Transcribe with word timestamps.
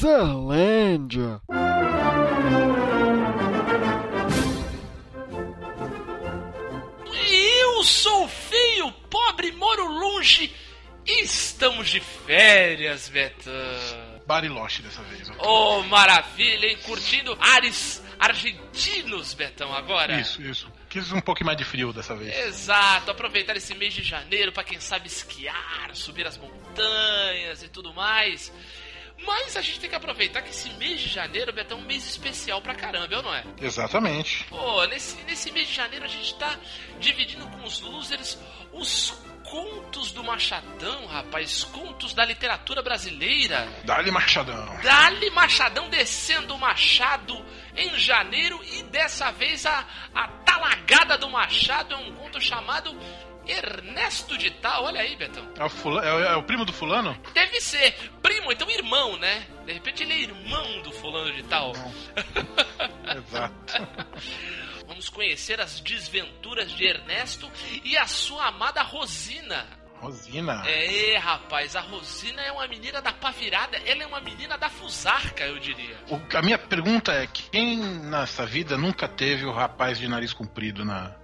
Luzerlândia. 0.00 1.40
Eu 7.30 7.84
sou 7.84 8.28
feio, 8.28 8.90
pobre, 9.08 9.52
moro 9.52 9.86
longe. 9.86 10.52
Estamos 11.06 11.88
de 11.90 12.00
férias, 12.00 13.08
Betão. 13.08 13.52
Bariloche 14.26 14.82
dessa 14.82 15.02
vez. 15.02 15.30
ó. 15.38 15.78
Oh, 15.78 15.82
maravilha, 15.84 16.66
hein? 16.66 16.78
Curtindo 16.84 17.36
ares 17.40 18.02
argentinos, 18.18 19.34
Betão, 19.34 19.72
agora. 19.74 20.20
Isso, 20.20 20.40
isso. 20.42 20.70
Quis 20.90 21.12
um 21.12 21.20
pouco 21.20 21.44
mais 21.44 21.56
de 21.56 21.64
frio 21.64 21.92
dessa 21.92 22.16
vez. 22.16 22.36
Exato, 22.36 23.12
aproveitar 23.12 23.56
esse 23.56 23.72
mês 23.76 23.94
de 23.94 24.02
janeiro 24.02 24.50
pra 24.50 24.64
quem 24.64 24.80
sabe 24.80 25.06
esquiar, 25.06 25.94
subir 25.94 26.26
as 26.26 26.36
montanhas 26.36 27.62
e 27.62 27.68
tudo 27.68 27.94
mais. 27.94 28.52
Mas 29.24 29.56
a 29.56 29.60
gente 29.60 29.78
tem 29.78 29.88
que 29.88 29.94
aproveitar 29.94 30.42
que 30.42 30.50
esse 30.50 30.68
mês 30.70 31.00
de 31.00 31.08
janeiro, 31.08 31.52
Betão, 31.52 31.78
é 31.78 31.80
um 31.80 31.84
mês 31.84 32.04
especial 32.04 32.60
pra 32.60 32.74
caramba, 32.74 33.14
eu 33.14 33.22
não 33.22 33.32
é? 33.32 33.44
Exatamente. 33.60 34.44
Pô, 34.48 34.84
nesse, 34.86 35.22
nesse 35.22 35.52
mês 35.52 35.68
de 35.68 35.74
janeiro 35.74 36.04
a 36.04 36.08
gente 36.08 36.34
tá 36.34 36.58
dividindo 36.98 37.46
com 37.48 37.62
os 37.62 37.80
losers 37.80 38.36
os 38.72 39.14
contos 39.50 40.12
do 40.12 40.22
Machadão, 40.22 41.06
rapaz. 41.06 41.64
Contos 41.64 42.14
da 42.14 42.24
literatura 42.24 42.82
brasileira. 42.82 43.66
Dá-lhe 43.84 44.10
Machadão. 44.10 44.78
Dali 44.82 45.28
Machadão 45.30 45.88
descendo 45.90 46.54
o 46.54 46.58
Machado 46.58 47.44
em 47.76 47.98
janeiro 47.98 48.60
e 48.72 48.82
dessa 48.84 49.30
vez 49.32 49.66
a, 49.66 49.84
a 50.14 50.28
talagada 50.28 51.18
do 51.18 51.28
Machado 51.28 51.94
é 51.94 51.96
um 51.98 52.14
conto 52.14 52.40
chamado 52.40 52.96
Ernesto 53.46 54.38
de 54.38 54.50
Tal. 54.52 54.84
Olha 54.84 55.00
aí, 55.00 55.16
Betão. 55.16 55.48
É 55.58 55.64
o, 55.64 55.68
fula- 55.68 56.04
é 56.04 56.12
o- 56.12 56.20
é 56.24 56.36
o 56.36 56.42
primo 56.44 56.64
do 56.64 56.72
fulano? 56.72 57.18
Deve 57.34 57.60
ser 57.60 57.92
primo, 58.22 58.52
então 58.52 58.70
irmão, 58.70 59.16
né? 59.16 59.46
De 59.66 59.72
repente 59.72 60.02
ele 60.04 60.12
é 60.12 60.18
irmão 60.20 60.82
do 60.82 60.92
fulano 60.92 61.32
de 61.32 61.42
tal. 61.44 61.72
Exato. 63.16 63.88
Vamos 64.90 65.08
conhecer 65.08 65.60
as 65.60 65.78
desventuras 65.78 66.72
de 66.72 66.84
Ernesto 66.84 67.48
e 67.84 67.96
a 67.96 68.08
sua 68.08 68.48
amada 68.48 68.82
Rosina. 68.82 69.64
Rosina. 70.00 70.64
É, 70.68 71.16
rapaz, 71.16 71.76
a 71.76 71.80
Rosina 71.80 72.42
é 72.42 72.50
uma 72.50 72.66
menina 72.66 73.00
da 73.00 73.12
pavirada, 73.12 73.76
ela 73.86 74.02
é 74.02 74.06
uma 74.06 74.20
menina 74.20 74.58
da 74.58 74.68
fusarca, 74.68 75.44
eu 75.44 75.60
diria. 75.60 75.96
O- 76.08 76.20
a 76.36 76.42
minha 76.42 76.58
pergunta 76.58 77.12
é: 77.12 77.28
quem 77.28 77.78
nessa 77.78 78.44
vida 78.44 78.76
nunca 78.76 79.06
teve 79.06 79.44
o 79.46 79.52
rapaz 79.52 79.96
de 79.96 80.08
nariz 80.08 80.32
comprido 80.32 80.84
na, 80.84 81.14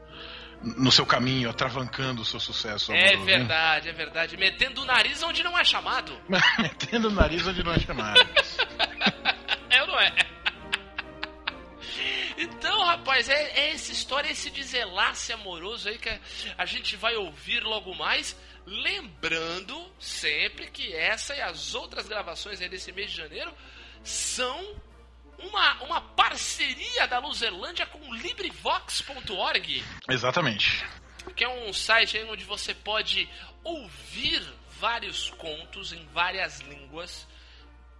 no 0.62 0.92
seu 0.92 1.05
caminho, 1.05 1.50
atravancando 1.50 2.22
o 2.22 2.25
seu 2.25 2.39
sucesso? 2.39 2.92
É 2.92 3.14
amoroso, 3.14 3.19
hein? 3.19 3.25
verdade, 3.39 3.89
é 3.89 3.92
verdade. 3.92 4.37
Metendo 4.37 4.83
o 4.83 4.84
nariz 4.84 5.20
onde 5.25 5.42
não 5.42 5.59
é 5.59 5.64
chamado. 5.64 6.17
Metendo 6.61 7.09
o 7.09 7.11
nariz 7.11 7.44
onde 7.44 7.64
não 7.64 7.72
é 7.72 7.81
chamado. 7.81 8.20
É 9.69 9.83
ou 9.83 9.89
não 9.89 9.98
é? 9.98 10.14
Rapaz, 13.17 13.28
é, 13.31 13.61
é 13.61 13.70
essa 13.72 13.92
história, 13.92 14.31
esse 14.31 14.50
desenlace 14.50 15.33
amoroso 15.33 15.89
aí 15.89 15.97
que 15.97 16.20
a 16.59 16.67
gente 16.67 16.97
vai 16.97 17.17
ouvir 17.17 17.62
logo 17.62 17.95
mais. 17.95 18.36
Lembrando 18.67 19.91
sempre 19.98 20.70
que 20.70 20.92
essa 20.92 21.34
e 21.34 21.41
as 21.41 21.75
outras 21.75 22.06
gravações 22.06 22.61
aí 22.61 22.69
desse 22.69 22.92
mês 22.92 23.11
de 23.11 23.17
janeiro 23.17 23.55
são 24.05 24.83
uma, 25.39 25.83
uma 25.84 26.00
parceria 26.03 27.06
da 27.06 27.19
Luzerlândia 27.19 27.87
com 27.87 28.12
LibriVox.org 28.12 29.83
Exatamente. 30.11 30.84
que 31.34 31.42
é 31.42 31.48
um 31.48 31.72
site 31.72 32.19
aí 32.19 32.25
onde 32.28 32.44
você 32.44 32.75
pode 32.75 33.27
ouvir 33.64 34.47
vários 34.78 35.31
contos 35.31 35.91
em 35.91 36.06
várias 36.09 36.60
línguas 36.60 37.26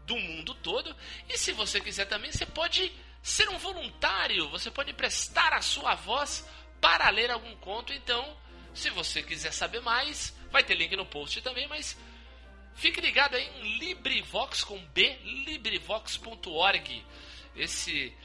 do 0.05 0.19
mundo 0.19 0.55
todo. 0.57 0.95
E 1.27 1.39
se 1.39 1.53
você 1.53 1.81
quiser 1.81 2.05
também, 2.05 2.31
você 2.31 2.45
pode 2.45 2.93
ser 3.27 3.49
um 3.49 3.59
voluntário, 3.59 4.49
você 4.51 4.71
pode 4.71 4.93
prestar 4.93 5.53
a 5.53 5.61
sua 5.61 5.97
voz 5.97 6.49
para 6.81 7.11
ler 7.11 7.29
algum 7.29 7.57
conto. 7.57 7.93
Então, 7.93 8.25
se 8.73 8.89
você 8.89 9.21
quiser 9.21 9.53
saber 9.53 9.81
mais, 9.81 10.33
vai 10.53 10.63
ter 10.63 10.77
link 10.77 10.95
no 10.95 11.05
post 11.05 11.43
também, 11.43 11.67
mas 11.67 11.97
fique 12.77 13.01
ligado 13.01 13.35
aí 13.35 13.45
em 13.59 13.79
LibriVox 13.79 14.63
com 14.63 14.79
B, 14.79 15.19
LibriVox.org. 15.25 17.05
Esse 17.57 18.17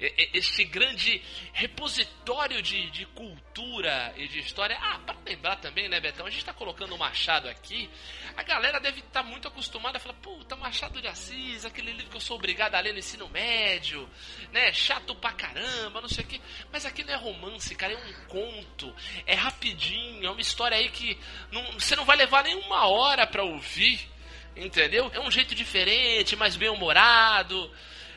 e- 0.00 0.14
e- 0.16 0.30
este 0.38 0.64
grande 0.64 1.22
repositório 1.52 2.62
de, 2.62 2.90
de 2.90 3.06
cultura 3.06 4.12
e 4.16 4.26
de 4.28 4.38
história. 4.40 4.76
Ah, 4.80 4.98
para 4.98 5.16
lembrar 5.26 5.56
também, 5.56 5.88
né, 5.88 6.00
Betão? 6.00 6.26
A 6.26 6.30
gente 6.30 6.44
tá 6.44 6.52
colocando 6.52 6.94
o 6.94 6.98
Machado 6.98 7.48
aqui. 7.48 7.90
A 8.36 8.42
galera 8.42 8.80
deve 8.80 9.00
estar 9.00 9.22
muito 9.22 9.46
acostumada 9.48 9.98
a 9.98 10.00
falar, 10.00 10.14
puta, 10.14 10.56
Machado 10.56 11.00
de 11.00 11.06
Assis, 11.08 11.64
aquele 11.64 11.92
livro 11.92 12.10
que 12.10 12.16
eu 12.16 12.20
sou 12.20 12.36
obrigado 12.36 12.74
a 12.74 12.80
ler 12.80 12.92
no 12.92 12.98
ensino 12.98 13.28
médio, 13.28 14.08
né? 14.52 14.72
Chato 14.72 15.14
pra 15.14 15.32
caramba, 15.32 16.00
não 16.00 16.08
sei 16.08 16.24
o 16.24 16.26
quê. 16.26 16.40
Mas 16.72 16.86
aqui 16.86 17.04
não 17.04 17.12
é 17.12 17.16
romance, 17.16 17.74
cara, 17.74 17.92
é 17.92 17.96
um 17.96 18.12
conto. 18.26 18.94
É 19.26 19.34
rapidinho, 19.34 20.26
é 20.26 20.30
uma 20.30 20.40
história 20.40 20.76
aí 20.76 20.88
que 20.88 21.18
não- 21.52 21.72
você 21.72 21.94
não 21.96 22.04
vai 22.04 22.16
levar 22.16 22.42
nem 22.44 22.54
uma 22.54 22.86
hora 22.88 23.26
pra 23.26 23.42
ouvir. 23.42 24.08
Entendeu? 24.56 25.10
É 25.14 25.20
um 25.20 25.30
jeito 25.30 25.54
diferente, 25.54 26.34
mais 26.34 26.56
bem 26.56 26.68
humorado. 26.68 27.72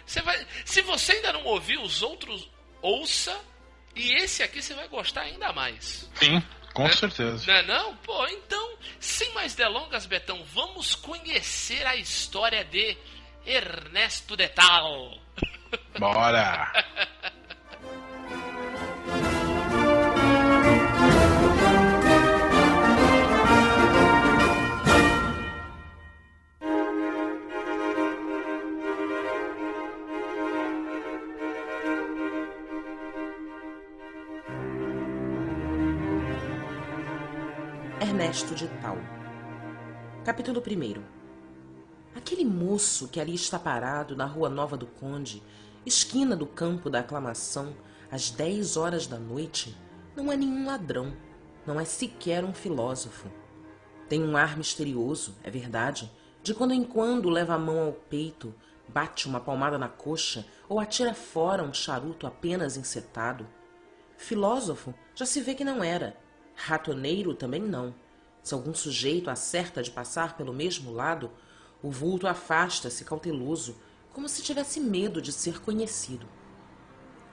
Você 0.06 0.22
vai, 0.22 0.46
se 0.66 0.82
você 0.82 1.14
ainda 1.14 1.34
não 1.34 1.46
ouviu 1.46 1.82
os 1.82 2.02
outros, 2.02 2.50
ouça. 2.82 3.38
E 3.96 4.14
esse 4.16 4.42
aqui 4.42 4.62
você 4.62 4.74
vai 4.74 4.88
gostar 4.88 5.22
ainda 5.22 5.54
mais. 5.54 6.10
Sim, 6.16 6.42
com 6.74 6.90
certeza. 6.90 7.46
Não 7.46 7.54
é 7.54 7.64
não? 7.64 7.96
Pô, 7.98 8.28
então, 8.28 8.78
sem 9.00 9.32
mais 9.34 9.54
delongas, 9.54 10.06
Betão, 10.06 10.44
vamos 10.46 10.96
conhecer 10.96 11.86
a 11.86 11.96
história 11.96 12.66
de 12.66 12.98
Ernesto 13.46 14.36
de 14.36 14.48
Tal. 14.50 15.20
Bora! 16.00 16.72
Ernesto 38.14 38.54
de 38.54 38.68
Tal. 38.80 38.96
Capítulo 40.24 40.62
1 40.62 41.04
Aquele 42.16 42.46
moço 42.46 43.08
que 43.08 43.20
ali 43.20 43.34
está 43.34 43.58
parado 43.58 44.16
na 44.16 44.28
Rua 44.28 44.50
Nova 44.50 44.78
do 44.78 44.86
Conde, 44.86 45.42
esquina 45.84 46.36
do 46.36 46.46
Campo 46.46 46.92
da 46.92 47.00
Aclamação, 47.00 47.76
às 48.12 48.30
dez 48.30 48.78
horas 48.78 49.08
da 49.08 49.18
noite, 49.18 49.76
não 50.16 50.32
é 50.32 50.38
nenhum 50.38 50.68
ladrão, 50.68 51.12
não 51.66 51.80
é 51.80 51.86
sequer 51.86 52.46
um 52.46 52.54
filósofo. 52.54 53.32
Tem 54.08 54.22
um 54.22 54.38
ar 54.38 54.58
misterioso, 54.58 55.36
é 55.44 55.50
verdade, 55.50 56.12
de 56.44 56.54
quando 56.54 56.76
em 56.76 56.84
quando 56.84 57.32
leva 57.32 57.56
a 57.56 57.60
mão 57.60 57.80
ao 57.80 57.94
peito, 57.94 58.54
bate 58.88 59.28
uma 59.28 59.40
palmada 59.40 59.80
na 59.80 59.90
coxa 59.90 60.46
ou 60.70 60.80
atira 60.80 61.16
fora 61.16 61.64
um 61.64 61.74
charuto 61.74 62.28
apenas 62.28 62.78
encetado. 62.78 63.48
Filósofo 64.18 64.94
já 65.16 65.26
se 65.26 65.42
vê 65.42 65.56
que 65.56 65.66
não 65.66 65.84
era. 65.84 66.16
Ratoneiro 66.56 67.34
também 67.34 67.60
não. 67.60 68.03
Se 68.44 68.54
algum 68.54 68.74
sujeito 68.74 69.30
acerta 69.30 69.82
de 69.82 69.90
passar 69.90 70.36
pelo 70.36 70.54
mesmo 70.54 70.92
lado, 70.92 71.32
o 71.82 71.90
vulto 71.90 72.28
afasta-se 72.28 73.06
cauteloso, 73.06 73.78
como 74.12 74.28
se 74.28 74.44
tivesse 74.44 74.82
medo 74.82 75.22
de 75.22 75.32
ser 75.32 75.62
conhecido. 75.62 76.28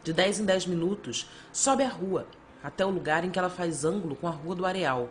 De 0.04 0.12
dez 0.12 0.38
em 0.38 0.44
dez 0.44 0.64
minutos, 0.64 1.28
sobe 1.52 1.82
a 1.82 1.88
rua, 1.88 2.26
até 2.62 2.86
o 2.86 2.90
lugar 2.90 3.24
em 3.24 3.30
que 3.30 3.38
ela 3.38 3.50
faz 3.50 3.84
ângulo 3.84 4.14
com 4.14 4.28
a 4.28 4.30
Rua 4.30 4.54
do 4.54 4.64
Areal. 4.64 5.10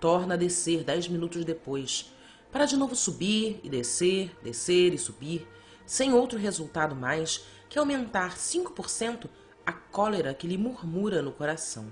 Torna 0.00 0.34
a 0.34 0.36
descer 0.36 0.82
dez 0.82 1.06
minutos 1.06 1.44
depois, 1.44 2.12
para 2.50 2.66
de 2.66 2.76
novo 2.76 2.96
subir 2.96 3.60
e 3.62 3.68
descer, 3.68 4.34
descer 4.42 4.94
e 4.94 4.98
subir, 4.98 5.46
sem 5.84 6.12
outro 6.12 6.38
resultado 6.38 6.94
mais 6.96 7.44
que 7.68 7.78
aumentar 7.78 8.38
cinco 8.38 8.72
por 8.72 8.88
cento 8.88 9.28
a 9.66 9.72
cólera 9.72 10.34
que 10.34 10.46
lhe 10.46 10.58
murmura 10.58 11.20
no 11.20 11.32
coração. 11.32 11.90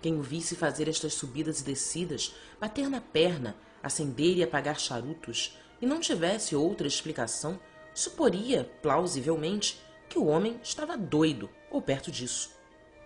Quem 0.00 0.18
o 0.18 0.22
visse 0.22 0.54
fazer 0.54 0.88
estas 0.88 1.14
subidas 1.14 1.60
e 1.60 1.64
descidas, 1.64 2.34
bater 2.60 2.88
na 2.88 3.00
perna, 3.00 3.56
acender 3.82 4.36
e 4.36 4.42
apagar 4.42 4.78
charutos, 4.78 5.58
e 5.80 5.86
não 5.86 6.00
tivesse 6.00 6.54
outra 6.54 6.86
explicação, 6.86 7.58
suporia, 7.94 8.64
plausivelmente, 8.82 9.80
que 10.08 10.18
o 10.18 10.26
homem 10.26 10.58
estava 10.62 10.96
doido, 10.96 11.50
ou 11.70 11.82
perto 11.82 12.10
disso. 12.10 12.50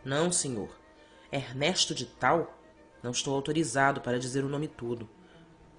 Não, 0.05 0.31
senhor. 0.31 0.71
Ernesto 1.31 1.94
de 1.94 2.05
Tal, 2.05 2.59
não 3.03 3.11
estou 3.11 3.35
autorizado 3.35 4.00
para 4.00 4.19
dizer 4.19 4.45
o 4.45 4.49
nome 4.49 4.69
todo, 4.69 5.09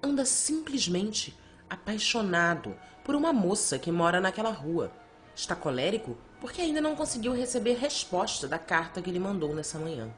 anda 0.02 0.26
simplesmente 0.26 1.38
apaixonado 1.70 2.76
por 3.04 3.16
uma 3.16 3.32
moça 3.32 3.80
que 3.80 3.92
mora 3.92 4.20
naquela 4.20 4.52
rua. 4.52 4.92
Está 5.36 5.56
colérico 5.56 6.18
porque 6.42 6.62
ainda 6.62 6.82
não 6.82 6.96
conseguiu 6.96 7.34
receber 7.34 7.76
resposta 7.76 8.48
da 8.48 8.60
carta 8.60 9.02
que 9.02 9.12
lhe 9.12 9.20
mandou 9.20 9.56
nessa 9.56 9.80
manhã. 9.80 10.14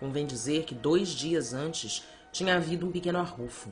Convém 0.00 0.26
dizer 0.26 0.64
que 0.64 0.74
dois 0.74 1.10
dias 1.10 1.52
antes 1.52 2.02
tinha 2.32 2.56
havido 2.56 2.86
um 2.86 2.90
pequeno 2.90 3.18
arrufo. 3.18 3.70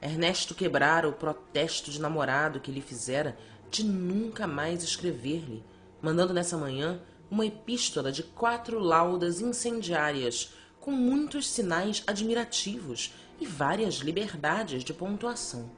Ernesto 0.00 0.54
quebrara 0.54 1.08
o 1.08 1.14
protesto 1.14 1.90
de 1.90 1.98
namorado 1.98 2.60
que 2.60 2.70
lhe 2.70 2.82
fizera 2.82 3.36
de 3.70 3.82
nunca 3.82 4.46
mais 4.46 4.82
escrever-lhe, 4.82 5.64
mandando 6.02 6.34
nessa 6.34 6.58
manhã 6.58 7.00
uma 7.30 7.46
epístola 7.46 8.12
de 8.12 8.22
quatro 8.22 8.78
laudas 8.78 9.40
incendiárias, 9.40 10.52
com 10.78 10.90
muitos 10.90 11.48
sinais 11.48 12.04
admirativos 12.06 13.14
e 13.40 13.46
várias 13.46 13.94
liberdades 13.94 14.84
de 14.84 14.92
pontuação. 14.92 15.70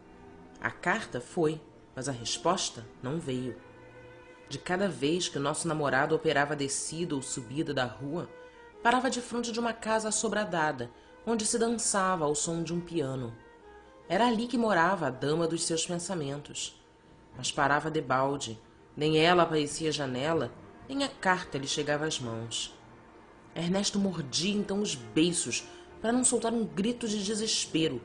A 0.61 0.71
carta 0.71 1.21
foi, 1.21 1.61
mas 1.94 2.09
a 2.09 2.12
resposta 2.12 2.85
não 3.00 3.21
veio. 3.21 3.56
De 4.49 4.59
cada 4.59 4.89
vez 4.89 5.29
que 5.29 5.39
o 5.39 5.41
nosso 5.41 5.69
namorado 5.69 6.15
operava 6.15 6.56
descida 6.56 7.15
ou 7.15 7.23
subida 7.23 7.73
da 7.73 7.85
rua, 7.85 8.29
parava 8.87 9.11
de 9.11 9.21
frente 9.21 9.50
de 9.50 9.59
uma 9.59 9.73
casa 9.73 10.11
assobradada, 10.11 10.93
onde 11.27 11.44
se 11.44 11.59
dançava 11.59 12.25
ao 12.25 12.37
som 12.37 12.62
de 12.62 12.73
um 12.73 12.79
piano. 12.79 13.37
Era 14.09 14.29
ali 14.29 14.47
que 14.47 14.56
morava 14.56 15.09
a 15.09 15.11
dama 15.11 15.49
dos 15.49 15.65
seus 15.65 15.85
pensamentos. 15.85 16.81
Mas 17.37 17.50
parava 17.50 17.91
debalde, 17.91 18.56
nem 18.97 19.19
ela 19.19 19.43
aparecia 19.43 19.88
à 19.88 19.93
janela, 19.93 20.53
nem 20.88 21.03
a 21.03 21.09
carta 21.09 21.59
lhe 21.59 21.67
chegava 21.67 22.06
às 22.06 22.21
mãos. 22.21 22.79
Ernesto 23.56 23.99
mordia 23.99 24.55
então 24.55 24.81
os 24.81 24.94
beiços 24.94 25.65
para 26.00 26.12
não 26.12 26.23
soltar 26.23 26.53
um 26.53 26.65
grito 26.65 27.09
de 27.09 27.25
desespero 27.25 28.00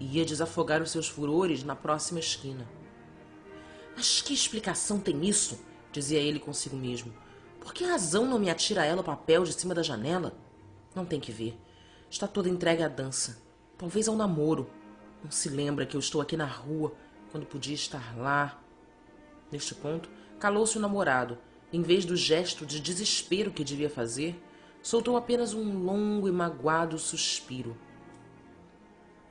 e 0.00 0.18
ia 0.18 0.24
desafogar 0.24 0.82
os 0.82 0.90
seus 0.90 1.08
furores 1.08 1.62
na 1.62 1.76
próxima 1.76 2.18
esquina. 2.18 2.68
Mas 3.96 4.20
que 4.20 4.34
explicação 4.34 4.98
tem 4.98 5.24
isso? 5.24 5.64
dizia 5.92 6.18
ele 6.18 6.40
consigo 6.40 6.76
mesmo. 6.76 7.14
Por 7.64 7.72
que 7.72 7.82
razão 7.82 8.26
não 8.26 8.38
me 8.38 8.50
atira 8.50 8.84
ela 8.84 9.00
o 9.00 9.04
papel 9.04 9.42
de 9.42 9.54
cima 9.54 9.74
da 9.74 9.82
janela? 9.82 10.34
Não 10.94 11.06
tem 11.06 11.18
que 11.18 11.32
ver. 11.32 11.58
Está 12.10 12.28
toda 12.28 12.48
entregue 12.48 12.82
à 12.82 12.88
dança. 12.88 13.42
Talvez 13.78 14.06
ao 14.06 14.14
namoro. 14.14 14.68
Não 15.24 15.30
se 15.30 15.48
lembra 15.48 15.86
que 15.86 15.96
eu 15.96 16.00
estou 16.00 16.20
aqui 16.20 16.36
na 16.36 16.44
rua, 16.44 16.92
quando 17.32 17.46
podia 17.46 17.74
estar 17.74 18.16
lá. 18.18 18.60
Neste 19.50 19.74
ponto, 19.74 20.10
calou-se 20.38 20.76
o 20.76 20.80
namorado. 20.80 21.38
Em 21.72 21.80
vez 21.80 22.04
do 22.04 22.14
gesto 22.14 22.66
de 22.66 22.78
desespero 22.78 23.50
que 23.50 23.64
devia 23.64 23.88
fazer, 23.88 24.40
soltou 24.82 25.16
apenas 25.16 25.54
um 25.54 25.82
longo 25.82 26.28
e 26.28 26.32
magoado 26.32 26.98
suspiro. 26.98 27.74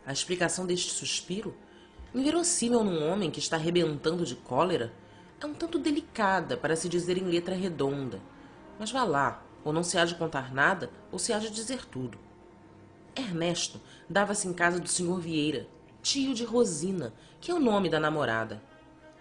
A 0.06 0.12
explicação 0.12 0.66
deste 0.66 0.92
suspiro, 0.92 1.56
inverossímil 2.14 2.84
num 2.84 3.08
homem 3.08 3.30
que 3.30 3.40
está 3.40 3.58
rebentando 3.58 4.26
de 4.26 4.36
cólera, 4.36 4.92
é 5.44 5.48
um 5.48 5.54
tanto 5.54 5.78
delicada 5.78 6.56
para 6.56 6.76
se 6.76 6.88
dizer 6.88 7.18
em 7.18 7.26
letra 7.26 7.54
redonda. 7.54 8.22
Mas 8.80 8.92
vá 8.92 9.04
lá, 9.04 9.44
ou 9.64 9.74
não 9.74 9.84
se 9.84 9.98
há 9.98 10.06
de 10.06 10.16
contar 10.16 10.54
nada, 10.54 10.90
ou 11.12 11.20
se 11.20 11.34
há 11.34 11.40
de 11.40 11.50
dizer 11.50 11.86
tudo. 11.86 12.18
Ernesto 13.16 13.80
dava-se 14.10 14.48
em 14.48 14.54
casa 14.54 14.80
do 14.80 14.88
Sr. 14.88 15.20
Vieira, 15.20 15.68
tio 16.02 16.34
de 16.34 16.44
Rosina, 16.44 17.14
que 17.40 17.52
é 17.52 17.54
o 17.54 17.60
nome 17.60 17.90
da 17.90 18.00
namorada. 18.00 18.62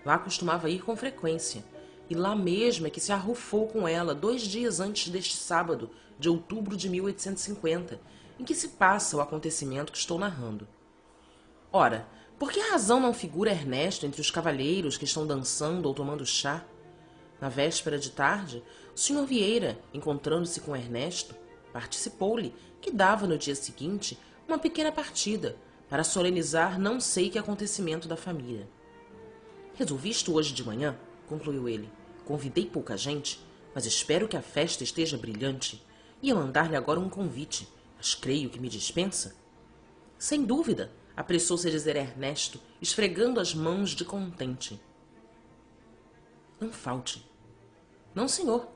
Lá 0.04 0.18
costumava 0.18 0.70
ir 0.70 0.82
com 0.82 0.96
frequência, 0.96 1.64
e 2.08 2.14
lá 2.14 2.34
mesmo 2.34 2.86
é 2.86 2.90
que 2.90 3.00
se 3.00 3.12
arrufou 3.12 3.66
com 3.66 3.86
ela 3.86 4.14
dois 4.14 4.42
dias 4.42 4.80
antes 4.80 5.08
deste 5.08 5.36
sábado, 5.36 5.90
de 6.18 6.28
outubro 6.28 6.76
de 6.76 6.88
1850, 6.88 8.00
em 8.38 8.44
que 8.44 8.54
se 8.54 8.68
passa 8.68 9.16
o 9.16 9.20
acontecimento 9.20 9.92
que 9.92 9.98
estou 9.98 10.18
narrando. 10.18 10.68
Ora, 11.72 12.06
por 12.42 12.50
que 12.50 12.58
razão 12.58 12.98
não 12.98 13.14
figura 13.14 13.52
Ernesto 13.52 14.04
entre 14.04 14.20
os 14.20 14.28
cavalheiros 14.28 14.98
que 14.98 15.04
estão 15.04 15.24
dançando 15.24 15.86
ou 15.86 15.94
tomando 15.94 16.26
chá? 16.26 16.66
Na 17.40 17.48
véspera 17.48 17.96
de 17.96 18.10
tarde, 18.10 18.64
o 18.92 18.98
Sr. 18.98 19.24
Vieira, 19.24 19.78
encontrando-se 19.94 20.60
com 20.60 20.74
Ernesto, 20.74 21.36
participou-lhe 21.72 22.52
que 22.80 22.90
dava 22.90 23.28
no 23.28 23.38
dia 23.38 23.54
seguinte 23.54 24.18
uma 24.48 24.58
pequena 24.58 24.90
partida 24.90 25.54
para 25.88 26.02
solenizar 26.02 26.80
não 26.80 26.98
sei 26.98 27.30
que 27.30 27.38
acontecimento 27.38 28.08
da 28.08 28.16
família. 28.16 28.68
Resolvi 29.74 30.10
isto 30.10 30.34
hoje 30.34 30.52
de 30.52 30.64
manhã, 30.64 30.98
concluiu 31.28 31.68
ele. 31.68 31.88
Convidei 32.24 32.66
pouca 32.66 32.96
gente, 32.96 33.38
mas 33.72 33.86
espero 33.86 34.26
que 34.26 34.36
a 34.36 34.42
festa 34.42 34.82
esteja 34.82 35.16
brilhante. 35.16 35.80
Ia 36.20 36.34
mandar-lhe 36.34 36.74
agora 36.74 36.98
um 36.98 37.08
convite, 37.08 37.68
mas 37.96 38.16
creio 38.16 38.50
que 38.50 38.58
me 38.58 38.68
dispensa. 38.68 39.36
Sem 40.18 40.44
dúvida, 40.44 40.90
apressou-se 41.16 41.66
a 41.66 41.70
dizer 41.70 41.96
Ernesto, 41.96 42.60
esfregando 42.80 43.40
as 43.40 43.54
mãos 43.54 43.90
de 43.90 44.04
contente. 44.04 44.80
Não 46.60 46.72
falte. 46.72 47.28
Não, 48.14 48.28
senhor. 48.28 48.68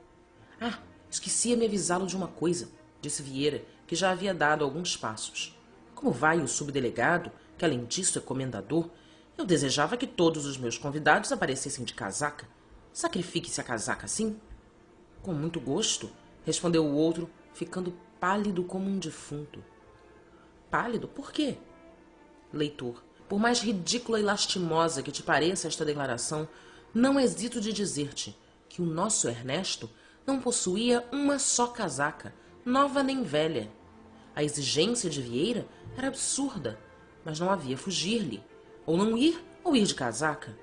Ah, 0.59 0.79
esquecia-me 1.09 1.65
avisá-lo 1.65 2.07
de 2.07 2.15
uma 2.15 2.27
coisa, 2.27 2.69
disse 3.01 3.21
Vieira, 3.21 3.63
que 3.85 3.95
já 3.95 4.11
havia 4.11 4.33
dado 4.33 4.63
alguns 4.63 4.97
passos. 4.97 5.57
Como 5.95 6.11
vai 6.11 6.39
o 6.39 6.47
subdelegado, 6.47 7.31
que 7.57 7.65
além 7.65 7.85
disso 7.85 8.19
é 8.19 8.21
comendador, 8.21 8.89
eu 9.37 9.45
desejava 9.45 9.97
que 9.97 10.07
todos 10.07 10.45
os 10.45 10.57
meus 10.57 10.77
convidados 10.77 11.31
aparecessem 11.31 11.85
de 11.85 11.93
casaca. 11.93 12.47
Sacrifique-se 12.91 13.61
a 13.61 13.63
casaca, 13.63 14.07
sim? 14.07 14.39
Com 15.21 15.33
muito 15.33 15.59
gosto, 15.59 16.09
respondeu 16.43 16.85
o 16.85 16.93
outro, 16.93 17.29
ficando 17.53 17.93
pálido 18.19 18.63
como 18.63 18.89
um 18.89 18.97
defunto. 18.97 19.63
Pálido? 20.69 21.07
Por 21.07 21.31
quê? 21.31 21.57
Leitor, 22.53 23.03
por 23.27 23.39
mais 23.39 23.59
ridícula 23.59 24.19
e 24.19 24.23
lastimosa 24.23 25.03
que 25.03 25.11
te 25.11 25.21
pareça 25.21 25.67
esta 25.67 25.83
declaração, 25.83 26.47
não 26.93 27.19
hesito 27.19 27.59
de 27.59 27.73
dizer-te 27.73 28.37
que 28.69 28.81
o 28.81 28.85
nosso 28.85 29.27
Ernesto 29.27 29.89
não 30.25 30.39
possuía 30.39 31.05
uma 31.11 31.37
só 31.39 31.67
casaca, 31.67 32.33
nova 32.65 33.03
nem 33.03 33.23
velha. 33.23 33.69
A 34.33 34.43
exigência 34.43 35.09
de 35.09 35.21
Vieira 35.21 35.67
era 35.97 36.07
absurda, 36.07 36.79
mas 37.25 37.39
não 37.39 37.49
havia 37.49 37.77
fugir-lhe. 37.77 38.41
Ou 38.85 38.95
não 38.95 39.17
ir, 39.17 39.43
ou 39.63 39.75
ir 39.75 39.85
de 39.85 39.95
casaca. 39.95 40.57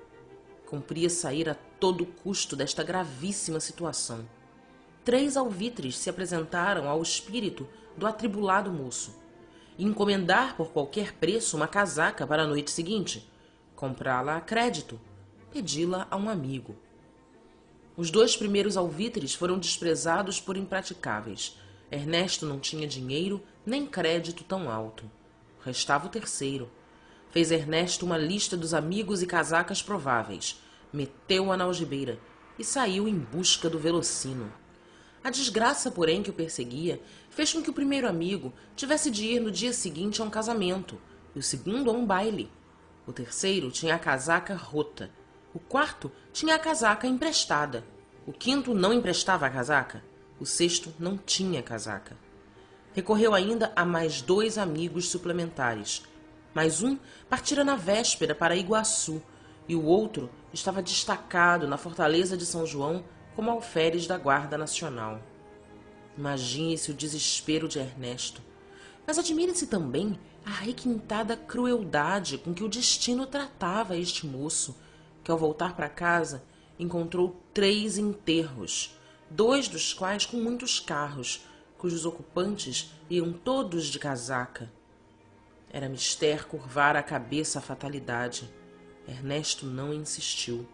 Cumpria 0.65 1.09
sair 1.09 1.47
a 1.49 1.55
todo 1.79 2.05
custo 2.05 2.55
desta 2.55 2.83
gravíssima 2.83 3.59
situação. 3.59 4.27
Três 5.03 5.37
alvitres 5.37 5.97
se 5.97 6.09
apresentaram 6.09 6.89
ao 6.89 7.01
espírito 7.01 7.67
do 7.95 8.07
atribulado 8.07 8.71
moço 8.71 9.24
e 9.77 9.85
encomendar 9.85 10.55
por 10.55 10.69
qualquer 10.69 11.13
preço 11.13 11.57
uma 11.57 11.67
casaca 11.67 12.25
para 12.25 12.43
a 12.43 12.47
noite 12.47 12.71
seguinte, 12.71 13.29
comprá-la 13.75 14.37
a 14.37 14.41
crédito, 14.41 14.99
pedi-la 15.51 16.07
a 16.09 16.15
um 16.15 16.29
amigo. 16.29 16.75
Os 17.97 18.11
dois 18.11 18.35
primeiros 18.35 18.75
alvitres 18.75 19.33
foram 19.33 19.57
desprezados 19.57 20.39
por 20.39 20.57
impraticáveis. 20.57 21.57
Ernesto 21.89 22.45
não 22.45 22.59
tinha 22.59 22.87
dinheiro 22.87 23.41
nem 23.65 23.85
crédito 23.85 24.43
tão 24.43 24.69
alto. 24.69 25.09
Restava 25.63 26.07
o 26.07 26.09
terceiro. 26.09 26.69
Fez 27.29 27.51
Ernesto 27.51 28.05
uma 28.05 28.17
lista 28.17 28.57
dos 28.57 28.73
amigos 28.73 29.21
e 29.21 29.27
casacas 29.27 29.81
prováveis, 29.81 30.61
meteu-a 30.91 31.57
na 31.57 31.65
algibeira 31.65 32.17
e 32.57 32.63
saiu 32.63 33.07
em 33.07 33.17
busca 33.17 33.69
do 33.69 33.77
velocino. 33.77 34.51
A 35.25 35.31
desgraça, 35.31 35.89
porém, 35.89 36.21
que 36.21 36.29
o 36.29 36.33
perseguia 36.33 37.01
fez 37.31 37.51
com 37.51 37.59
que 37.59 37.69
o 37.71 37.73
primeiro 37.73 38.07
amigo 38.07 38.53
tivesse 38.75 39.09
de 39.09 39.25
ir 39.25 39.39
no 39.39 39.49
dia 39.49 39.73
seguinte 39.73 40.21
a 40.21 40.23
um 40.23 40.29
casamento 40.29 41.01
e 41.35 41.39
o 41.39 41.41
segundo 41.41 41.89
a 41.89 41.93
um 41.93 42.05
baile. 42.05 42.47
O 43.07 43.11
terceiro 43.11 43.71
tinha 43.71 43.95
a 43.95 43.99
casaca 43.99 44.53
rota. 44.53 45.09
O 45.51 45.57
quarto 45.57 46.11
tinha 46.31 46.53
a 46.53 46.59
casaca 46.59 47.07
emprestada. 47.07 47.83
O 48.27 48.31
quinto 48.31 48.75
não 48.75 48.93
emprestava 48.93 49.47
a 49.47 49.49
casaca. 49.49 50.03
O 50.39 50.45
sexto 50.45 50.93
não 50.99 51.17
tinha 51.17 51.63
casaca. 51.63 52.15
Recorreu 52.93 53.33
ainda 53.33 53.73
a 53.75 53.83
mais 53.83 54.21
dois 54.21 54.59
amigos 54.59 55.09
suplementares. 55.09 56.03
Mais 56.53 56.83
um 56.83 56.99
partira 57.27 57.63
na 57.63 57.75
véspera 57.75 58.35
para 58.35 58.55
Iguaçu 58.55 59.19
e 59.67 59.75
o 59.75 59.85
outro 59.85 60.29
estava 60.53 60.83
destacado 60.83 61.67
na 61.67 61.77
fortaleza 61.77 62.37
de 62.37 62.45
São 62.45 62.63
João 62.63 63.03
como 63.35 63.51
alferes 63.51 64.07
da 64.07 64.17
Guarda 64.17 64.57
Nacional. 64.57 65.19
Imagine-se 66.17 66.91
o 66.91 66.93
desespero 66.93 67.67
de 67.67 67.79
Ernesto. 67.79 68.41
Mas 69.05 69.19
admire-se 69.19 69.67
também 69.67 70.17
a 70.45 70.49
requintada 70.49 71.35
crueldade 71.35 72.37
com 72.37 72.53
que 72.53 72.63
o 72.63 72.69
destino 72.69 73.25
tratava 73.25 73.97
este 73.97 74.25
moço, 74.25 74.77
que 75.23 75.31
ao 75.31 75.37
voltar 75.37 75.75
para 75.75 75.89
casa 75.89 76.43
encontrou 76.79 77.41
três 77.53 77.97
enterros, 77.97 78.95
dois 79.29 79.67
dos 79.67 79.93
quais 79.93 80.25
com 80.25 80.37
muitos 80.37 80.79
carros, 80.79 81.45
cujos 81.77 82.05
ocupantes 82.05 82.91
iam 83.09 83.33
todos 83.33 83.87
de 83.87 83.99
casaca. 83.99 84.71
Era 85.69 85.89
mister 85.89 86.47
curvar 86.47 86.95
a 86.95 87.03
cabeça 87.03 87.59
à 87.59 87.61
fatalidade. 87.61 88.49
Ernesto 89.07 89.65
não 89.65 89.93
insistiu. 89.93 90.65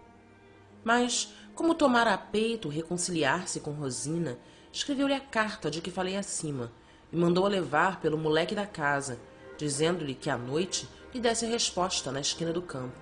Mas, 0.84 1.34
como 1.54 1.76
tomara 1.76 2.14
a 2.14 2.18
peito 2.18 2.70
reconciliar-se 2.70 3.60
com 3.60 3.72
Rosina, 3.72 4.38
escreveu-lhe 4.72 5.14
a 5.14 5.20
carta 5.20 5.70
de 5.70 5.82
que 5.82 5.92
falei 5.92 6.16
acima 6.16 6.72
e 7.12 7.16
mandou-a 7.16 7.50
levar 7.50 8.00
pelo 8.00 8.18
moleque 8.18 8.56
da 8.56 8.66
casa, 8.66 9.20
dizendo-lhe 9.58 10.16
que 10.16 10.30
à 10.30 10.38
noite 10.38 10.88
lhe 11.14 11.20
desse 11.20 11.46
a 11.46 11.50
resposta 11.50 12.12
na 12.12 12.22
esquina 12.22 12.54
do 12.54 12.62
campo. 12.62 13.00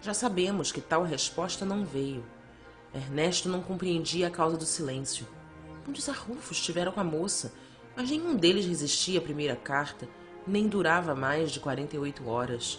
Já 0.00 0.14
sabemos 0.14 0.70
que 0.70 0.80
tal 0.80 1.02
resposta 1.02 1.64
não 1.64 1.84
veio. 1.84 2.24
Ernesto 2.94 3.48
não 3.48 3.62
compreendia 3.62 4.28
a 4.28 4.30
causa 4.30 4.56
do 4.56 4.64
silêncio. 4.64 5.26
Muitos 5.84 6.08
arrufos 6.08 6.60
tiveram 6.60 6.92
com 6.92 7.00
a 7.00 7.04
moça, 7.04 7.52
mas 7.96 8.10
nenhum 8.10 8.36
deles 8.36 8.66
resistia 8.66 9.18
à 9.18 9.22
primeira 9.22 9.56
carta, 9.56 10.08
nem 10.46 10.68
durava 10.68 11.14
mais 11.14 11.50
de 11.50 11.60
48 11.60 12.28
horas. 12.28 12.78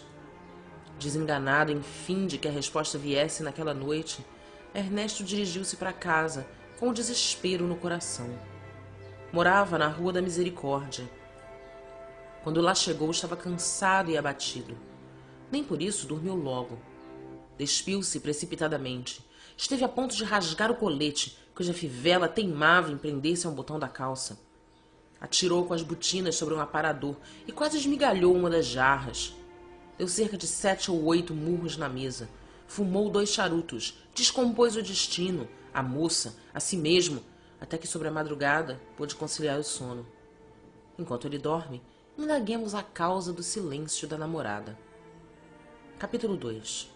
Desenganado, 0.97 1.71
enfim, 1.71 2.27
de 2.27 2.37
que 2.37 2.47
a 2.47 2.51
resposta 2.51 2.97
viesse 2.97 3.43
naquela 3.43 3.73
noite, 3.73 4.25
Ernesto 4.73 5.23
dirigiu-se 5.23 5.75
para 5.77 5.91
casa, 5.91 6.47
com 6.79 6.89
o 6.89 6.93
desespero 6.93 7.65
no 7.65 7.75
coração. 7.75 8.29
Morava 9.33 9.79
na 9.79 9.87
Rua 9.87 10.13
da 10.13 10.21
Misericórdia. 10.21 11.09
Quando 12.43 12.61
lá 12.61 12.75
chegou, 12.75 13.09
estava 13.09 13.35
cansado 13.35 14.11
e 14.11 14.17
abatido. 14.17 14.77
Nem 15.51 15.63
por 15.63 15.81
isso 15.81 16.05
dormiu 16.05 16.35
logo. 16.35 16.77
Despiu-se 17.57 18.19
precipitadamente. 18.19 19.25
Esteve 19.57 19.83
a 19.83 19.89
ponto 19.89 20.15
de 20.15 20.23
rasgar 20.23 20.71
o 20.71 20.75
colete, 20.75 21.37
cuja 21.55 21.73
fivela 21.73 22.27
teimava 22.29 22.91
em 22.91 22.97
prender-se 22.97 23.47
a 23.47 23.49
um 23.49 23.55
botão 23.55 23.79
da 23.79 23.89
calça. 23.89 24.39
Atirou 25.19 25.65
com 25.65 25.73
as 25.73 25.81
botinas 25.81 26.35
sobre 26.35 26.53
um 26.53 26.61
aparador 26.61 27.17
e 27.45 27.51
quase 27.51 27.77
esmigalhou 27.77 28.35
uma 28.35 28.49
das 28.49 28.67
jarras. 28.67 29.33
Deu 29.97 30.07
cerca 30.07 30.37
de 30.37 30.47
sete 30.47 30.89
ou 30.91 31.03
oito 31.05 31.33
murros 31.33 31.75
na 31.75 31.89
mesa. 31.89 32.29
Fumou 32.69 33.09
dois 33.09 33.29
charutos, 33.29 33.97
descompôs 34.13 34.75
o 34.75 34.83
destino, 34.83 35.49
a 35.73 35.81
moça, 35.81 36.35
a 36.53 36.59
si 36.59 36.77
mesmo, 36.77 37.19
até 37.59 37.79
que 37.79 37.87
sobre 37.87 38.07
a 38.07 38.11
madrugada 38.11 38.79
pôde 38.95 39.15
conciliar 39.15 39.59
o 39.59 39.63
sono. 39.63 40.05
Enquanto 40.95 41.25
ele 41.25 41.39
dorme, 41.39 41.81
indaguemos 42.15 42.75
a 42.75 42.83
causa 42.83 43.33
do 43.33 43.41
silêncio 43.41 44.07
da 44.07 44.19
namorada. 44.19 44.77
Capítulo 45.97 46.37
2 46.37 46.91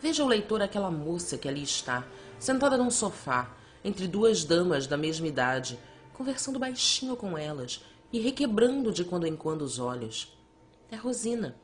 Veja 0.00 0.22
o 0.22 0.28
leitor 0.28 0.62
aquela 0.62 0.92
moça 0.92 1.36
que 1.36 1.48
ali 1.48 1.64
está, 1.64 2.06
sentada 2.38 2.78
num 2.78 2.88
sofá, 2.88 3.50
entre 3.84 4.06
duas 4.06 4.44
damas 4.44 4.86
da 4.86 4.96
mesma 4.96 5.26
idade, 5.26 5.76
conversando 6.12 6.60
baixinho 6.60 7.16
com 7.16 7.36
elas 7.36 7.84
e 8.12 8.20
requebrando 8.20 8.92
de 8.92 9.04
quando 9.04 9.26
em 9.26 9.34
quando 9.34 9.62
os 9.62 9.80
olhos. 9.80 10.32
É 10.88 10.94
Rosina. 10.94 11.56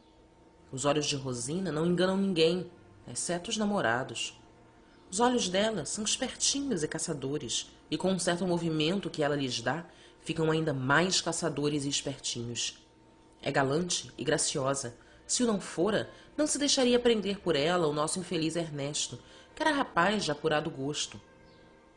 Os 0.72 0.84
olhos 0.84 1.06
de 1.06 1.14
Rosina 1.14 1.70
não 1.70 1.86
enganam 1.86 2.16
ninguém, 2.16 2.68
exceto 3.08 3.50
os 3.50 3.56
namorados. 3.56 4.40
Os 5.10 5.20
olhos 5.20 5.48
dela 5.48 5.84
são 5.84 6.04
espertinhos 6.04 6.82
e 6.82 6.88
caçadores, 6.88 7.70
e 7.90 7.96
com 7.96 8.12
um 8.12 8.18
certo 8.18 8.46
movimento 8.46 9.10
que 9.10 9.22
ela 9.22 9.36
lhes 9.36 9.60
dá, 9.60 9.84
ficam 10.20 10.50
ainda 10.50 10.72
mais 10.72 11.20
caçadores 11.20 11.84
e 11.84 11.88
espertinhos. 11.88 12.84
É 13.40 13.52
galante 13.52 14.10
e 14.18 14.24
graciosa. 14.24 14.96
Se 15.26 15.44
o 15.44 15.46
não 15.46 15.60
fora, 15.60 16.10
não 16.36 16.46
se 16.46 16.58
deixaria 16.58 16.98
prender 16.98 17.38
por 17.38 17.54
ela 17.54 17.86
o 17.86 17.92
nosso 17.92 18.18
infeliz 18.18 18.56
Ernesto, 18.56 19.18
que 19.54 19.62
era 19.62 19.72
rapaz 19.72 20.24
de 20.24 20.30
apurado 20.32 20.70
gosto. 20.70 21.20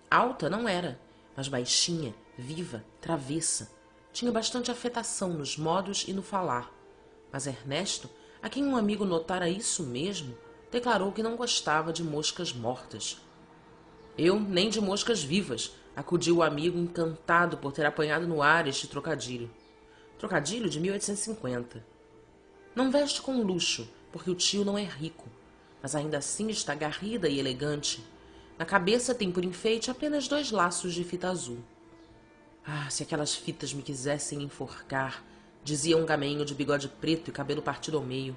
Alta 0.10 0.50
não 0.50 0.68
era, 0.68 1.00
mas 1.36 1.48
baixinha, 1.48 2.13
viva, 2.38 2.84
travessa. 3.01 3.72
Tinha 4.13 4.32
bastante 4.32 4.72
afetação 4.72 5.30
nos 5.30 5.58
modos 5.58 6.06
e 6.08 6.13
no 6.13 6.22
falar. 6.22 6.72
Mas 7.32 7.48
Ernesto, 7.48 8.10
a 8.42 8.50
quem 8.50 8.63
um 8.63 8.78
amigo 8.78 9.06
notara 9.06 9.50
isso 9.50 9.84
mesmo, 9.84 10.38
declarou 10.71 11.11
que 11.11 11.23
não 11.23 11.35
gostava 11.35 11.91
de 11.91 12.03
moscas 12.03 12.53
mortas. 12.53 13.17
Eu 14.17 14.39
nem 14.39 14.69
de 14.69 14.81
moscas 14.81 15.23
vivas, 15.23 15.71
acudiu 15.95 16.38
o 16.38 16.43
amigo 16.43 16.77
encantado 16.77 17.57
por 17.57 17.71
ter 17.71 17.85
apanhado 17.85 18.27
no 18.27 18.41
ar 18.41 18.67
este 18.67 18.88
trocadilho. 18.88 19.49
Trocadilho 20.17 20.69
de 20.69 20.79
1850. 20.79 21.85
Não 22.75 22.91
veste 22.91 23.21
com 23.21 23.41
luxo, 23.41 23.89
porque 24.11 24.29
o 24.29 24.35
tio 24.35 24.65
não 24.65 24.77
é 24.77 24.83
rico, 24.83 25.27
mas 25.81 25.95
ainda 25.95 26.17
assim 26.17 26.49
está 26.49 26.75
garrida 26.75 27.27
e 27.27 27.39
elegante. 27.39 28.03
Na 28.57 28.65
cabeça 28.65 29.15
tem 29.15 29.31
por 29.31 29.43
enfeite 29.43 29.89
apenas 29.89 30.27
dois 30.27 30.51
laços 30.51 30.93
de 30.93 31.03
fita 31.03 31.29
azul. 31.29 31.59
Ah, 32.65 32.89
se 32.89 33.03
aquelas 33.03 33.33
fitas 33.33 33.73
me 33.73 33.81
quisessem 33.81 34.43
enforcar, 34.43 35.23
dizia 35.63 35.97
um 35.97 36.05
gamenho 36.05 36.45
de 36.45 36.53
bigode 36.53 36.88
preto 36.88 37.29
e 37.29 37.33
cabelo 37.33 37.61
partido 37.61 37.97
ao 37.97 38.03
meio. 38.03 38.35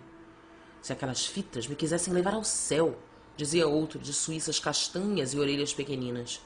Se 0.82 0.92
aquelas 0.92 1.24
fitas 1.24 1.68
me 1.68 1.76
quisessem 1.76 2.12
levar 2.12 2.34
ao 2.34 2.42
céu, 2.42 2.98
dizia 3.36 3.68
outro 3.68 4.00
de 4.00 4.12
suíças 4.12 4.58
castanhas 4.58 5.32
e 5.32 5.38
orelhas 5.38 5.72
pequeninas. 5.72 6.40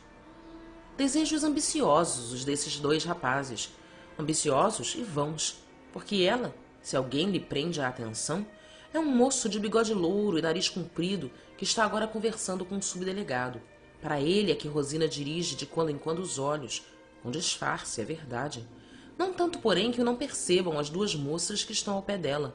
Desejos 0.94 1.42
ambiciosos 1.42 2.32
os 2.32 2.44
desses 2.44 2.78
dois 2.78 3.02
rapazes, 3.02 3.70
ambiciosos 4.18 4.94
e 4.94 5.02
vãos, 5.02 5.56
porque 5.90 6.16
ela, 6.16 6.54
se 6.82 6.96
alguém 6.96 7.30
lhe 7.30 7.40
prende 7.40 7.80
a 7.80 7.88
atenção, 7.88 8.46
é 8.92 8.98
um 8.98 9.06
moço 9.06 9.48
de 9.48 9.58
bigode 9.58 9.94
louro 9.94 10.38
e 10.38 10.42
nariz 10.42 10.68
comprido 10.68 11.30
que 11.56 11.64
está 11.64 11.84
agora 11.84 12.06
conversando 12.06 12.64
com 12.64 12.76
um 12.76 12.82
subdelegado. 12.82 13.60
Para 14.02 14.20
ele 14.20 14.52
é 14.52 14.54
que 14.54 14.68
Rosina 14.68 15.08
dirige 15.08 15.56
de 15.56 15.64
quando 15.64 15.90
em 15.90 15.98
quando 15.98 16.18
os 16.18 16.38
olhos, 16.38 16.82
com 17.22 17.30
disfarce, 17.30 18.02
é 18.02 18.04
verdade. 18.04 18.68
Não 19.16 19.32
tanto, 19.32 19.58
porém, 19.58 19.90
que 19.90 20.00
o 20.00 20.04
não 20.04 20.14
percebam 20.14 20.78
as 20.78 20.90
duas 20.90 21.14
moças 21.14 21.64
que 21.64 21.72
estão 21.72 21.94
ao 21.94 22.02
pé 22.02 22.18
dela. 22.18 22.54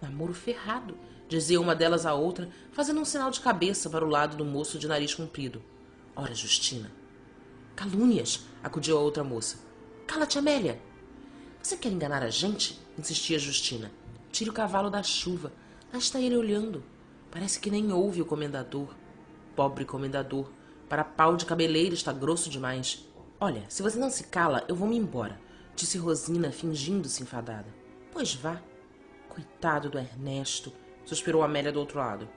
Namoro 0.00 0.32
ferrado, 0.32 0.96
dizia 1.28 1.60
uma 1.60 1.74
delas 1.74 2.06
à 2.06 2.14
outra, 2.14 2.48
fazendo 2.72 3.00
um 3.00 3.04
sinal 3.04 3.30
de 3.30 3.40
cabeça 3.40 3.90
para 3.90 4.04
o 4.04 4.08
lado 4.08 4.36
do 4.36 4.44
moço 4.44 4.78
de 4.78 4.88
nariz 4.88 5.14
comprido. 5.14 5.62
Ora, 6.16 6.34
Justina. 6.34 6.90
Calúnias, 7.76 8.46
acudiu 8.62 8.98
a 8.98 9.00
outra 9.00 9.24
moça. 9.24 9.58
Cala-te, 10.06 10.38
Amélia. 10.38 10.80
Você 11.62 11.76
quer 11.76 11.90
enganar 11.90 12.22
a 12.22 12.30
gente? 12.30 12.80
insistia 12.98 13.38
Justina. 13.38 13.90
Tire 14.32 14.50
o 14.50 14.52
cavalo 14.52 14.90
da 14.90 15.02
chuva. 15.02 15.52
Lá 15.92 15.98
está 15.98 16.20
ele 16.20 16.36
olhando. 16.36 16.82
Parece 17.30 17.60
que 17.60 17.70
nem 17.70 17.92
ouve 17.92 18.22
o 18.22 18.26
comendador. 18.26 18.94
Pobre 19.54 19.84
comendador. 19.84 20.50
Para 20.88 21.04
pau 21.04 21.36
de 21.36 21.46
cabeleira 21.46 21.94
está 21.94 22.12
grosso 22.12 22.50
demais. 22.50 23.06
Olha, 23.38 23.64
se 23.68 23.82
você 23.82 23.98
não 23.98 24.10
se 24.10 24.24
cala, 24.24 24.64
eu 24.68 24.74
vou-me 24.74 24.98
embora, 24.98 25.40
disse 25.74 25.96
Rosina, 25.96 26.50
fingindo-se 26.52 27.22
enfadada. 27.22 27.68
Pois 28.12 28.34
vá. 28.34 28.60
Coitado 29.30 29.88
do 29.88 29.96
Ernesto, 29.96 30.72
suspirou 31.04 31.44
Amélia 31.44 31.70
do 31.70 31.78
outro 31.78 32.00
lado. 32.00 32.28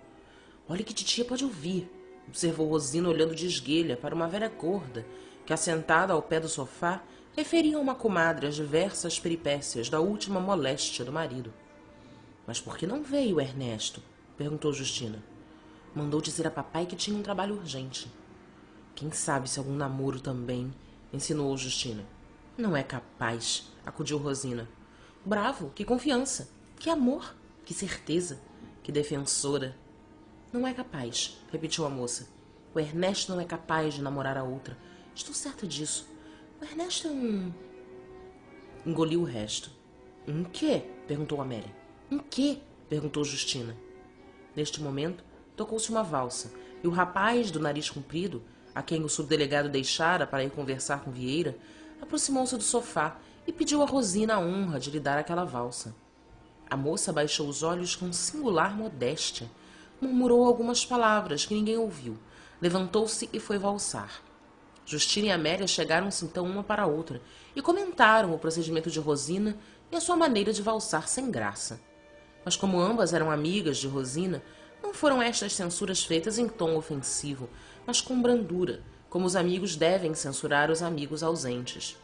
Olhe 0.69 0.83
que 0.83 0.93
titia 0.93 1.25
pode 1.25 1.43
ouvir, 1.43 1.91
observou 2.27 2.69
Rosina 2.69 3.09
olhando 3.09 3.33
de 3.33 3.47
esguelha 3.47 3.97
para 3.97 4.13
uma 4.13 4.27
velha 4.27 4.47
gorda 4.47 5.03
que, 5.43 5.51
assentada 5.51 6.13
ao 6.13 6.21
pé 6.21 6.39
do 6.39 6.47
sofá, 6.47 7.01
referia 7.35 7.77
a 7.77 7.79
uma 7.79 7.95
comadre 7.95 8.45
as 8.45 8.55
diversas 8.55 9.19
peripécias 9.19 9.89
da 9.89 9.99
última 9.99 10.39
moléstia 10.39 11.03
do 11.03 11.11
marido. 11.11 11.51
Mas 12.45 12.61
por 12.61 12.77
que 12.77 12.85
não 12.85 13.01
veio 13.01 13.41
Ernesto? 13.41 13.99
perguntou 14.37 14.71
Justina. 14.71 15.23
Mandou 15.95 16.21
dizer 16.21 16.45
a 16.45 16.51
papai 16.51 16.85
que 16.85 16.95
tinha 16.95 17.17
um 17.17 17.23
trabalho 17.23 17.55
urgente. 17.55 18.07
Quem 18.93 19.11
sabe 19.11 19.49
se 19.49 19.57
algum 19.57 19.73
namoro 19.73 20.19
também, 20.19 20.71
insinuou 21.11 21.57
Justina. 21.57 22.05
Não 22.55 22.77
é 22.77 22.83
capaz, 22.83 23.67
acudiu 23.83 24.19
Rosina. 24.19 24.69
Bravo, 25.25 25.71
que 25.73 25.83
confiança. 25.83 26.61
Que 26.83 26.89
amor! 26.89 27.33
Que 27.63 27.73
certeza! 27.73 28.41
Que 28.83 28.91
defensora! 28.91 29.73
Não 30.51 30.67
é 30.67 30.73
capaz, 30.73 31.39
repetiu 31.49 31.85
a 31.85 31.89
moça. 31.89 32.27
O 32.75 32.79
Ernesto 32.79 33.31
não 33.31 33.39
é 33.39 33.45
capaz 33.45 33.93
de 33.93 34.01
namorar 34.01 34.37
a 34.37 34.43
outra. 34.43 34.77
Estou 35.15 35.33
certa 35.33 35.65
disso. 35.65 36.05
O 36.59 36.65
Ernesto 36.65 37.07
é 37.07 37.11
um. 37.11 37.53
Engoliu 38.85 39.21
o 39.21 39.23
resto. 39.23 39.71
Um 40.27 40.43
quê? 40.43 40.83
perguntou 41.07 41.39
Amélia. 41.39 41.73
Um 42.11 42.19
quê? 42.19 42.57
perguntou 42.89 43.23
Justina. 43.23 43.77
Neste 44.53 44.81
momento, 44.81 45.23
tocou-se 45.55 45.89
uma 45.89 46.03
valsa 46.03 46.51
e 46.83 46.87
o 46.89 46.91
rapaz 46.91 47.49
do 47.49 47.61
nariz 47.61 47.89
comprido, 47.89 48.43
a 48.75 48.83
quem 48.83 49.05
o 49.05 49.09
subdelegado 49.09 49.69
deixara 49.69 50.27
para 50.27 50.43
ir 50.43 50.51
conversar 50.51 50.99
com 50.99 51.11
Vieira, 51.11 51.57
aproximou-se 52.01 52.57
do 52.57 52.61
sofá 52.61 53.21
e 53.47 53.53
pediu 53.53 53.81
a 53.81 53.85
Rosina 53.85 54.35
a 54.35 54.39
honra 54.39 54.81
de 54.81 54.91
lhe 54.91 54.99
dar 54.99 55.17
aquela 55.17 55.45
valsa. 55.45 56.02
A 56.73 56.75
moça 56.75 57.13
baixou 57.13 57.47
os 57.47 57.61
olhos 57.61 57.95
com 57.95 58.11
singular 58.11 58.75
modéstia, 58.75 59.47
murmurou 60.01 60.43
algumas 60.43 60.83
palavras 60.83 61.45
que 61.45 61.53
ninguém 61.53 61.77
ouviu, 61.77 62.17
levantou-se 62.59 63.29
e 63.31 63.39
foi 63.39 63.59
valsar. 63.59 64.23
Justina 64.83 65.27
e 65.27 65.31
Amélia 65.31 65.67
chegaram-se 65.67 66.25
então 66.25 66.43
uma 66.47 66.63
para 66.63 66.81
a 66.81 66.87
outra 66.87 67.21
e 67.55 67.61
comentaram 67.61 68.33
o 68.33 68.39
procedimento 68.39 68.89
de 68.89 68.99
Rosina 68.99 69.55
e 69.91 69.95
a 69.95 70.01
sua 70.01 70.15
maneira 70.15 70.51
de 70.51 70.63
valsar 70.63 71.07
sem 71.07 71.29
graça. 71.29 71.79
Mas 72.43 72.55
como 72.55 72.81
ambas 72.81 73.13
eram 73.13 73.29
amigas 73.29 73.77
de 73.77 73.87
Rosina, 73.87 74.41
não 74.81 74.95
foram 74.95 75.21
estas 75.21 75.53
censuras 75.53 76.03
feitas 76.03 76.39
em 76.39 76.47
tom 76.47 76.75
ofensivo, 76.75 77.47
mas 77.85 78.01
com 78.01 78.19
brandura, 78.19 78.81
como 79.11 79.27
os 79.27 79.35
amigos 79.35 79.75
devem 79.75 80.15
censurar 80.15 80.71
os 80.71 80.81
amigos 80.81 81.21
ausentes. 81.21 81.95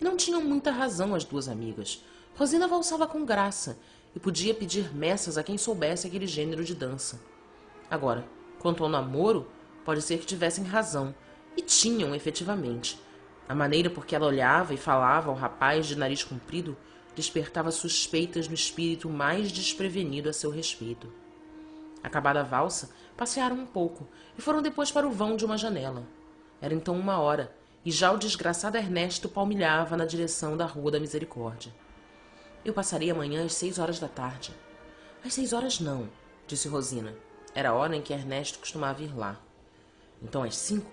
E 0.00 0.04
não 0.04 0.16
tinham 0.16 0.40
muita 0.42 0.70
razão 0.70 1.12
as 1.12 1.24
duas 1.24 1.48
amigas. 1.48 2.00
Rosina 2.36 2.68
valsava 2.68 3.06
com 3.06 3.24
graça 3.24 3.78
e 4.16 4.18
podia 4.18 4.54
pedir 4.54 4.96
messas 4.96 5.36
a 5.36 5.42
quem 5.42 5.58
soubesse 5.58 6.06
aquele 6.06 6.26
gênero 6.26 6.64
de 6.64 6.74
dança. 6.74 7.20
Agora, 7.90 8.26
quanto 8.58 8.82
ao 8.82 8.88
namoro, 8.88 9.46
pode 9.84 10.00
ser 10.00 10.18
que 10.18 10.24
tivessem 10.24 10.64
razão, 10.64 11.14
e 11.54 11.60
tinham 11.60 12.14
efetivamente. 12.14 12.98
A 13.46 13.54
maneira 13.54 13.90
por 13.90 14.06
que 14.06 14.16
ela 14.16 14.26
olhava 14.26 14.72
e 14.72 14.78
falava 14.78 15.28
ao 15.28 15.36
rapaz 15.36 15.86
de 15.86 15.96
nariz 15.96 16.24
comprido 16.24 16.74
despertava 17.14 17.70
suspeitas 17.70 18.48
no 18.48 18.54
espírito 18.54 19.08
mais 19.08 19.52
desprevenido 19.52 20.30
a 20.30 20.32
seu 20.32 20.50
respeito. 20.50 21.12
Acabada 22.02 22.40
a 22.40 22.42
valsa, 22.42 22.90
passearam 23.16 23.56
um 23.56 23.66
pouco 23.66 24.08
e 24.36 24.42
foram 24.42 24.62
depois 24.62 24.90
para 24.90 25.06
o 25.06 25.10
vão 25.10 25.36
de 25.36 25.44
uma 25.44 25.58
janela. 25.58 26.02
Era 26.60 26.74
então 26.74 26.98
uma 26.98 27.18
hora 27.18 27.54
e 27.84 27.90
já 27.90 28.10
o 28.12 28.18
desgraçado 28.18 28.76
Ernesto 28.76 29.28
palmilhava 29.28 29.96
na 29.96 30.06
direção 30.06 30.56
da 30.56 30.66
Rua 30.66 30.90
da 30.90 31.00
Misericórdia. 31.00 31.72
Eu 32.66 32.74
passarei 32.74 33.08
amanhã 33.08 33.44
às 33.44 33.54
seis 33.54 33.78
horas 33.78 34.00
da 34.00 34.08
tarde. 34.08 34.52
Às 35.24 35.34
seis 35.34 35.52
horas 35.52 35.78
não, 35.78 36.08
disse 36.48 36.66
Rosina. 36.66 37.14
Era 37.54 37.68
a 37.68 37.72
hora 37.72 37.94
em 37.94 38.02
que 38.02 38.12
Ernesto 38.12 38.58
costumava 38.58 39.04
ir 39.04 39.16
lá. 39.16 39.40
Então 40.20 40.42
às 40.42 40.56
cinco? 40.56 40.90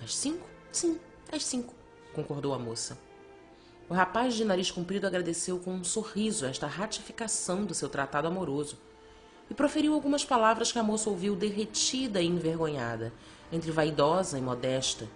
Às 0.00 0.14
cinco? 0.14 0.46
Sim, 0.70 1.00
às 1.32 1.44
cinco, 1.44 1.74
concordou 2.14 2.54
a 2.54 2.58
moça. 2.58 2.96
O 3.88 3.94
rapaz 3.94 4.34
de 4.34 4.44
nariz 4.44 4.70
comprido 4.70 5.08
agradeceu 5.08 5.58
com 5.58 5.72
um 5.72 5.82
sorriso 5.82 6.46
esta 6.46 6.68
ratificação 6.68 7.64
do 7.64 7.74
seu 7.74 7.88
tratado 7.88 8.28
amoroso 8.28 8.78
e 9.50 9.54
proferiu 9.54 9.94
algumas 9.94 10.24
palavras 10.24 10.70
que 10.70 10.78
a 10.78 10.84
moça 10.84 11.10
ouviu 11.10 11.34
derretida 11.34 12.22
e 12.22 12.28
envergonhada, 12.28 13.12
entre 13.50 13.72
vaidosa 13.72 14.38
e 14.38 14.40
modesta. 14.40 15.08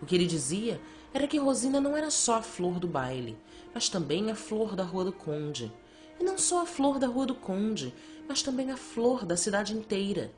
O 0.00 0.06
que 0.06 0.14
ele 0.14 0.26
dizia 0.26 0.80
era 1.12 1.26
que 1.26 1.38
Rosina 1.38 1.80
não 1.80 1.96
era 1.96 2.10
só 2.10 2.36
a 2.36 2.42
flor 2.42 2.78
do 2.78 2.86
baile, 2.86 3.36
mas 3.74 3.88
também 3.88 4.30
a 4.30 4.34
flor 4.34 4.76
da 4.76 4.82
Rua 4.82 5.04
do 5.04 5.12
Conde. 5.12 5.72
E 6.20 6.24
não 6.24 6.36
só 6.36 6.62
a 6.62 6.66
flor 6.66 6.98
da 6.98 7.06
Rua 7.06 7.26
do 7.26 7.34
Conde, 7.34 7.94
mas 8.28 8.42
também 8.42 8.70
a 8.70 8.76
flor 8.76 9.24
da 9.24 9.36
cidade 9.36 9.72
inteira. 9.72 10.32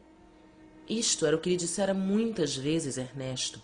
Isto 0.89 1.27
era 1.27 1.37
o 1.37 1.41
que 1.41 1.51
lhe 1.51 1.57
dissera 1.57 1.95
muitas 1.95 2.57
vezes 2.57 2.99
Ernesto. 2.99 3.63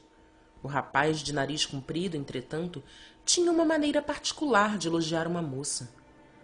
O 0.63 0.69
rapaz 0.69 1.21
de 1.21 1.33
nariz 1.33 1.67
comprido, 1.67 2.17
entretanto, 2.17 2.83
tinha 3.25 3.51
uma 3.51 3.65
maneira 3.65 4.01
particular 4.01 4.79
de 4.79 4.89
elogiar 4.89 5.27
uma 5.27 5.43
moça. 5.43 5.95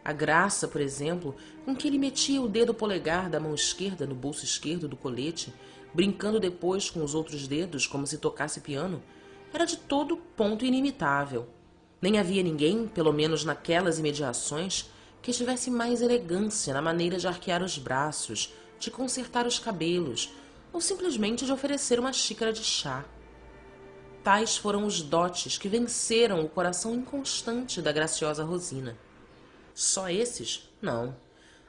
A 0.04 0.12
graça, 0.12 0.66
por 0.66 0.80
exemplo, 0.80 1.36
com 1.64 1.74
que 1.74 1.86
ele 1.86 1.98
metia 1.98 2.42
o 2.42 2.48
dedo 2.48 2.74
polegar 2.74 3.30
da 3.30 3.38
mão 3.38 3.54
esquerda 3.54 4.04
no 4.04 4.14
bolso 4.14 4.44
esquerdo 4.44 4.88
do 4.88 4.96
colete, 4.96 5.54
brincando 5.94 6.40
depois 6.40 6.90
com 6.90 7.02
os 7.04 7.14
outros 7.14 7.46
dedos 7.46 7.86
como 7.86 8.06
se 8.06 8.18
tocasse 8.18 8.60
piano, 8.60 9.02
era 9.52 9.64
de 9.64 9.76
todo 9.76 10.16
ponto 10.16 10.64
inimitável. 10.64 11.48
Nem 12.00 12.18
havia 12.18 12.42
ninguém, 12.42 12.88
pelo 12.88 13.12
menos 13.12 13.44
naquelas 13.44 13.98
imediações, 13.98 14.90
que 15.20 15.32
tivesse 15.32 15.70
mais 15.70 16.02
elegância 16.02 16.74
na 16.74 16.82
maneira 16.82 17.18
de 17.18 17.28
arquear 17.28 17.62
os 17.62 17.78
braços, 17.78 18.52
de 18.78 18.90
consertar 18.90 19.46
os 19.46 19.58
cabelos, 19.58 20.30
ou 20.72 20.80
simplesmente 20.80 21.44
de 21.44 21.52
oferecer 21.52 22.00
uma 22.00 22.12
xícara 22.12 22.52
de 22.52 22.64
chá. 22.64 23.04
Tais 24.24 24.56
foram 24.56 24.84
os 24.84 25.02
dotes 25.02 25.58
que 25.58 25.68
venceram 25.68 26.44
o 26.44 26.48
coração 26.48 26.94
inconstante 26.94 27.80
da 27.80 27.92
graciosa 27.92 28.44
Rosina. 28.44 28.96
Só 29.74 30.08
esses? 30.08 30.68
Não. 30.80 31.14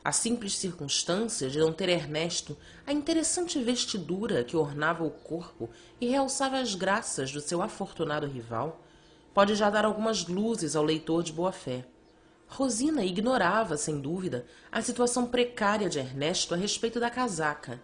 A 0.04 0.12
simples 0.12 0.58
circunstância 0.58 1.50
de 1.50 1.60
não 1.60 1.72
ter 1.72 1.88
Ernesto 1.88 2.58
a 2.86 2.92
interessante 2.92 3.62
vestidura 3.64 4.44
que 4.44 4.58
ornava 4.58 5.04
o 5.04 5.10
corpo 5.10 5.70
e 6.02 6.08
realçava 6.08 6.58
as 6.58 6.76
graças 6.76 7.32
do 7.32 7.40
seu 7.40 7.62
afortunado 7.62 8.28
rival 8.28 8.82
pode 9.34 9.56
já 9.56 9.70
dar 9.70 9.86
algumas 9.86 10.28
luzes 10.28 10.76
ao 10.76 10.84
leitor 10.84 11.24
de 11.24 11.32
boa-fé. 11.32 11.86
Rosina 12.48 13.04
ignorava, 13.04 13.78
sem 13.78 14.00
dúvida, 14.00 14.46
a 14.72 14.82
situação 14.82 15.26
precária 15.26 15.90
de 15.90 16.00
Ernesto 16.00 16.54
a 16.54 16.58
respeito 16.58 17.00
da 17.00 17.10
casaca, 17.10 17.82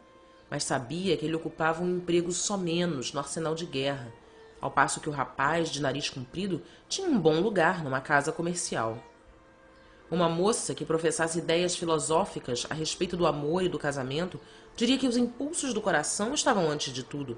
mas 0.49 0.63
sabia 0.63 1.15
que 1.15 1.25
ele 1.25 1.35
ocupava 1.35 1.81
um 1.81 1.97
emprego 1.97 2.31
somenos 2.31 3.13
no 3.13 3.19
arsenal 3.19 3.55
de 3.55 3.65
guerra 3.65 4.13
ao 4.61 4.71
passo 4.71 4.99
que 4.99 5.09
o 5.09 5.11
rapaz 5.11 5.69
de 5.69 5.81
nariz 5.81 6.09
comprido 6.09 6.61
tinha 6.87 7.07
um 7.07 7.19
bom 7.19 7.39
lugar 7.39 7.83
numa 7.83 8.01
casa 8.01 8.31
comercial. 8.31 9.01
Uma 10.11 10.27
moça 10.27 10.73
que 10.73 10.85
professasse 10.85 11.39
ideias 11.39 11.75
filosóficas 11.75 12.65
a 12.69 12.73
respeito 12.73 13.15
do 13.15 13.27
amor 13.27 13.63
e 13.63 13.69
do 13.69 13.77
casamento 13.77 14.39
diria 14.75 14.97
que 14.97 15.07
os 15.07 15.17
impulsos 15.17 15.73
do 15.73 15.81
coração 15.81 16.33
estavam 16.33 16.69
antes 16.69 16.93
de 16.93 17.03
tudo. 17.03 17.37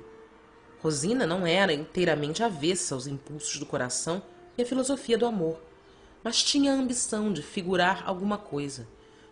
Rosina 0.81 1.27
não 1.27 1.45
era 1.45 1.73
inteiramente 1.73 2.43
avessa 2.43 2.95
aos 2.95 3.07
impulsos 3.07 3.59
do 3.59 3.65
coração 3.65 4.21
e 4.57 4.61
à 4.61 4.65
filosofia 4.65 5.17
do 5.17 5.25
amor, 5.25 5.59
mas 6.23 6.43
tinha 6.43 6.71
a 6.71 6.75
ambição 6.75 7.31
de 7.31 7.41
figurar 7.41 8.03
alguma 8.05 8.37
coisa. 8.37 8.87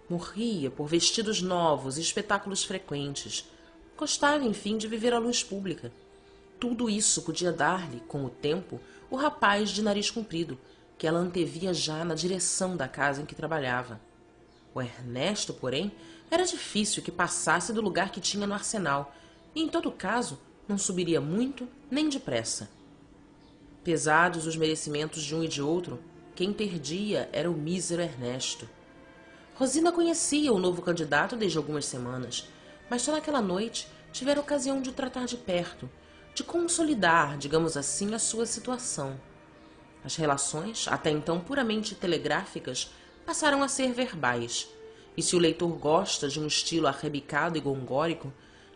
Morria 0.10 0.70
por 0.70 0.88
vestidos 0.88 1.42
novos 1.42 1.98
e 1.98 2.02
espetáculos 2.02 2.64
frequentes. 2.64 3.50
Gostava, 3.96 4.44
enfim, 4.44 4.78
de 4.78 4.88
viver 4.88 5.14
à 5.14 5.20
luz 5.20 5.44
pública 5.44 5.92
tudo 6.60 6.90
isso 6.90 7.22
podia 7.22 7.54
dar-lhe, 7.54 8.02
com 8.02 8.26
o 8.26 8.30
tempo, 8.30 8.82
o 9.10 9.16
rapaz 9.16 9.70
de 9.70 9.82
nariz 9.82 10.12
comprido, 10.12 10.60
que 11.00 11.08
ela 11.08 11.18
antevia 11.18 11.74
já 11.74 12.06
na 12.06 12.14
direção 12.14 12.78
da 12.78 12.88
casa 12.88 13.24
em 13.24 13.26
que 13.26 13.34
trabalhava. 13.34 14.00
O 14.76 14.80
Ernesto, 14.80 15.52
porém, 15.52 15.92
era 16.30 16.46
difícil 16.46 17.02
que 17.02 17.12
passasse 17.12 17.74
do 17.74 17.82
lugar 17.82 18.12
que 18.12 18.22
tinha 18.22 18.46
no 18.46 18.54
arsenal, 18.54 19.16
e, 19.56 19.64
em 19.64 19.68
todo 19.68 19.92
caso, 19.92 20.38
não 20.68 20.78
subiria 20.78 21.20
muito 21.20 21.68
nem 21.90 22.08
depressa. 22.08 22.70
Pesados 23.84 24.46
os 24.46 24.56
merecimentos 24.56 25.24
de 25.24 25.34
um 25.34 25.44
e 25.44 25.48
de 25.48 25.62
outro, 25.62 26.00
quem 26.36 26.54
perdia 26.54 27.28
era 27.34 27.50
o 27.50 27.56
mísero 27.56 28.04
Ernesto. 28.04 28.70
Rosina 29.56 29.92
conhecia 29.92 30.54
o 30.54 30.60
novo 30.60 30.84
candidato 30.84 31.36
desde 31.36 31.58
algumas 31.58 31.86
semanas, 31.86 32.48
mas 32.90 33.02
só 33.02 33.12
naquela 33.12 33.42
noite 33.42 33.88
tivera 34.12 34.40
ocasião 34.40 34.82
de 34.82 34.92
tratar 34.92 35.26
de 35.26 35.38
perto 35.38 35.90
de 36.40 36.44
consolidar, 36.44 37.38
digamos 37.38 37.76
assim, 37.76 38.14
a 38.14 38.20
sua 38.20 38.46
situação. 38.46 39.20
As 40.04 40.16
relações, 40.16 40.88
até 40.88 41.10
então 41.10 41.40
puramente 41.40 41.96
telegráficas, 41.96 42.92
passaram 43.26 43.62
a 43.62 43.68
ser 43.68 43.92
verbais. 43.92 44.68
E 45.16 45.22
se 45.22 45.36
o 45.36 45.40
leitor 45.40 45.70
gosta 45.78 46.30
de 46.30 46.40
um 46.40 46.48
estilo 46.48 46.88
arrebicado 46.88 47.58
e 47.58 47.62
gongórico, 47.62 48.32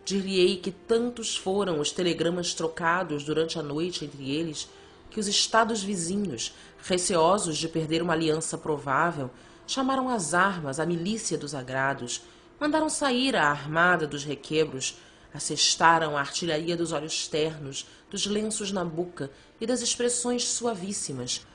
dir-lhe-ei 0.05 0.57
que 0.57 0.71
tantos 0.71 1.35
foram 1.35 1.79
os 1.79 1.91
telegramas 1.91 2.53
trocados 2.53 3.23
durante 3.23 3.57
a 3.57 3.63
noite 3.63 4.03
entre 4.03 4.29
eles, 4.29 4.69
que 5.09 5.19
os 5.19 5.27
estados 5.27 5.81
vizinhos, 5.81 6.53
receosos 6.83 7.57
de 7.57 7.69
perder 7.69 8.01
uma 8.01 8.13
aliança 8.13 8.57
provável, 8.57 9.29
chamaram 9.65 10.09
às 10.09 10.33
armas 10.33 10.79
a 10.79 10.85
milícia 10.85 11.37
dos 11.37 11.55
agrados, 11.55 12.21
mandaram 12.59 12.89
sair 12.89 13.35
a 13.35 13.49
armada 13.49 14.05
dos 14.05 14.23
requebros, 14.23 14.97
assestaram 15.33 16.15
a 16.15 16.19
artilharia 16.19 16.77
dos 16.77 16.91
olhos 16.91 17.27
ternos, 17.27 17.87
dos 18.09 18.25
lenços 18.25 18.71
na 18.71 18.85
boca 18.85 19.31
e 19.59 19.65
das 19.65 19.81
expressões 19.81 20.47
suavíssimas. 20.47 21.45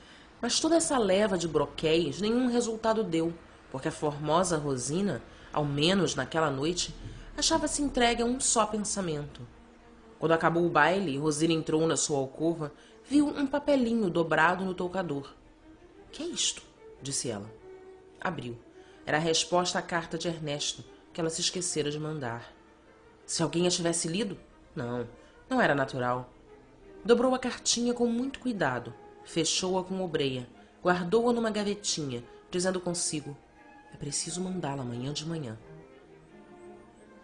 Mas 0.41 0.59
toda 0.59 0.75
essa 0.75 0.97
leva 0.97 1.37
de 1.37 1.47
broquéis 1.47 2.19
nenhum 2.19 2.47
resultado 2.47 3.03
deu, 3.03 3.33
porque 3.71 3.87
a 3.87 3.91
formosa 3.91 4.57
Rosina, 4.57 5.21
ao 5.51 5.65
menos 5.65 6.15
naquela 6.15 6.49
noite, 6.49 6.93
achava-se 7.37 7.81
entregue 7.81 8.21
a 8.21 8.25
um 8.25 8.39
só 8.39 8.65
pensamento. 8.65 9.41
Quando 10.17 10.33
acabou 10.33 10.65
o 10.65 10.69
baile 10.69 11.13
e 11.13 11.17
Rosina 11.17 11.53
entrou 11.53 11.87
na 11.87 11.95
sua 11.95 12.17
alcova, 12.17 12.73
viu 13.09 13.27
um 13.27 13.47
papelinho 13.47 14.09
dobrado 14.09 14.65
no 14.65 14.73
toucador. 14.73 15.33
Que 16.11 16.23
é 16.23 16.25
isto? 16.25 16.61
disse 17.01 17.29
ela. 17.29 17.49
Abriu. 18.19 18.57
Era 19.05 19.17
a 19.17 19.21
resposta 19.21 19.79
à 19.79 19.81
carta 19.81 20.17
de 20.17 20.27
Ernesto, 20.27 20.83
que 21.13 21.21
ela 21.21 21.29
se 21.29 21.41
esquecera 21.41 21.89
de 21.89 21.99
mandar. 21.99 22.58
Se 23.29 23.43
alguém 23.43 23.67
a 23.67 23.69
tivesse 23.69 24.07
lido? 24.07 24.39
Não, 24.75 25.07
não 25.47 25.61
era 25.61 25.75
natural. 25.75 26.33
Dobrou 27.05 27.35
a 27.35 27.37
cartinha 27.37 27.93
com 27.93 28.07
muito 28.07 28.39
cuidado, 28.39 28.91
fechou-a 29.23 29.83
com 29.83 30.03
obreia, 30.03 30.49
guardou-a 30.83 31.31
numa 31.31 31.51
gavetinha, 31.51 32.23
dizendo 32.49 32.81
consigo: 32.81 33.37
É 33.93 33.97
preciso 33.97 34.41
mandá-la 34.41 34.81
amanhã 34.81 35.13
de 35.13 35.27
manhã. 35.27 35.55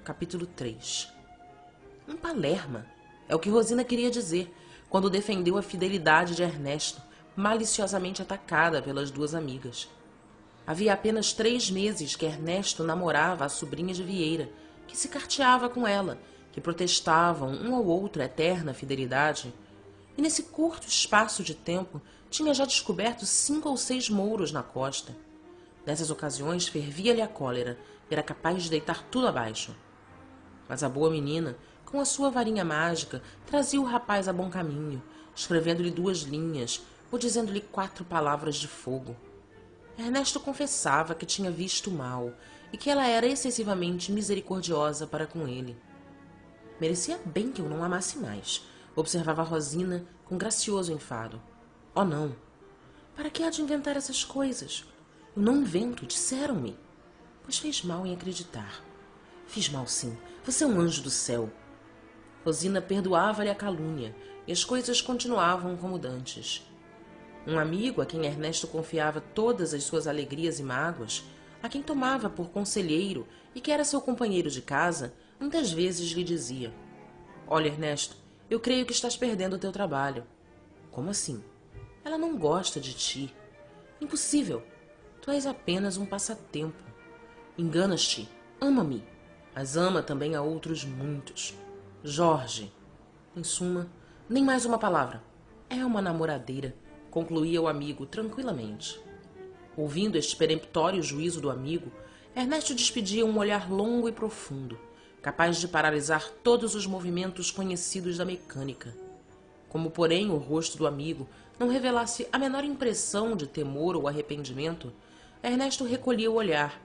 Capítulo 0.04 0.46
3 0.46 1.12
Um 2.08 2.16
palerma. 2.16 2.86
É 3.28 3.36
o 3.36 3.40
que 3.40 3.50
Rosina 3.50 3.84
queria 3.84 4.12
dizer 4.12 4.54
quando 4.88 5.10
defendeu 5.10 5.58
a 5.58 5.64
fidelidade 5.64 6.36
de 6.36 6.44
Ernesto, 6.44 7.02
maliciosamente 7.36 8.22
atacada 8.22 8.80
pelas 8.80 9.10
duas 9.10 9.34
amigas. 9.34 9.90
Havia 10.68 10.94
apenas 10.94 11.34
três 11.34 11.72
meses 11.72 12.16
que 12.16 12.28
Ernesto 12.28 12.84
namorava 12.84 13.44
a 13.44 13.50
sobrinha 13.50 13.92
de 13.92 14.04
Vieira 14.04 14.52
que 14.88 14.98
se 14.98 15.08
carteava 15.08 15.70
com 15.70 15.88
ela, 15.88 16.20
que 16.52 16.62
protestavam 16.62 17.50
um 17.50 17.76
ao 17.76 17.86
outro 17.86 18.22
eterna 18.22 18.74
fidelidade, 18.74 19.54
e 20.18 20.22
nesse 20.22 20.44
curto 20.44 20.88
espaço 20.88 21.44
de 21.44 21.54
tempo 21.54 22.02
tinha 22.30 22.54
já 22.54 22.66
descoberto 22.66 23.26
cinco 23.26 23.70
ou 23.70 23.78
seis 23.78 24.10
mouros 24.10 24.52
na 24.52 24.64
costa. 24.64 25.16
Nessas 25.86 26.10
ocasiões 26.10 26.68
fervia-lhe 26.68 27.22
a 27.22 27.28
cólera 27.28 27.78
e 28.10 28.14
era 28.14 28.24
capaz 28.24 28.64
de 28.64 28.70
deitar 28.70 29.04
tudo 29.04 29.28
abaixo. 29.28 29.76
Mas 30.68 30.84
a 30.84 30.90
boa 30.90 31.10
menina, 31.10 31.56
com 31.86 32.00
a 32.00 32.06
sua 32.06 32.32
varinha 32.32 32.66
mágica, 32.66 33.22
trazia 33.46 33.80
o 33.80 33.86
rapaz 33.86 34.28
a 34.28 34.34
bom 34.34 34.50
caminho, 34.50 35.02
escrevendo-lhe 35.36 35.92
duas 35.92 36.20
linhas 36.20 36.82
ou 37.12 37.20
dizendo-lhe 37.20 37.62
quatro 37.62 38.04
palavras 38.04 38.56
de 38.56 38.68
fogo. 38.68 39.16
Ernesto 39.98 40.40
confessava 40.40 41.16
que 41.16 41.26
tinha 41.26 41.52
visto 41.52 41.92
mal 41.92 42.34
e 42.72 42.78
que 42.78 42.90
ela 42.90 43.08
era 43.08 43.26
excessivamente 43.26 44.12
misericordiosa 44.12 45.08
para 45.08 45.28
com 45.28 45.48
ele. 45.48 45.78
Merecia 46.80 47.20
bem 47.26 47.52
que 47.52 47.62
eu 47.62 47.70
não 47.70 47.84
amasse 47.84 48.18
mais, 48.18 48.66
observava 48.96 49.44
Rosina 49.44 50.06
com 50.26 50.38
gracioso 50.38 50.92
enfado. 50.92 51.42
Oh, 51.94 52.04
não! 52.04 52.36
Para 53.16 53.30
que 53.30 53.44
há 53.44 53.50
de 53.50 53.62
inventar 53.62 53.96
essas 53.96 54.24
coisas? 54.24 54.84
Eu 55.36 55.42
não 55.42 55.58
invento, 55.58 56.06
disseram-me. 56.06 56.78
Pois 57.44 57.58
fez 57.58 57.84
mal 57.84 58.06
em 58.06 58.14
acreditar. 58.14 58.84
Fiz 59.48 59.70
mal, 59.70 59.88
sim. 59.88 60.18
Você 60.44 60.64
é 60.64 60.68
um 60.68 60.80
anjo 60.80 61.02
do 61.02 61.10
céu. 61.10 61.50
Rosina 62.44 62.82
perdoava-lhe 62.82 63.50
a 63.50 63.56
calúnia 63.56 64.16
e 64.48 64.52
as 64.52 64.64
coisas 64.64 65.02
continuavam 65.02 65.78
como 65.78 65.98
dantes. 65.98 66.66
Um 67.48 67.60
amigo 67.60 68.02
a 68.02 68.06
quem 68.06 68.26
Ernesto 68.26 68.68
confiava 68.68 69.22
todas 69.22 69.74
as 69.74 69.84
suas 69.84 70.08
alegrias 70.08 70.60
e 70.60 70.64
mágoas, 70.64 71.24
a 71.66 71.70
quem 71.70 71.82
tomava 71.82 72.30
por 72.30 72.50
conselheiro 72.50 73.28
e 73.56 73.60
que 73.60 73.72
era 73.72 73.84
seu 73.84 74.00
companheiro 74.00 74.52
de 74.52 74.62
casa, 74.62 75.14
muitas 75.40 75.72
vezes 75.72 76.12
lhe 76.12 76.24
dizia: 76.24 76.72
Olha, 77.48 77.68
Ernesto, 77.68 78.16
eu 78.50 78.60
creio 78.60 78.86
que 78.86 78.94
estás 78.94 79.18
perdendo 79.18 79.56
o 79.56 79.60
teu 79.60 79.72
trabalho. 79.72 80.26
Como 80.92 81.10
assim? 81.10 81.44
Ela 82.04 82.20
não 82.20 82.38
gosta 82.38 82.80
de 82.80 82.94
ti. 82.94 83.36
Impossível. 84.00 84.62
Tu 85.22 85.32
és 85.32 85.48
apenas 85.48 85.98
um 85.98 86.06
passatempo. 86.06 86.84
Enganas-te. 87.58 88.30
Ama-me. 88.62 89.04
Mas 89.56 89.76
ama 89.76 90.04
também 90.04 90.36
a 90.36 90.44
outros 90.44 90.86
muitos. 90.86 91.58
Jorge. 92.04 92.72
Em 93.36 93.44
suma, 93.44 93.90
nem 94.30 94.44
mais 94.44 94.66
uma 94.66 94.78
palavra. 94.78 95.24
É 95.68 95.84
uma 95.84 96.02
namoradeira, 96.02 96.76
concluía 97.10 97.60
o 97.60 97.68
amigo 97.68 98.06
tranquilamente. 98.06 99.04
Ouvindo 99.78 100.18
este 100.18 100.36
peremptório 100.36 101.04
juízo 101.04 101.42
do 101.42 101.50
amigo, 101.50 101.92
Ernesto 102.36 102.74
despedia 102.74 103.26
um 103.26 103.38
olhar 103.38 103.70
longo 103.70 104.08
e 104.08 104.12
profundo, 104.12 104.80
capaz 105.22 105.58
de 105.58 105.68
paralisar 105.68 106.30
todos 106.44 106.76
os 106.76 106.86
movimentos 106.86 107.52
conhecidos 107.52 108.18
da 108.18 108.26
mecânica. 108.26 108.96
Como, 109.68 109.92
porém, 109.92 110.30
o 110.30 110.38
rosto 110.38 110.78
do 110.78 110.88
amigo 110.88 111.28
não 111.60 111.68
revelasse 111.68 112.28
a 112.32 112.40
menor 112.40 112.64
impressão 112.64 113.36
de 113.36 113.48
temor 113.48 113.96
ou 113.96 114.08
arrependimento, 114.08 114.94
Ernesto 115.44 115.84
recolhia 115.84 116.32
o 116.32 116.36
olhar, 116.36 116.82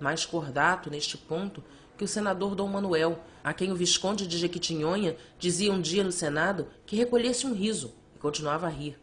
mais 0.00 0.24
cordato 0.24 0.90
neste 0.90 1.18
ponto 1.18 1.62
que 1.96 2.04
o 2.04 2.08
senador 2.08 2.54
Dom 2.54 2.68
Manuel, 2.68 3.18
a 3.44 3.52
quem 3.52 3.70
o 3.70 3.76
Visconde 3.76 4.26
de 4.26 4.38
Jequitinhonha 4.38 5.16
dizia 5.38 5.70
um 5.70 5.80
dia 5.80 6.02
no 6.02 6.10
Senado 6.10 6.68
que 6.86 6.96
recolhesse 6.96 7.46
um 7.46 7.52
riso 7.52 7.94
e 8.16 8.18
continuava 8.18 8.66
a 8.66 8.70
rir. 8.70 8.98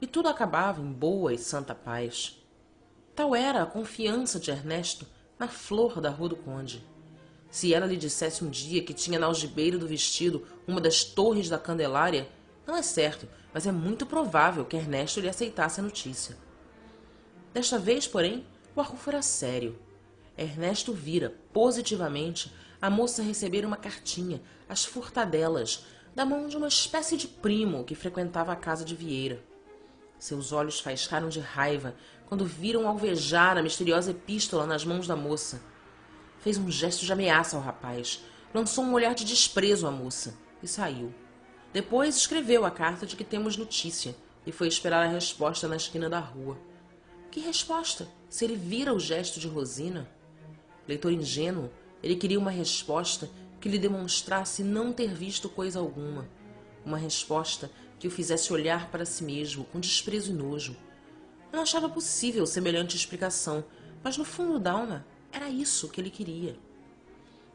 E 0.00 0.06
tudo 0.06 0.28
acabava 0.28 0.80
em 0.80 0.92
boa 0.92 1.34
e 1.34 1.38
santa 1.38 1.74
paz. 1.74 2.39
Tal 3.20 3.36
era 3.36 3.62
a 3.62 3.66
confiança 3.66 4.40
de 4.40 4.50
Ernesto 4.50 5.06
na 5.38 5.46
flor 5.46 6.00
da 6.00 6.08
Rua 6.08 6.30
do 6.30 6.36
Conde. 6.36 6.82
Se 7.50 7.74
ela 7.74 7.84
lhe 7.84 7.98
dissesse 7.98 8.42
um 8.42 8.48
dia 8.48 8.82
que 8.82 8.94
tinha 8.94 9.18
na 9.18 9.26
algibeira 9.26 9.76
do 9.76 9.86
vestido 9.86 10.46
uma 10.66 10.80
das 10.80 11.04
torres 11.04 11.46
da 11.46 11.58
Candelária, 11.58 12.26
não 12.66 12.74
é 12.74 12.80
certo, 12.80 13.28
mas 13.52 13.66
é 13.66 13.72
muito 13.72 14.06
provável 14.06 14.64
que 14.64 14.74
Ernesto 14.74 15.20
lhe 15.20 15.28
aceitasse 15.28 15.80
a 15.80 15.82
notícia. 15.82 16.34
Desta 17.52 17.78
vez, 17.78 18.08
porém, 18.08 18.46
o 18.74 18.80
arco 18.80 18.96
fora 18.96 19.20
sério. 19.20 19.78
Ernesto 20.34 20.90
vira, 20.94 21.34
positivamente, 21.52 22.50
a 22.80 22.88
moça 22.88 23.22
receber 23.22 23.66
uma 23.66 23.76
cartinha, 23.76 24.40
às 24.66 24.86
furtadelas, 24.86 25.84
da 26.14 26.24
mão 26.24 26.48
de 26.48 26.56
uma 26.56 26.68
espécie 26.68 27.18
de 27.18 27.28
primo 27.28 27.84
que 27.84 27.94
frequentava 27.94 28.50
a 28.50 28.56
casa 28.56 28.82
de 28.82 28.96
Vieira. 28.96 29.44
Seus 30.18 30.52
olhos 30.52 30.80
faiscaram 30.80 31.30
de 31.30 31.40
raiva 31.40 31.94
quando 32.30 32.46
viram 32.46 32.86
alvejar 32.86 33.58
a 33.58 33.62
misteriosa 33.62 34.12
epístola 34.12 34.64
nas 34.64 34.84
mãos 34.84 35.04
da 35.04 35.16
moça. 35.16 35.60
Fez 36.38 36.56
um 36.56 36.70
gesto 36.70 37.04
de 37.04 37.12
ameaça 37.12 37.56
ao 37.56 37.62
rapaz, 37.62 38.22
lançou 38.54 38.84
um 38.84 38.92
olhar 38.92 39.16
de 39.16 39.24
desprezo 39.24 39.84
à 39.84 39.90
moça 39.90 40.38
e 40.62 40.68
saiu. 40.68 41.12
Depois 41.72 42.16
escreveu 42.16 42.64
a 42.64 42.70
carta 42.70 43.04
de 43.04 43.16
que 43.16 43.24
temos 43.24 43.56
notícia 43.56 44.14
e 44.46 44.52
foi 44.52 44.68
esperar 44.68 45.04
a 45.04 45.10
resposta 45.10 45.66
na 45.66 45.74
esquina 45.74 46.08
da 46.08 46.20
rua. 46.20 46.56
Que 47.32 47.40
resposta, 47.40 48.06
se 48.28 48.44
ele 48.44 48.54
vira 48.54 48.94
o 48.94 49.00
gesto 49.00 49.40
de 49.40 49.48
Rosina? 49.48 50.08
Leitor 50.86 51.10
ingênuo, 51.10 51.68
ele 52.00 52.14
queria 52.14 52.38
uma 52.38 52.52
resposta 52.52 53.28
que 53.60 53.68
lhe 53.68 53.78
demonstrasse 53.78 54.62
não 54.62 54.92
ter 54.92 55.12
visto 55.12 55.48
coisa 55.48 55.80
alguma. 55.80 56.28
Uma 56.86 56.96
resposta 56.96 57.68
que 57.98 58.06
o 58.06 58.10
fizesse 58.10 58.52
olhar 58.52 58.88
para 58.88 59.04
si 59.04 59.24
mesmo 59.24 59.64
com 59.64 59.80
desprezo 59.80 60.30
e 60.30 60.34
nojo. 60.34 60.76
Não 61.52 61.62
achava 61.62 61.88
possível 61.88 62.46
semelhante 62.46 62.96
explicação, 62.96 63.64
mas 64.02 64.16
no 64.16 64.24
fundo 64.24 64.58
d'alma 64.58 65.04
era 65.32 65.48
isso 65.48 65.88
que 65.88 66.00
ele 66.00 66.10
queria. 66.10 66.56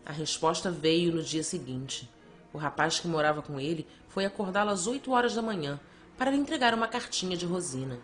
A 0.06 0.12
resposta 0.12 0.70
veio 0.70 1.14
no 1.14 1.24
dia 1.24 1.44
seguinte. 1.44 2.10
O 2.54 2.58
rapaz 2.58 3.00
que 3.00 3.08
morava 3.08 3.42
com 3.42 3.60
ele 3.60 3.88
foi 4.08 4.26
acordá-lo 4.26 4.70
às 4.70 4.86
oito 4.86 5.12
horas 5.12 5.34
da 5.34 5.42
manhã 5.42 5.80
para 6.18 6.32
lhe 6.32 6.38
entregar 6.38 6.74
uma 6.74 6.88
cartinha 6.88 7.36
de 7.36 7.46
Rosina. 7.46 8.00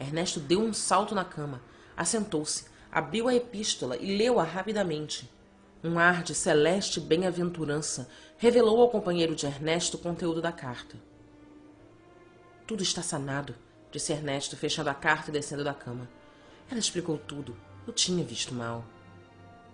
Ernesto 0.00 0.38
deu 0.40 0.60
um 0.60 0.72
salto 0.72 1.14
na 1.14 1.24
cama, 1.24 1.60
assentou-se, 1.96 2.66
abriu 2.90 3.28
a 3.28 3.34
epístola 3.34 3.96
e 3.96 4.16
leu-a 4.16 4.44
rapidamente. 4.44 5.28
Um 5.82 5.98
ar 5.98 6.22
de 6.22 6.34
celeste 6.34 7.00
bem-aventurança 7.00 8.08
revelou 8.36 8.80
ao 8.80 8.90
companheiro 8.90 9.34
de 9.34 9.46
Ernesto 9.46 9.96
o 9.96 10.00
conteúdo 10.00 10.40
da 10.40 10.52
carta. 10.52 10.96
Tudo 12.66 12.82
está 12.82 13.02
sanado, 13.02 13.54
disse 13.90 14.12
Ernesto, 14.12 14.56
fechando 14.56 14.90
a 14.90 14.94
carta 14.94 15.30
e 15.30 15.32
descendo 15.32 15.64
da 15.64 15.74
cama. 15.74 16.08
Ela 16.70 16.80
explicou 16.80 17.16
tudo. 17.18 17.56
Eu 17.86 17.92
tinha 17.92 18.22
visto 18.24 18.54
mal. 18.54 18.84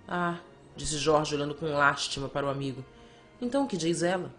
Ah, 0.07 0.39
disse 0.77 0.97
Jorge, 0.97 1.35
olhando 1.35 1.55
com 1.55 1.67
lástima 1.67 2.29
para 2.29 2.47
o 2.47 2.51
amigo. 2.51 2.85
Então 3.41 3.65
o 3.65 3.67
que 3.67 3.77
diz 3.77 4.03
ela? 4.03 4.33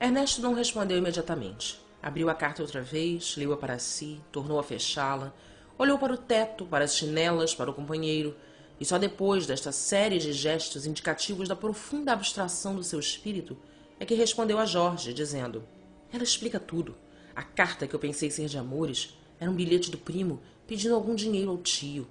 Ernesto 0.00 0.40
não 0.40 0.54
respondeu 0.54 0.98
imediatamente. 0.98 1.80
Abriu 2.02 2.30
a 2.30 2.34
carta 2.34 2.62
outra 2.62 2.82
vez, 2.82 3.36
leu-a 3.36 3.56
para 3.56 3.78
si, 3.78 4.20
tornou 4.30 4.60
a 4.60 4.62
fechá-la, 4.62 5.34
olhou 5.78 5.98
para 5.98 6.12
o 6.12 6.18
teto, 6.18 6.66
para 6.66 6.84
as 6.84 6.96
chinelas, 6.96 7.54
para 7.54 7.70
o 7.70 7.74
companheiro, 7.74 8.36
e 8.78 8.84
só 8.84 8.98
depois 8.98 9.46
desta 9.46 9.72
série 9.72 10.18
de 10.18 10.32
gestos 10.32 10.86
indicativos 10.86 11.48
da 11.48 11.56
profunda 11.56 12.12
abstração 12.12 12.76
do 12.76 12.84
seu 12.84 13.00
espírito 13.00 13.56
é 13.98 14.04
que 14.04 14.14
respondeu 14.14 14.58
a 14.58 14.66
Jorge, 14.66 15.12
dizendo: 15.12 15.64
Ela 16.12 16.22
explica 16.22 16.60
tudo. 16.60 16.94
A 17.36 17.42
carta 17.42 17.86
que 17.86 17.94
eu 17.94 18.00
pensei 18.00 18.30
ser 18.30 18.46
de 18.46 18.56
amores 18.56 19.14
era 19.38 19.50
um 19.50 19.54
bilhete 19.54 19.90
do 19.90 19.98
primo 19.98 20.40
pedindo 20.66 20.94
algum 20.94 21.14
dinheiro 21.14 21.50
ao 21.50 21.58
tio. 21.58 22.08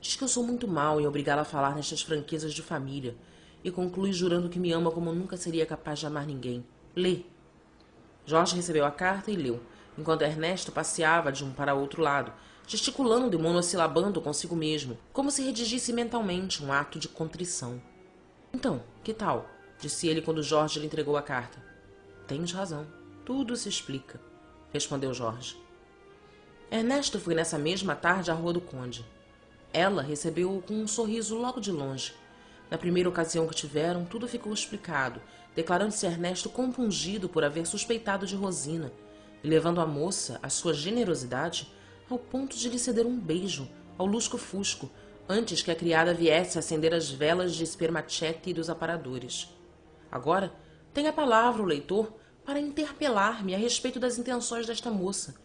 Diz 0.00 0.14
que 0.14 0.22
eu 0.22 0.28
sou 0.28 0.44
muito 0.44 0.68
mal 0.68 1.00
em 1.00 1.08
obrigá-la 1.08 1.42
a 1.42 1.44
falar 1.44 1.74
nestas 1.74 2.02
franquezas 2.02 2.54
de 2.54 2.62
família 2.62 3.16
e 3.64 3.70
conclui 3.72 4.12
jurando 4.12 4.48
que 4.48 4.60
me 4.60 4.70
ama 4.70 4.92
como 4.92 5.12
nunca 5.12 5.36
seria 5.36 5.66
capaz 5.66 5.98
de 5.98 6.06
amar 6.06 6.24
ninguém. 6.24 6.64
Lê. 6.94 7.22
Jorge 8.24 8.54
recebeu 8.54 8.84
a 8.84 8.92
carta 8.92 9.32
e 9.32 9.36
leu, 9.36 9.60
enquanto 9.98 10.22
Ernesto 10.22 10.70
passeava 10.70 11.32
de 11.32 11.44
um 11.44 11.52
para 11.52 11.74
outro 11.74 12.00
lado, 12.00 12.32
gesticulando 12.64 13.36
e 13.36 13.42
monossilabando 13.42 14.20
consigo 14.20 14.54
mesmo, 14.54 14.96
como 15.12 15.32
se 15.32 15.42
redigisse 15.42 15.92
mentalmente 15.92 16.62
um 16.62 16.72
ato 16.72 16.96
de 16.96 17.08
contrição. 17.08 17.82
Então, 18.54 18.84
que 19.02 19.12
tal? 19.12 19.50
disse 19.80 20.06
ele 20.06 20.22
quando 20.22 20.44
Jorge 20.44 20.78
lhe 20.78 20.86
entregou 20.86 21.16
a 21.16 21.22
carta. 21.22 21.60
Tens 22.28 22.52
razão. 22.52 22.86
Tudo 23.24 23.56
se 23.56 23.68
explica, 23.68 24.20
respondeu 24.72 25.12
Jorge. 25.12 25.56
Ernesto 26.70 27.18
foi 27.18 27.34
nessa 27.34 27.58
mesma 27.58 27.96
tarde 27.96 28.30
à 28.30 28.34
Rua 28.34 28.52
do 28.52 28.60
Conde. 28.60 29.04
Ela 29.72 30.02
recebeu-o 30.02 30.62
com 30.62 30.74
um 30.74 30.86
sorriso 30.86 31.36
logo 31.36 31.60
de 31.60 31.72
longe. 31.72 32.14
Na 32.70 32.78
primeira 32.78 33.08
ocasião 33.08 33.46
que 33.46 33.54
tiveram, 33.54 34.04
tudo 34.04 34.28
ficou 34.28 34.52
explicado, 34.52 35.20
declarando-se 35.54 36.06
Ernesto 36.06 36.48
compungido 36.48 37.28
por 37.28 37.42
haver 37.42 37.66
suspeitado 37.66 38.26
de 38.26 38.36
Rosina 38.36 38.92
e 39.42 39.48
levando 39.48 39.80
a 39.80 39.86
moça, 39.86 40.38
a 40.42 40.48
sua 40.48 40.72
generosidade, 40.72 41.72
ao 42.08 42.18
ponto 42.18 42.56
de 42.56 42.68
lhe 42.68 42.78
ceder 42.78 43.06
um 43.06 43.18
beijo 43.18 43.68
ao 43.98 44.06
lusco-fusco 44.06 44.90
antes 45.28 45.62
que 45.62 45.70
a 45.70 45.76
criada 45.76 46.14
viesse 46.14 46.58
acender 46.58 46.92
as 46.92 47.10
velas 47.10 47.54
de 47.54 47.62
espermachete 47.62 48.50
e 48.50 48.54
dos 48.54 48.68
aparadores. 48.68 49.48
Agora 50.10 50.52
tem 50.92 51.06
a 51.06 51.12
palavra 51.12 51.62
o 51.62 51.66
leitor 51.66 52.12
para 52.50 52.58
interpelar-me 52.58 53.54
a 53.54 53.58
respeito 53.58 54.00
das 54.00 54.18
intenções 54.18 54.66
desta 54.66 54.90
moça, 54.90 55.36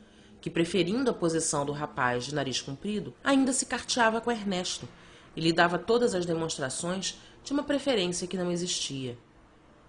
que, 0.41 0.49
preferindo 0.49 1.11
a 1.11 1.13
posição 1.13 1.63
do 1.63 1.71
rapaz 1.71 2.25
de 2.25 2.33
nariz 2.33 2.59
comprido, 2.59 3.13
ainda 3.23 3.53
se 3.53 3.67
carteava 3.67 4.19
com 4.19 4.31
Ernesto 4.31 4.89
e 5.35 5.39
lhe 5.39 5.53
dava 5.53 5.77
todas 5.77 6.15
as 6.15 6.25
demonstrações 6.25 7.19
de 7.43 7.53
uma 7.53 7.61
preferência 7.61 8.25
que 8.25 8.35
não 8.35 8.51
existia. 8.51 9.15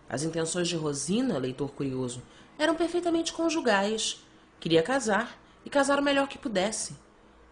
As 0.06 0.24
intenções 0.24 0.68
de 0.68 0.76
Rosina, 0.76 1.38
leitor 1.38 1.70
curioso, 1.70 2.22
eram 2.58 2.74
perfeitamente 2.74 3.32
conjugais. 3.32 4.22
Queria 4.60 4.82
casar 4.82 5.40
e 5.64 5.70
casar 5.70 5.98
o 5.98 6.04
melhor 6.04 6.28
que 6.28 6.36
pudesse. 6.36 6.94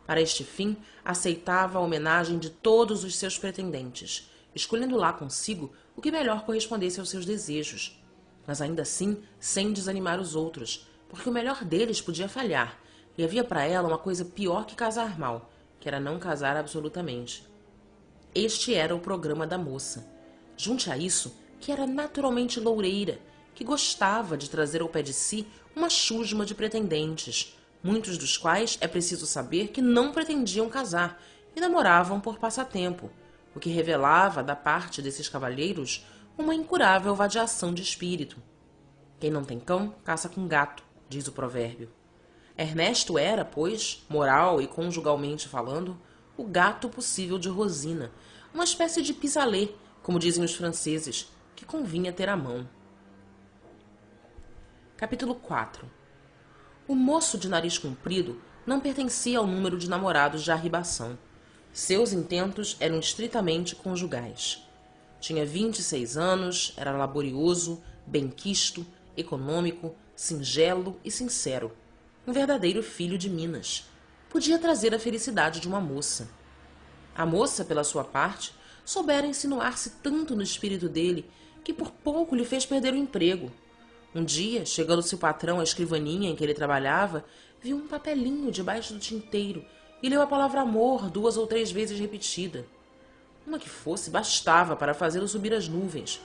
Para 0.06 0.20
este 0.20 0.44
fim, 0.44 0.76
aceitava 1.02 1.78
a 1.78 1.80
homenagem 1.80 2.38
de 2.38 2.50
todos 2.50 3.02
os 3.02 3.16
seus 3.16 3.38
pretendentes, 3.38 4.30
escolhendo 4.54 4.94
lá 4.94 5.10
consigo 5.10 5.72
o 5.96 6.02
que 6.02 6.12
melhor 6.12 6.44
correspondesse 6.44 7.00
aos 7.00 7.08
seus 7.08 7.24
desejos, 7.24 7.98
mas 8.46 8.60
ainda 8.60 8.82
assim 8.82 9.22
sem 9.38 9.72
desanimar 9.72 10.20
os 10.20 10.34
outros, 10.34 10.88
porque 11.08 11.28
o 11.28 11.32
melhor 11.32 11.64
deles 11.64 12.00
podia 12.00 12.28
falhar, 12.28 12.78
e 13.16 13.24
havia 13.24 13.44
para 13.44 13.64
ela 13.64 13.88
uma 13.88 13.98
coisa 13.98 14.24
pior 14.24 14.66
que 14.66 14.74
casar 14.74 15.18
mal, 15.18 15.50
que 15.80 15.88
era 15.88 16.00
não 16.00 16.18
casar 16.18 16.56
absolutamente. 16.56 17.46
Este 18.34 18.74
era 18.74 18.94
o 18.94 19.00
programa 19.00 19.46
da 19.46 19.56
moça. 19.56 20.06
Junte 20.56 20.90
a 20.90 20.96
isso 20.96 21.36
que 21.60 21.70
era 21.70 21.86
naturalmente 21.86 22.58
loureira, 22.58 23.18
que 23.54 23.64
gostava 23.64 24.36
de 24.36 24.50
trazer 24.50 24.82
ao 24.82 24.88
pé 24.88 25.02
de 25.02 25.12
si 25.12 25.46
uma 25.74 25.88
chusma 25.88 26.44
de 26.44 26.54
pretendentes, 26.54 27.56
muitos 27.82 28.18
dos 28.18 28.36
quais 28.36 28.76
é 28.80 28.88
preciso 28.88 29.26
saber 29.26 29.68
que 29.68 29.80
não 29.80 30.12
pretendiam 30.12 30.68
casar 30.68 31.22
e 31.54 31.60
namoravam 31.60 32.20
por 32.20 32.38
passatempo, 32.38 33.10
o 33.54 33.60
que 33.60 33.70
revelava 33.70 34.42
da 34.42 34.56
parte 34.56 35.00
desses 35.00 35.28
cavalheiros 35.28 36.04
uma 36.36 36.54
incurável 36.54 37.14
vadiação 37.14 37.72
de 37.72 37.82
espírito. 37.82 38.36
Quem 39.20 39.30
não 39.30 39.44
tem 39.44 39.60
cão, 39.60 39.94
caça 40.04 40.28
com 40.28 40.48
gato, 40.48 40.82
diz 41.08 41.28
o 41.28 41.32
provérbio. 41.32 41.88
Ernesto 42.58 43.16
era, 43.16 43.44
pois, 43.44 44.04
moral 44.08 44.60
e 44.60 44.66
conjugalmente 44.66 45.48
falando, 45.48 45.96
o 46.36 46.44
gato 46.44 46.88
possível 46.88 47.38
de 47.38 47.48
Rosina, 47.48 48.10
uma 48.52 48.64
espécie 48.64 49.00
de 49.00 49.14
pis-aller, 49.14 49.74
como 50.02 50.18
dizem 50.18 50.44
os 50.44 50.54
franceses, 50.54 51.32
que 51.54 51.64
convinha 51.64 52.12
ter 52.12 52.28
à 52.28 52.36
mão. 52.36 52.68
Capítulo 54.96 55.36
4 55.36 55.88
O 56.88 56.96
moço 56.96 57.38
de 57.38 57.48
nariz 57.48 57.78
comprido 57.78 58.40
não 58.66 58.80
pertencia 58.80 59.38
ao 59.38 59.46
número 59.46 59.78
de 59.78 59.88
namorados 59.88 60.42
de 60.42 60.50
arribação. 60.50 61.16
Seus 61.72 62.12
intentos 62.12 62.76
eram 62.80 62.98
estritamente 62.98 63.76
conjugais. 63.76 64.63
Tinha 65.24 65.46
vinte 65.46 65.78
e 65.78 65.82
seis 65.82 66.18
anos, 66.18 66.74
era 66.76 66.92
laborioso, 66.92 67.82
benquisto, 68.06 68.86
econômico, 69.16 69.94
singelo 70.14 71.00
e 71.02 71.10
sincero. 71.10 71.72
Um 72.26 72.32
verdadeiro 72.34 72.82
filho 72.82 73.16
de 73.16 73.30
Minas. 73.30 73.88
Podia 74.28 74.58
trazer 74.58 74.94
a 74.94 74.98
felicidade 74.98 75.60
de 75.60 75.66
uma 75.66 75.80
moça. 75.80 76.28
A 77.16 77.24
moça, 77.24 77.64
pela 77.64 77.82
sua 77.84 78.04
parte, 78.04 78.52
soubera 78.84 79.26
insinuar-se 79.26 79.92
tanto 80.02 80.36
no 80.36 80.42
espírito 80.42 80.90
dele 80.90 81.24
que 81.64 81.72
por 81.72 81.90
pouco 81.90 82.36
lhe 82.36 82.44
fez 82.44 82.66
perder 82.66 82.92
o 82.92 82.98
emprego. 82.98 83.50
Um 84.14 84.22
dia, 84.22 84.66
chegando 84.66 85.00
seu 85.00 85.16
patrão 85.16 85.58
à 85.58 85.62
escrivaninha 85.62 86.28
em 86.28 86.36
que 86.36 86.44
ele 86.44 86.52
trabalhava, 86.52 87.24
viu 87.62 87.78
um 87.78 87.88
papelinho 87.88 88.52
debaixo 88.52 88.92
do 88.92 89.00
tinteiro 89.00 89.64
e 90.02 90.08
leu 90.10 90.20
a 90.20 90.26
palavra 90.26 90.60
amor 90.60 91.08
duas 91.08 91.38
ou 91.38 91.46
três 91.46 91.72
vezes 91.72 91.98
repetida. 91.98 92.66
Uma 93.46 93.58
que 93.58 93.68
fosse 93.68 94.10
bastava 94.10 94.74
para 94.74 94.94
fazê-lo 94.94 95.28
subir 95.28 95.52
as 95.52 95.68
nuvens. 95.68 96.20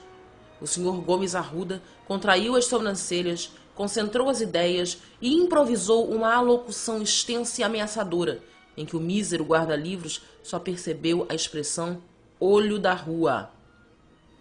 O 0.60 0.66
senhor 0.66 1.00
Gomes 1.02 1.34
Arruda 1.34 1.82
contraiu 2.06 2.56
as 2.56 2.66
sobrancelhas, 2.66 3.52
concentrou 3.74 4.28
as 4.28 4.40
ideias 4.40 4.98
e 5.20 5.34
improvisou 5.34 6.10
uma 6.10 6.34
alocução 6.34 7.02
extensa 7.02 7.60
e 7.60 7.64
ameaçadora, 7.64 8.42
em 8.76 8.84
que 8.84 8.96
o 8.96 9.00
mísero 9.00 9.44
guarda-livros 9.44 10.22
só 10.42 10.58
percebeu 10.58 11.26
a 11.28 11.34
expressão 11.34 12.02
olho 12.38 12.78
da 12.78 12.94
rua. 12.94 13.50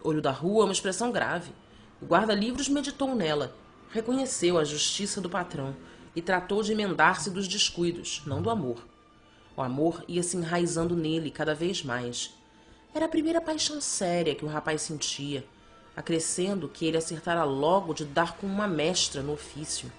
Olho 0.02 0.22
da 0.22 0.32
rua 0.32 0.64
é 0.64 0.66
uma 0.66 0.74
expressão 0.74 1.12
grave. 1.12 1.52
O 2.02 2.06
guarda-livros 2.06 2.70
meditou 2.70 3.14
nela, 3.14 3.54
reconheceu 3.92 4.58
a 4.58 4.64
justiça 4.64 5.20
do 5.20 5.30
patrão 5.30 5.76
e 6.16 6.22
tratou 6.22 6.64
de 6.64 6.72
emendar-se 6.72 7.30
dos 7.30 7.48
descuidos, 7.48 8.22
não 8.26 8.42
do 8.42 8.50
amor. 8.50 8.86
O 9.56 9.62
amor 9.62 10.04
ia 10.08 10.24
se 10.24 10.38
enraizando 10.38 10.96
nele 10.96 11.30
cada 11.30 11.54
vez 11.54 11.84
mais. 11.84 12.34
Era 12.94 13.06
a 13.06 13.10
primeira 13.10 13.40
paixão 13.40 13.80
séria 13.80 14.34
que 14.34 14.44
o 14.44 14.48
rapaz 14.48 14.82
sentia, 14.82 15.46
acrescendo 15.96 16.68
que 16.68 16.86
ele 16.86 16.98
acertara 16.98 17.44
logo 17.44 17.94
de 17.94 18.04
dar 18.04 18.36
com 18.36 18.48
uma 18.48 18.68
mestra 18.68 19.22
no 19.22 19.34
ofício. 19.34 19.92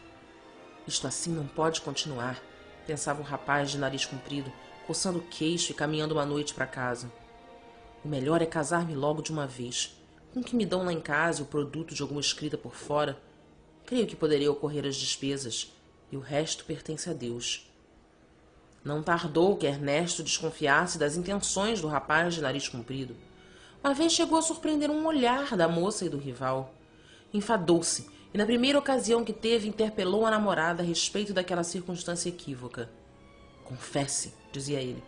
Isto 0.89 1.07
assim 1.07 1.31
não 1.31 1.47
pode 1.47 1.81
continuar, 1.83 2.43
pensava 2.89 3.21
o 3.21 3.25
rapaz 3.25 3.71
de 3.71 3.79
nariz 3.79 4.05
comprido, 4.05 4.53
coçando 4.89 5.21
o 5.21 5.23
queixo 5.23 5.71
e 5.71 5.75
caminhando 5.75 6.15
uma 6.15 6.27
noite 6.27 6.53
para 6.53 6.67
casa. 6.67 7.13
O 8.05 8.09
melhor 8.09 8.43
é 8.43 8.47
casar-me 8.47 8.95
logo 8.95 9.23
de 9.23 9.31
uma 9.31 9.47
vez. 9.47 9.97
Com 10.35 10.43
que 10.43 10.57
me 10.57 10.67
dão 10.67 10.85
lá 10.85 10.93
em 10.93 11.01
casa 11.01 11.45
o 11.45 11.47
produto 11.47 11.95
de 11.95 12.03
alguma 12.03 12.21
escrita 12.21 12.59
por 12.59 12.75
fora, 12.75 13.21
creio 13.87 14.07
que 14.07 14.17
poderia 14.17 14.51
ocorrer 14.51 14.85
as 14.85 14.97
despesas 14.97 15.73
e 16.11 16.17
o 16.17 16.21
resto 16.21 16.65
pertence 16.65 17.09
a 17.09 17.13
Deus. 17.13 17.70
Não 18.83 19.03
tardou 19.03 19.57
que 19.57 19.67
Ernesto 19.67 20.23
desconfiasse 20.23 20.99
das 20.99 21.17
intenções 21.17 21.81
do 21.81 21.89
rapaz 21.89 22.35
de 22.35 22.41
nariz 22.41 22.69
comprido. 22.69 23.15
Uma 23.83 23.93
vez 23.93 24.13
chegou 24.13 24.39
a 24.39 24.43
surpreender 24.43 24.91
um 24.91 25.07
olhar 25.07 25.57
da 25.57 25.69
moça 25.69 26.05
e 26.05 26.09
do 26.09 26.17
rival. 26.19 26.75
Enfadou-se 27.33 28.09
e, 28.33 28.39
na 28.39 28.47
primeira 28.47 28.79
ocasião 28.79 29.25
que 29.25 29.33
teve, 29.33 29.69
interpelou 29.69 30.25
a 30.25 30.31
namorada 30.31 30.83
a 30.83 30.87
respeito 30.87 31.35
daquela 31.35 31.63
circunstância 31.63 32.29
equívoca. 32.29 32.91
Confesse, 33.65 34.35
dizia 34.51 34.81
ele. 34.81 35.03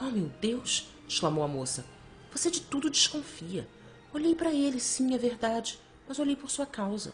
Oh, 0.00 0.04
meu 0.04 0.30
Deus! 0.40 0.88
exclamou 1.08 1.42
a 1.42 1.48
moça. 1.48 1.84
Você 2.32 2.50
de 2.50 2.60
tudo 2.60 2.88
desconfia. 2.88 3.66
Olhei 4.14 4.34
para 4.34 4.52
ele, 4.52 4.78
sim, 4.78 5.14
é 5.14 5.18
verdade, 5.18 5.78
mas 6.06 6.18
olhei 6.18 6.36
por 6.36 6.50
sua 6.50 6.66
causa. 6.66 7.12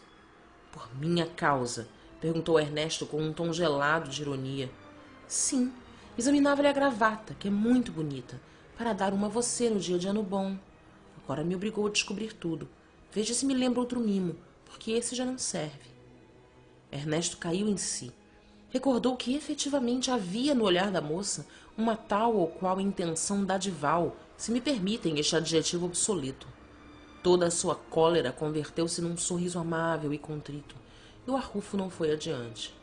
Por 0.71 0.89
minha 0.95 1.25
causa? 1.25 1.87
Perguntou 2.21 2.59
Ernesto 2.59 3.05
com 3.05 3.21
um 3.21 3.33
tom 3.33 3.51
gelado 3.51 4.09
de 4.09 4.21
ironia. 4.21 4.69
Sim, 5.27 5.71
examinava-lhe 6.17 6.67
a 6.67 6.73
gravata, 6.73 7.35
que 7.37 7.47
é 7.47 7.51
muito 7.51 7.91
bonita, 7.91 8.39
para 8.77 8.93
dar 8.93 9.13
uma 9.13 9.27
a 9.27 9.29
você 9.29 9.69
no 9.69 9.79
dia 9.79 9.99
de 9.99 10.07
ano 10.07 10.23
bom. 10.23 10.57
Agora 11.23 11.43
me 11.43 11.55
obrigou 11.55 11.87
a 11.87 11.89
descobrir 11.89 12.33
tudo. 12.33 12.67
Veja 13.11 13.33
se 13.33 13.45
me 13.45 13.53
lembra 13.53 13.79
outro 13.79 13.99
mimo, 13.99 14.35
porque 14.65 14.91
esse 14.91 15.15
já 15.15 15.25
não 15.25 15.37
serve. 15.37 15.89
Ernesto 16.91 17.37
caiu 17.37 17.67
em 17.67 17.77
si. 17.77 18.11
Recordou 18.69 19.15
que 19.15 19.35
efetivamente 19.35 20.11
havia 20.11 20.53
no 20.53 20.63
olhar 20.63 20.91
da 20.91 21.01
moça 21.01 21.47
uma 21.77 21.95
tal 21.95 22.35
ou 22.35 22.47
qual 22.47 22.81
intenção 22.81 23.45
dadival, 23.45 24.15
se 24.35 24.51
me 24.51 24.59
permitem 24.59 25.19
este 25.19 25.35
adjetivo 25.35 25.85
obsoleto. 25.85 26.47
Toda 27.23 27.47
a 27.47 27.51
sua 27.51 27.75
cólera 27.75 28.31
converteu-se 28.31 29.01
num 29.01 29.17
sorriso 29.17 29.59
amável 29.59 30.13
e 30.13 30.17
contrito 30.17 30.75
e 31.27 31.31
o 31.31 31.35
arrufo 31.35 31.75
não 31.75 31.89
foi 31.89 32.11
adiante. 32.11 32.73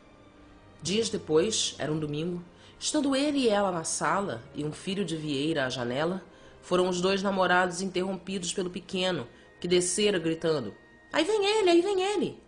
Dias 0.81 1.09
depois, 1.09 1.75
era 1.79 1.91
um 1.91 1.99
domingo, 1.99 2.43
estando 2.79 3.15
ele 3.15 3.39
e 3.39 3.49
ela 3.49 3.71
na 3.71 3.83
sala 3.83 4.41
e 4.53 4.63
um 4.63 4.71
filho 4.71 5.05
de 5.05 5.15
Vieira 5.15 5.65
à 5.65 5.69
janela, 5.69 6.23
foram 6.61 6.89
os 6.89 6.99
dois 6.99 7.21
namorados 7.21 7.81
interrompidos 7.81 8.53
pelo 8.53 8.69
pequeno, 8.69 9.27
que 9.59 9.67
descera 9.67 10.19
gritando: 10.19 10.73
Aí 11.13 11.23
vem 11.23 11.45
ele, 11.45 11.69
aí 11.69 11.81
vem 11.81 12.01
ele! 12.01 12.39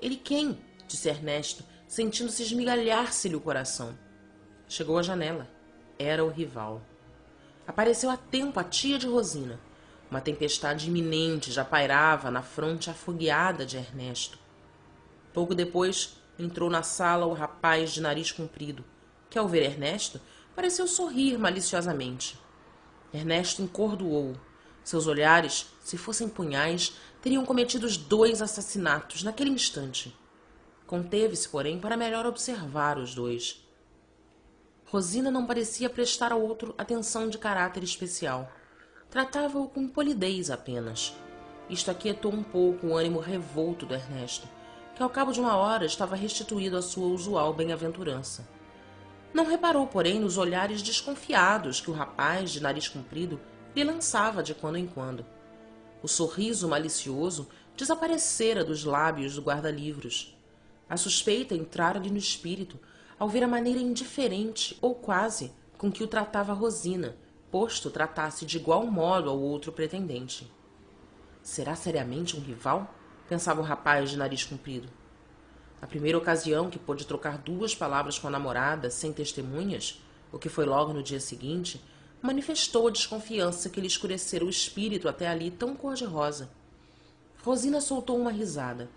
Ele 0.00 0.16
quem? 0.16 0.58
disse 0.86 1.08
Ernesto, 1.08 1.64
sentindo-se 1.88 2.42
esmigalhar-se-lhe 2.42 3.36
o 3.36 3.40
coração. 3.40 3.98
Chegou 4.68 4.98
à 4.98 5.02
janela. 5.02 5.48
Era 5.98 6.24
o 6.24 6.28
rival. 6.28 6.82
Apareceu 7.66 8.10
a 8.10 8.16
tempo 8.16 8.60
a 8.60 8.64
tia 8.64 8.98
de 8.98 9.06
Rosina. 9.06 9.58
Uma 10.10 10.20
tempestade 10.20 10.88
iminente 10.88 11.50
já 11.50 11.64
pairava 11.64 12.30
na 12.30 12.42
fronte 12.42 12.90
afogueada 12.90 13.64
de 13.64 13.76
Ernesto. 13.76 14.38
Pouco 15.32 15.54
depois, 15.54 16.16
entrou 16.38 16.68
na 16.68 16.82
sala 16.82 17.26
o 17.26 17.32
rapaz 17.32 17.92
de 17.92 18.00
nariz 18.00 18.30
comprido, 18.30 18.84
que, 19.34 19.38
ao 19.40 19.48
ver 19.48 19.64
Ernesto, 19.64 20.20
pareceu 20.54 20.86
sorrir 20.86 21.36
maliciosamente. 21.36 22.38
Ernesto 23.12 23.62
encordoou. 23.62 24.36
Seus 24.84 25.08
olhares, 25.08 25.66
se 25.82 25.98
fossem 25.98 26.28
punhais, 26.28 26.92
teriam 27.20 27.44
cometido 27.44 27.84
os 27.84 27.96
dois 27.96 28.40
assassinatos 28.40 29.24
naquele 29.24 29.50
instante. 29.50 30.16
Conteve-se, 30.86 31.48
porém, 31.48 31.80
para 31.80 31.96
melhor 31.96 32.26
observar 32.26 32.96
os 32.96 33.12
dois. 33.12 33.60
Rosina 34.86 35.32
não 35.32 35.46
parecia 35.46 35.90
prestar 35.90 36.30
ao 36.30 36.40
outro 36.40 36.72
atenção 36.78 37.28
de 37.28 37.36
caráter 37.36 37.82
especial. 37.82 38.48
Tratava-o 39.10 39.66
com 39.66 39.88
polidez 39.88 40.48
apenas. 40.48 41.12
Isto 41.68 41.90
aquietou 41.90 42.32
um 42.32 42.44
pouco 42.44 42.86
o 42.86 42.96
ânimo 42.96 43.18
revolto 43.18 43.84
do 43.84 43.94
Ernesto, 43.94 44.48
que 44.94 45.02
ao 45.02 45.10
cabo 45.10 45.32
de 45.32 45.40
uma 45.40 45.56
hora 45.56 45.84
estava 45.84 46.14
restituído 46.14 46.76
à 46.76 46.82
sua 46.82 47.08
usual 47.08 47.52
bem-aventurança. 47.52 48.53
Não 49.34 49.44
reparou, 49.44 49.84
porém, 49.88 50.20
nos 50.20 50.38
olhares 50.38 50.80
desconfiados 50.80 51.80
que 51.80 51.90
o 51.90 51.94
rapaz 51.94 52.52
de 52.52 52.62
nariz 52.62 52.86
comprido 52.86 53.40
lhe 53.74 53.82
lançava 53.82 54.44
de 54.44 54.54
quando 54.54 54.78
em 54.78 54.86
quando. 54.86 55.26
O 56.00 56.06
sorriso 56.06 56.68
malicioso 56.68 57.48
desaparecera 57.76 58.64
dos 58.64 58.84
lábios 58.84 59.34
do 59.34 59.42
guarda-livros. 59.42 60.38
A 60.88 60.96
suspeita 60.96 61.52
entrara-lhe 61.52 62.10
no 62.10 62.16
espírito 62.16 62.78
ao 63.18 63.28
ver 63.28 63.42
a 63.42 63.48
maneira 63.48 63.80
indiferente, 63.80 64.78
ou 64.80 64.94
quase, 64.94 65.52
com 65.76 65.90
que 65.90 66.04
o 66.04 66.06
tratava 66.06 66.52
Rosina, 66.52 67.16
posto 67.50 67.90
tratasse 67.90 68.46
de 68.46 68.58
igual 68.58 68.86
modo 68.86 69.28
ao 69.28 69.40
outro 69.40 69.72
pretendente. 69.72 70.48
Será 71.42 71.74
seriamente 71.74 72.36
um 72.36 72.40
rival? 72.40 72.94
pensava 73.28 73.60
o 73.60 73.64
rapaz 73.64 74.10
de 74.10 74.16
nariz 74.16 74.44
comprido. 74.44 74.88
A 75.80 75.86
primeira 75.86 76.16
ocasião 76.16 76.70
que 76.70 76.78
pôde 76.78 77.06
trocar 77.06 77.38
duas 77.38 77.74
palavras 77.74 78.18
com 78.18 78.26
a 78.26 78.30
namorada, 78.30 78.90
sem 78.90 79.12
testemunhas, 79.12 80.02
o 80.32 80.38
que 80.38 80.48
foi 80.48 80.64
logo 80.64 80.92
no 80.92 81.02
dia 81.02 81.20
seguinte, 81.20 81.80
manifestou 82.22 82.88
a 82.88 82.90
desconfiança 82.90 83.68
que 83.68 83.80
lhe 83.80 83.86
escurecera 83.86 84.44
o 84.44 84.50
espírito 84.50 85.08
até 85.08 85.28
ali 85.28 85.50
tão 85.50 85.76
cor-de-rosa. 85.76 86.48
Rosina 87.42 87.80
soltou 87.80 88.18
uma 88.18 88.32
risada, 88.32 88.88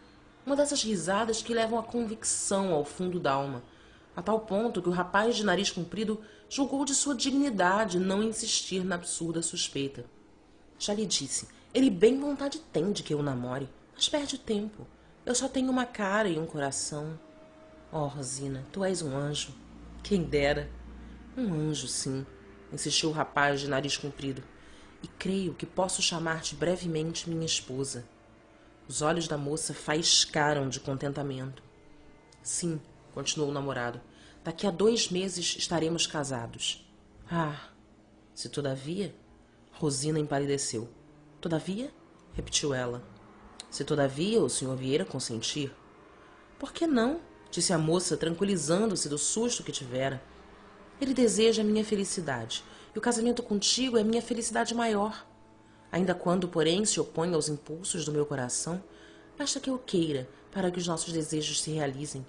uma 0.45 0.55
dessas 0.55 0.81
risadas 0.81 1.41
que 1.41 1.53
levam 1.53 1.77
a 1.77 1.83
convicção 1.83 2.73
ao 2.73 2.85
fundo 2.85 3.19
da 3.19 3.33
alma, 3.33 3.61
a 4.15 4.21
tal 4.21 4.39
ponto 4.39 4.81
que 4.81 4.89
o 4.89 4.93
rapaz 4.93 5.35
de 5.35 5.45
nariz 5.45 5.69
comprido 5.69 6.21
julgou 6.49 6.85
de 6.85 6.95
sua 6.95 7.13
dignidade 7.13 7.99
não 7.99 8.23
insistir 8.23 8.83
na 8.83 8.95
absurda 8.95 9.41
suspeita. 9.41 10.05
Já 10.79 10.93
lhe 10.93 11.05
disse, 11.05 11.47
ele 11.73 11.89
bem 11.89 12.19
vontade 12.19 12.59
tem 12.71 12.91
de 12.91 13.03
que 13.03 13.13
eu 13.13 13.21
namore. 13.21 13.69
Mas 13.93 14.09
perde 14.09 14.37
tempo. 14.37 14.87
Eu 15.27 15.35
só 15.35 15.49
tenho 15.49 15.69
uma 15.69 15.85
cara 15.85 16.29
e 16.29 16.39
um 16.39 16.45
coração. 16.45 17.19
Oh, 17.91 18.05
Rosina, 18.05 18.65
tu 18.71 18.81
és 18.81 19.01
um 19.01 19.13
anjo. 19.13 19.53
Quem 20.01 20.23
dera. 20.23 20.71
Um 21.35 21.53
anjo, 21.53 21.85
sim, 21.85 22.25
insistiu 22.71 23.09
o 23.09 23.11
rapaz 23.11 23.59
de 23.59 23.67
nariz 23.67 23.97
comprido. 23.97 24.41
E 25.03 25.07
creio 25.09 25.53
que 25.53 25.65
posso 25.65 26.01
chamar-te 26.01 26.55
brevemente 26.55 27.29
minha 27.29 27.45
esposa. 27.45 28.05
Os 28.87 29.01
olhos 29.01 29.27
da 29.27 29.37
moça 29.37 29.73
faiscaram 29.73 30.69
de 30.69 30.79
contentamento. 30.79 31.61
Sim, 32.41 32.79
continuou 33.13 33.49
o 33.49 33.53
namorado, 33.53 33.99
daqui 34.45 34.65
a 34.65 34.71
dois 34.71 35.11
meses 35.11 35.57
estaremos 35.57 36.07
casados. 36.07 36.89
Ah, 37.29 37.67
se 38.33 38.47
todavia. 38.47 39.13
Rosina 39.73 40.19
empalideceu. 40.19 40.87
Todavia? 41.41 41.91
repetiu 42.33 42.73
ela. 42.73 43.16
Se 43.69 43.83
todavia 43.83 44.41
o 44.41 44.49
senhor 44.49 44.75
Vieira 44.75 45.05
consentir. 45.05 45.73
Por 46.57 46.71
que 46.71 46.87
não? 46.87 47.19
disse 47.49 47.73
a 47.73 47.77
moça, 47.77 48.17
tranquilizando-se 48.17 49.07
do 49.09 49.17
susto 49.17 49.63
que 49.63 49.71
tivera. 49.71 50.21
Ele 50.99 51.13
deseja 51.13 51.61
a 51.61 51.65
minha 51.65 51.83
felicidade, 51.83 52.63
e 52.93 52.97
o 52.97 53.01
casamento 53.01 53.43
contigo 53.43 53.97
é 53.97 54.03
minha 54.03 54.21
felicidade 54.21 54.73
maior. 54.73 55.25
Ainda 55.91 56.13
quando, 56.13 56.47
porém, 56.47 56.85
se 56.85 56.99
opõe 56.99 57.33
aos 57.33 57.49
impulsos 57.49 58.05
do 58.05 58.11
meu 58.11 58.25
coração, 58.25 58.83
basta 59.37 59.59
que 59.59 59.69
eu 59.69 59.77
queira 59.77 60.27
para 60.51 60.71
que 60.71 60.79
os 60.79 60.87
nossos 60.87 61.13
desejos 61.13 61.61
se 61.61 61.71
realizem. 61.71 62.25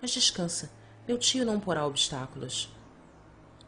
Mas 0.00 0.10
descansa, 0.10 0.70
meu 1.06 1.18
tio 1.18 1.44
não 1.44 1.58
porá 1.58 1.86
obstáculos. 1.86 2.68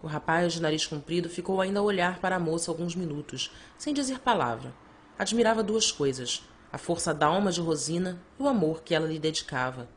O 0.02 0.06
rapaz 0.06 0.52
de 0.52 0.60
nariz 0.60 0.86
comprido 0.86 1.28
ficou 1.28 1.60
ainda 1.60 1.80
a 1.80 1.82
olhar 1.82 2.20
para 2.20 2.36
a 2.36 2.40
moça 2.40 2.70
alguns 2.70 2.94
minutos, 2.94 3.50
sem 3.78 3.94
dizer 3.94 4.20
palavra. 4.20 4.74
Admirava 5.18 5.62
duas 5.62 5.90
coisas: 5.90 6.42
a 6.74 6.78
força 6.78 7.14
d'alma 7.14 7.52
de 7.52 7.60
Rosina 7.60 8.20
e 8.36 8.42
o 8.42 8.48
amor 8.48 8.82
que 8.82 8.96
ela 8.96 9.06
lhe 9.06 9.20
dedicava. 9.20 9.88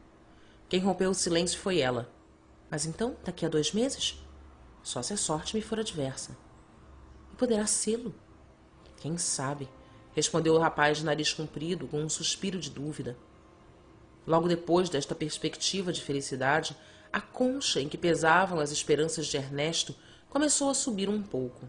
Quem 0.69 0.79
rompeu 0.79 1.09
o 1.09 1.15
silêncio 1.15 1.57
foi 1.57 1.79
ela. 1.79 2.07
Mas 2.69 2.85
então, 2.85 3.17
daqui 3.25 3.47
a 3.47 3.49
dois 3.49 3.71
meses? 3.71 4.23
Só 4.83 5.01
se 5.01 5.11
a 5.11 5.17
sorte 5.17 5.55
me 5.55 5.61
for 5.63 5.79
adversa. 5.79 6.37
E 7.33 7.35
poderá 7.35 7.65
sê-lo? 7.65 8.13
Quem 8.97 9.17
sabe? 9.17 9.67
Respondeu 10.13 10.53
o 10.53 10.59
rapaz 10.59 10.99
de 10.99 11.05
nariz 11.05 11.33
comprido, 11.33 11.87
com 11.87 11.99
um 11.99 12.09
suspiro 12.09 12.59
de 12.59 12.69
dúvida. 12.69 13.17
Logo 14.27 14.47
depois 14.47 14.87
desta 14.87 15.15
perspectiva 15.15 15.91
de 15.91 16.03
felicidade, 16.03 16.77
a 17.11 17.19
concha 17.19 17.81
em 17.81 17.89
que 17.89 17.97
pesavam 17.97 18.59
as 18.59 18.69
esperanças 18.69 19.25
de 19.25 19.35
Ernesto 19.35 19.95
começou 20.29 20.69
a 20.69 20.75
subir 20.75 21.09
um 21.09 21.23
pouco. 21.23 21.67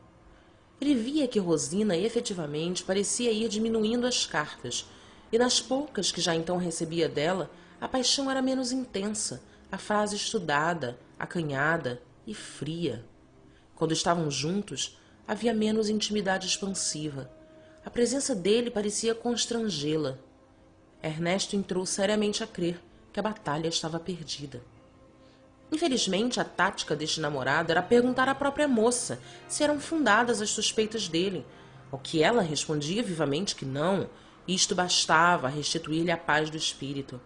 Ele 0.78 0.94
via 0.94 1.26
que 1.26 1.38
Rosina 1.38 1.96
efetivamente 1.96 2.84
parecia 2.84 3.32
ir 3.32 3.48
diminuindo 3.48 4.06
as 4.06 4.26
cartas, 4.26 4.86
e 5.30 5.38
nas 5.38 5.60
poucas 5.60 6.10
que 6.10 6.20
já 6.20 6.34
então 6.34 6.56
recebia 6.56 7.08
dela, 7.08 7.50
a 7.80 7.86
paixão 7.86 8.30
era 8.30 8.42
menos 8.42 8.72
intensa, 8.72 9.42
a 9.70 9.78
frase 9.78 10.16
estudada, 10.16 10.98
acanhada 11.18 12.00
e 12.26 12.34
fria. 12.34 13.04
Quando 13.74 13.92
estavam 13.92 14.30
juntos, 14.30 14.98
havia 15.26 15.52
menos 15.52 15.88
intimidade 15.88 16.46
expansiva. 16.46 17.30
A 17.84 17.90
presença 17.90 18.34
dele 18.34 18.70
parecia 18.70 19.14
constrangê-la. 19.14 20.18
Ernesto 21.02 21.54
entrou 21.54 21.86
seriamente 21.86 22.42
a 22.42 22.46
crer 22.46 22.80
que 23.12 23.20
a 23.20 23.22
batalha 23.22 23.68
estava 23.68 24.00
perdida. 24.00 24.60
Infelizmente, 25.70 26.40
a 26.40 26.44
tática 26.44 26.96
deste 26.96 27.20
namorado 27.20 27.70
era 27.70 27.82
perguntar 27.82 28.28
à 28.28 28.34
própria 28.34 28.66
moça 28.66 29.20
se 29.46 29.62
eram 29.62 29.78
fundadas 29.78 30.40
as 30.40 30.50
suspeitas 30.50 31.08
dele, 31.08 31.44
ao 31.92 31.98
que 31.98 32.22
ela 32.22 32.42
respondia 32.42 33.02
vivamente 33.02 33.54
que 33.54 33.64
não, 33.64 34.08
isto 34.48 34.74
bastava 34.74 35.46
a 35.46 35.50
restituir-lhe 35.50 36.10
a 36.10 36.16
paz 36.16 36.48
do 36.48 36.56
espírito. 36.56 37.20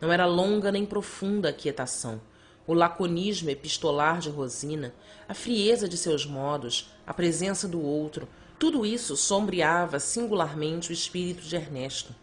Não 0.00 0.10
era 0.10 0.24
longa 0.24 0.72
nem 0.72 0.86
profunda 0.86 1.50
a 1.50 1.52
quietação. 1.52 2.18
O 2.66 2.72
laconismo 2.72 3.50
epistolar 3.50 4.18
de 4.18 4.30
Rosina, 4.30 4.94
a 5.28 5.34
frieza 5.34 5.86
de 5.86 5.98
seus 5.98 6.24
modos, 6.24 6.90
a 7.06 7.12
presença 7.12 7.68
do 7.68 7.80
outro, 7.80 8.26
tudo 8.58 8.86
isso 8.86 9.16
sombreava 9.16 10.00
singularmente 10.00 10.90
o 10.90 10.94
espírito 10.94 11.42
de 11.42 11.54
Ernesto. 11.54 12.14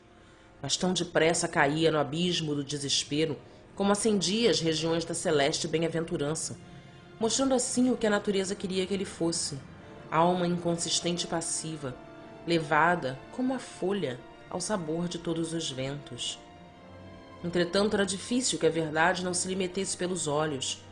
Mas 0.62 0.76
tão 0.76 0.94
depressa 0.94 1.48
caía 1.48 1.92
no 1.92 2.00
abismo 2.00 2.56
do 2.56 2.64
desespero 2.64 3.38
como 3.76 3.92
acendia 3.92 4.50
as 4.50 4.60
regiões 4.60 5.06
da 5.06 5.14
celeste 5.14 5.68
bem-aventurança, 5.68 6.58
mostrando 7.20 7.54
assim 7.54 7.92
o 7.92 7.98
que 7.98 8.08
a 8.08 8.10
natureza 8.10 8.56
queria 8.56 8.86
que 8.86 8.94
ele 8.94 9.06
fosse, 9.06 9.60
alma 10.10 10.48
inconsistente 10.48 11.26
e 11.26 11.28
passiva, 11.28 11.96
levada, 12.46 13.20
como 13.32 13.54
a 13.54 13.60
folha, 13.60 14.20
ao 14.50 14.62
sabor 14.62 15.08
de 15.08 15.18
todos 15.18 15.54
os 15.54 15.72
ventos. 15.72 16.40
Entretanto, 17.44 17.96
era 17.96 18.06
difícil 18.06 18.60
que 18.60 18.68
a 18.68 18.70
verdade 18.70 19.24
não 19.24 19.34
se 19.34 19.48
lhe 19.48 19.56
metesse 19.56 19.98
pelos 19.98 20.28
olhos. 20.28 20.84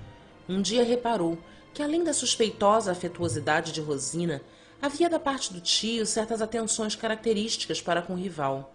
Um 0.50 0.62
dia 0.62 0.84
reparou 0.84 1.38
que, 1.74 1.82
além 1.82 2.04
da 2.04 2.14
suspeitosa 2.14 2.92
afetuosidade 2.92 3.72
de 3.72 3.82
Rosina, 3.82 4.42
havia 4.82 5.10
da 5.10 5.20
parte 5.20 5.54
do 5.54 5.62
tio 5.62 6.06
certas 6.06 6.42
atenções 6.42 6.96
características 6.96 7.82
para 7.82 8.02
com 8.02 8.14
o 8.14 8.18
rival. 8.18 8.74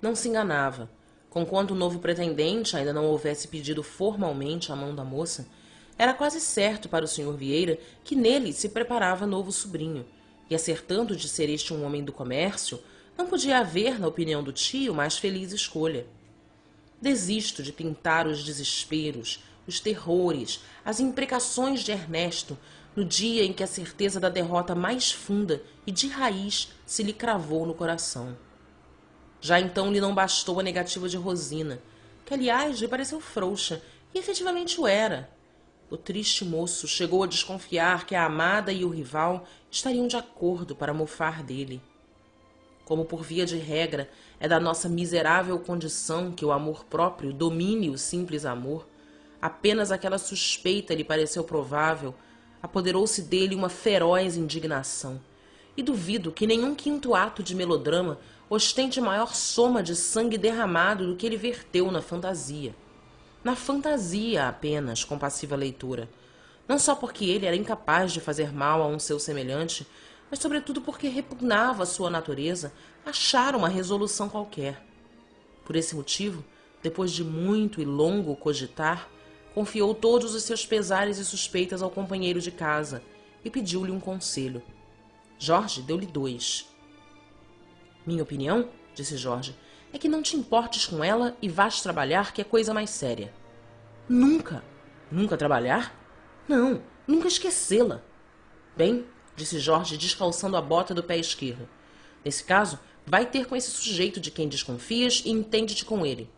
Não 0.00 0.14
se 0.14 0.28
enganava 0.28 0.88
Conquanto 1.30 1.70
o 1.70 1.76
novo 1.76 2.00
pretendente 2.00 2.76
ainda 2.76 2.92
não 2.92 3.06
houvesse 3.06 3.46
pedido 3.46 3.84
formalmente 3.84 4.72
a 4.72 4.76
mão 4.76 4.92
da 4.92 5.04
moça, 5.04 5.46
era 5.96 6.12
quase 6.12 6.40
certo 6.40 6.88
para 6.88 7.04
o 7.04 7.08
Sr. 7.08 7.32
Vieira 7.36 7.78
que 8.02 8.16
nele 8.16 8.52
se 8.52 8.68
preparava 8.68 9.26
novo 9.26 9.52
sobrinho, 9.52 10.04
e 10.50 10.54
acertando 10.54 11.16
de 11.16 11.28
ser 11.28 11.48
este 11.48 11.72
um 11.72 11.84
homem 11.84 12.04
do 12.04 12.12
comércio, 12.12 12.82
não 13.16 13.26
podia 13.26 13.58
haver, 13.58 14.00
na 14.00 14.08
opinião 14.08 14.42
do 14.42 14.52
tio, 14.52 14.94
mais 14.94 15.16
feliz 15.16 15.52
escolha. 15.52 16.06
Desisto 17.00 17.62
de 17.62 17.72
pintar 17.72 18.26
os 18.26 18.42
desesperos, 18.42 19.44
os 19.66 19.78
terrores, 19.78 20.60
as 20.84 20.98
imprecações 20.98 21.80
de 21.80 21.92
Ernesto 21.92 22.58
no 22.96 23.04
dia 23.04 23.44
em 23.44 23.52
que 23.52 23.62
a 23.62 23.66
certeza 23.66 24.18
da 24.18 24.28
derrota 24.28 24.74
mais 24.74 25.12
funda 25.12 25.62
e 25.86 25.92
de 25.92 26.08
raiz 26.08 26.72
se 26.84 27.02
lhe 27.02 27.12
cravou 27.12 27.64
no 27.64 27.74
coração. 27.74 28.36
Já 29.40 29.60
então 29.60 29.92
lhe 29.92 30.00
não 30.00 30.14
bastou 30.14 30.60
a 30.60 30.62
negativa 30.62 31.08
de 31.08 31.16
Rosina, 31.16 31.80
que 32.26 32.34
aliás 32.34 32.78
lhe 32.80 32.88
pareceu 32.88 33.20
frouxa, 33.20 33.80
e 34.12 34.18
efetivamente 34.18 34.80
o 34.80 34.86
era. 34.86 35.30
O 35.90 35.96
triste 35.96 36.44
moço 36.44 36.86
chegou 36.86 37.24
a 37.24 37.26
desconfiar 37.26 38.06
que 38.06 38.14
a 38.14 38.24
amada 38.24 38.72
e 38.72 38.84
o 38.84 38.88
rival 38.88 39.44
estariam 39.68 40.06
de 40.06 40.16
acordo 40.16 40.76
para 40.76 40.94
mofar 40.94 41.42
dele. 41.42 41.82
Como 42.84 43.04
por 43.04 43.24
via 43.24 43.44
de 43.44 43.56
regra 43.56 44.08
é 44.38 44.46
da 44.46 44.60
nossa 44.60 44.88
miserável 44.88 45.58
condição 45.58 46.30
que 46.30 46.44
o 46.44 46.52
amor 46.52 46.84
próprio 46.84 47.32
domine 47.32 47.90
o 47.90 47.98
simples 47.98 48.44
amor, 48.44 48.86
apenas 49.42 49.90
aquela 49.90 50.16
suspeita 50.16 50.94
lhe 50.94 51.02
pareceu 51.02 51.42
provável, 51.42 52.14
apoderou-se 52.62 53.22
dele 53.22 53.56
uma 53.56 53.68
feroz 53.68 54.36
indignação. 54.36 55.20
E 55.76 55.82
duvido 55.82 56.30
que 56.30 56.46
nenhum 56.46 56.72
quinto 56.72 57.16
ato 57.16 57.42
de 57.42 57.52
melodrama 57.52 58.20
ostente 58.48 59.00
maior 59.00 59.34
soma 59.34 59.82
de 59.82 59.96
sangue 59.96 60.38
derramado 60.38 61.08
do 61.08 61.16
que 61.16 61.26
ele 61.26 61.36
verteu 61.36 61.90
na 61.90 62.00
fantasia. 62.00 62.76
Na 63.42 63.56
fantasia 63.56 64.48
apenas, 64.48 65.02
compassiva 65.02 65.56
leitura. 65.56 66.08
Não 66.68 66.78
só 66.78 66.94
porque 66.94 67.24
ele 67.24 67.46
era 67.46 67.56
incapaz 67.56 68.12
de 68.12 68.20
fazer 68.20 68.52
mal 68.52 68.82
a 68.82 68.86
um 68.86 68.98
seu 68.98 69.18
semelhante, 69.18 69.86
mas 70.30 70.38
sobretudo 70.38 70.82
porque 70.82 71.08
repugnava 71.08 71.82
a 71.82 71.86
sua 71.86 72.10
natureza 72.10 72.72
achar 73.04 73.56
uma 73.56 73.68
resolução 73.68 74.28
qualquer. 74.28 74.84
Por 75.64 75.74
esse 75.74 75.96
motivo, 75.96 76.44
depois 76.82 77.12
de 77.12 77.24
muito 77.24 77.80
e 77.80 77.84
longo 77.84 78.36
cogitar, 78.36 79.08
confiou 79.54 79.94
todos 79.94 80.34
os 80.34 80.42
seus 80.44 80.64
pesares 80.64 81.18
e 81.18 81.24
suspeitas 81.24 81.82
ao 81.82 81.90
companheiro 81.90 82.40
de 82.40 82.50
casa 82.50 83.02
e 83.44 83.50
pediu-lhe 83.50 83.90
um 83.90 83.98
conselho. 84.00 84.62
Jorge 85.38 85.80
deu-lhe 85.82 86.06
dois. 86.06 86.68
Minha 88.06 88.22
opinião, 88.22 88.68
disse 88.94 89.16
Jorge, 89.16 89.56
é 89.92 89.98
que 89.98 90.08
não 90.08 90.22
te 90.22 90.36
importes 90.36 90.86
com 90.86 91.02
ela 91.02 91.36
e 91.42 91.48
vás 91.48 91.80
trabalhar, 91.82 92.32
que 92.32 92.40
é 92.40 92.44
coisa 92.44 92.72
mais 92.72 92.90
séria. 92.90 93.32
Nunca. 94.08 94.62
Nunca 95.10 95.36
trabalhar? 95.36 95.94
Não, 96.48 96.82
nunca 97.06 97.28
esquecê-la. 97.28 98.02
Bem, 98.76 99.04
disse 99.34 99.58
Jorge, 99.58 99.96
descalçando 99.96 100.56
a 100.56 100.62
bota 100.62 100.94
do 100.94 101.02
pé 101.02 101.16
esquerdo. 101.18 101.68
Nesse 102.24 102.44
caso, 102.44 102.78
vai 103.06 103.26
ter 103.26 103.46
com 103.46 103.56
esse 103.56 103.70
sujeito 103.70 104.20
de 104.20 104.30
quem 104.30 104.48
desconfias 104.48 105.22
e 105.24 105.30
entende-te 105.30 105.84
com 105.84 106.06
ele. 106.06 106.30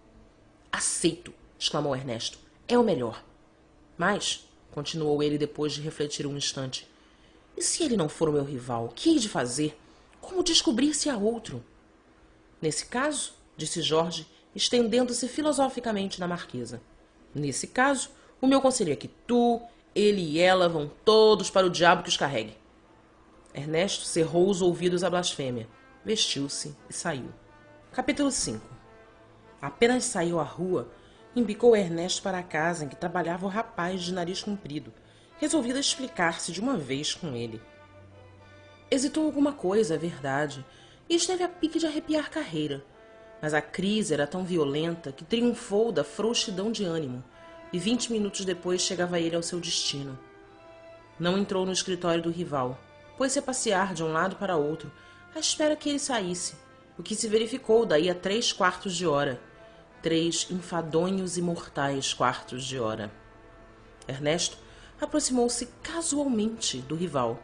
Aceito, 0.71 1.35
exclamou 1.59 1.95
Ernesto. 1.95 2.39
É 2.67 2.79
o 2.79 2.85
melhor. 2.85 3.23
Mas, 3.99 4.49
continuou 4.71 5.23
ele 5.23 5.37
depois 5.37 5.73
de 5.73 5.83
refletir 5.83 6.27
um 6.27 6.37
instante, 6.37 6.89
e 7.57 7.63
se 7.63 7.83
ele 7.83 7.97
não 7.97 8.09
for 8.09 8.29
o 8.29 8.33
meu 8.33 8.45
rival, 8.45 8.93
que 8.95 9.11
hei 9.11 9.19
de 9.19 9.29
fazer? 9.29 9.79
Como 10.21 10.43
descobrir 10.43 10.95
se 10.95 11.11
há 11.11 11.17
outro? 11.17 11.63
Nesse 12.61 12.87
caso, 12.87 13.35
disse 13.63 13.81
Jorge, 13.81 14.27
estendendo-se 14.55 15.29
filosoficamente 15.29 16.19
na 16.19 16.27
marquesa. 16.27 16.83
Nesse 17.33 17.69
caso, 17.69 18.11
o 18.41 18.47
meu 18.47 18.61
conselho 18.61 18.93
é 18.93 18.97
que 18.97 19.07
tu, 19.07 19.63
ele 19.95 20.21
e 20.21 20.41
ela 20.41 20.69
vão 20.69 20.91
todos 21.05 21.49
para 21.49 21.67
o 21.67 21.71
diabo 21.71 22.03
que 22.03 22.09
os 22.09 22.17
carregue. 22.17 22.57
Ernesto 23.55 24.05
cerrou 24.05 24.51
os 24.51 24.61
ouvidos 24.61 25.05
à 25.05 25.11
blasfêmia, 25.11 25.69
vestiu-se 26.05 26.77
e 26.91 26.93
saiu. 26.93 27.31
Capítulo 27.93 28.33
5 28.33 28.67
Apenas 29.61 30.05
saiu 30.05 30.41
à 30.41 30.43
rua, 30.43 30.91
embicou 31.37 31.77
Ernesto 31.77 32.21
para 32.21 32.39
a 32.39 32.43
casa 32.43 32.85
em 32.85 32.89
que 32.89 32.97
trabalhava 32.97 33.47
o 33.47 33.49
rapaz 33.49 34.03
de 34.03 34.13
nariz 34.13 34.43
comprido, 34.43 34.93
resolvido 35.39 35.77
a 35.77 35.81
explicar-se 35.81 36.51
de 36.51 36.61
uma 36.61 36.77
vez 36.77 37.15
com 37.15 37.37
ele. 37.37 37.63
Hesitou 38.91 39.25
alguma 39.25 39.53
coisa, 39.53 39.95
é 39.95 39.99
verdade, 39.99 40.65
e 41.09 41.15
esteve 41.15 41.45
a 41.45 41.49
pique 41.49 41.79
de 41.79 41.87
arrepiar 41.87 42.31
carreira. 42.31 42.85
Mas 43.43 43.53
a 43.53 43.61
crise 43.61 44.15
era 44.15 44.27
tão 44.27 44.45
violenta 44.45 45.11
que 45.11 45.25
triunfou 45.25 45.91
da 45.91 46.05
frouxidão 46.05 46.71
de 46.71 46.85
ânimo, 46.85 47.25
e 47.73 47.79
vinte 47.79 48.13
minutos 48.13 48.45
depois 48.45 48.81
chegava 48.81 49.19
ele 49.19 49.35
ao 49.35 49.43
seu 49.43 49.59
destino. 49.59 50.17
Não 51.19 51.37
entrou 51.37 51.67
no 51.67 51.73
escritório 51.73 52.23
do 52.23 52.31
rival, 52.31 52.79
pôs-se 53.19 53.41
a 53.41 53.43
passear 53.43 53.95
de 53.95 54.05
um 54.05 54.13
lado 54.13 54.37
para 54.37 54.57
outro, 54.57 54.93
à 55.35 55.41
espera 55.41 55.75
que 55.75 55.89
ele 55.89 55.99
saísse, 55.99 56.55
o 56.97 57.03
que 57.03 57.17
se 57.17 57.27
verificou 57.27 57.85
daí 57.85 58.09
a 58.09 58.15
três 58.15 58.53
quartos 58.53 58.95
de 58.95 59.07
hora. 59.07 59.41
Três 60.01 60.49
enfadonhos 60.51 61.37
e 61.37 61.43
mortais 61.43 62.13
quartos 62.13 62.65
de 62.65 62.79
hora. 62.79 63.11
Ernesto 64.07 64.57
aproximou-se 65.01 65.67
casualmente 65.83 66.79
do 66.79 66.95
rival. 66.95 67.41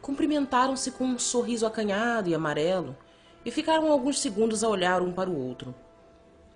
Cumprimentaram-se 0.00 0.92
com 0.92 1.04
um 1.04 1.18
sorriso 1.18 1.66
acanhado 1.66 2.28
e 2.28 2.34
amarelo 2.34 2.96
e 3.44 3.50
ficaram 3.50 3.90
alguns 3.90 4.20
segundos 4.20 4.62
a 4.62 4.68
olhar 4.68 5.02
um 5.02 5.12
para 5.12 5.30
o 5.30 5.38
outro. 5.38 5.74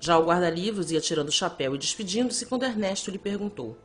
Já 0.01 0.19
o 0.19 0.27
guarda-livros 0.27 0.91
ia 0.91 1.01
tirando 1.01 1.29
o 1.29 1.33
chapéu 1.33 1.75
e 1.75 1.79
despedindo-se 1.79 2.47
quando 2.47 2.65
Ernesto 2.65 3.11
lhe 3.11 3.19
perguntou: 3.19 3.77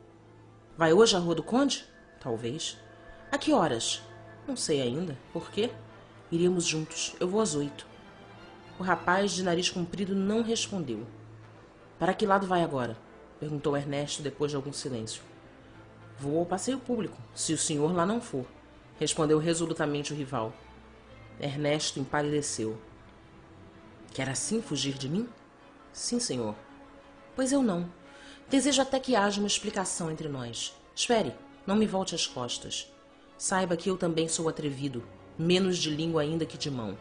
Vai 0.76 0.92
hoje 0.92 1.16
à 1.16 1.18
Rua 1.18 1.34
do 1.34 1.42
Conde? 1.42 1.84
Talvez. 2.20 2.76
A 3.32 3.38
que 3.38 3.52
horas? 3.52 4.02
Não 4.46 4.56
sei 4.56 4.82
ainda. 4.82 5.16
Por 5.32 5.50
quê? 5.50 5.70
Iríamos 6.30 6.64
juntos. 6.64 7.14
Eu 7.18 7.28
vou 7.28 7.40
às 7.40 7.54
oito. 7.54 7.86
O 8.78 8.82
rapaz 8.82 9.32
de 9.32 9.42
nariz 9.42 9.70
comprido 9.70 10.14
não 10.14 10.42
respondeu. 10.42 11.06
Para 11.98 12.14
que 12.14 12.26
lado 12.26 12.46
vai 12.46 12.62
agora? 12.62 12.96
perguntou 13.38 13.76
Ernesto 13.76 14.22
depois 14.22 14.50
de 14.50 14.56
algum 14.56 14.72
silêncio. 14.72 15.22
Vou 16.18 16.38
ao 16.38 16.46
passeio 16.46 16.78
público, 16.78 17.16
se 17.34 17.54
o 17.54 17.58
senhor 17.58 17.94
lá 17.94 18.04
não 18.04 18.20
for, 18.20 18.44
respondeu 18.98 19.38
resolutamente 19.38 20.12
o 20.12 20.16
rival. 20.16 20.52
Ernesto 21.40 21.98
empalideceu. 21.98 22.78
Quer 24.10 24.28
assim 24.28 24.60
fugir 24.60 24.94
de 24.94 25.08
mim? 25.08 25.28
Sim, 25.92 26.18
senhor. 26.18 26.54
Pois 27.34 27.52
eu 27.52 27.62
não. 27.62 27.90
Desejo 28.48 28.82
até 28.82 28.98
que 28.98 29.14
haja 29.14 29.40
uma 29.40 29.46
explicação 29.46 30.10
entre 30.10 30.28
nós. 30.28 30.74
Espere, 30.94 31.34
não 31.66 31.76
me 31.76 31.86
volte 31.86 32.14
as 32.14 32.26
costas. 32.26 32.92
Saiba 33.38 33.76
que 33.76 33.88
eu 33.88 33.96
também 33.96 34.28
sou 34.28 34.48
atrevido, 34.48 35.02
menos 35.38 35.78
de 35.78 35.88
língua 35.88 36.22
ainda 36.22 36.44
que 36.44 36.58
de 36.58 36.70
mão. 36.70 36.98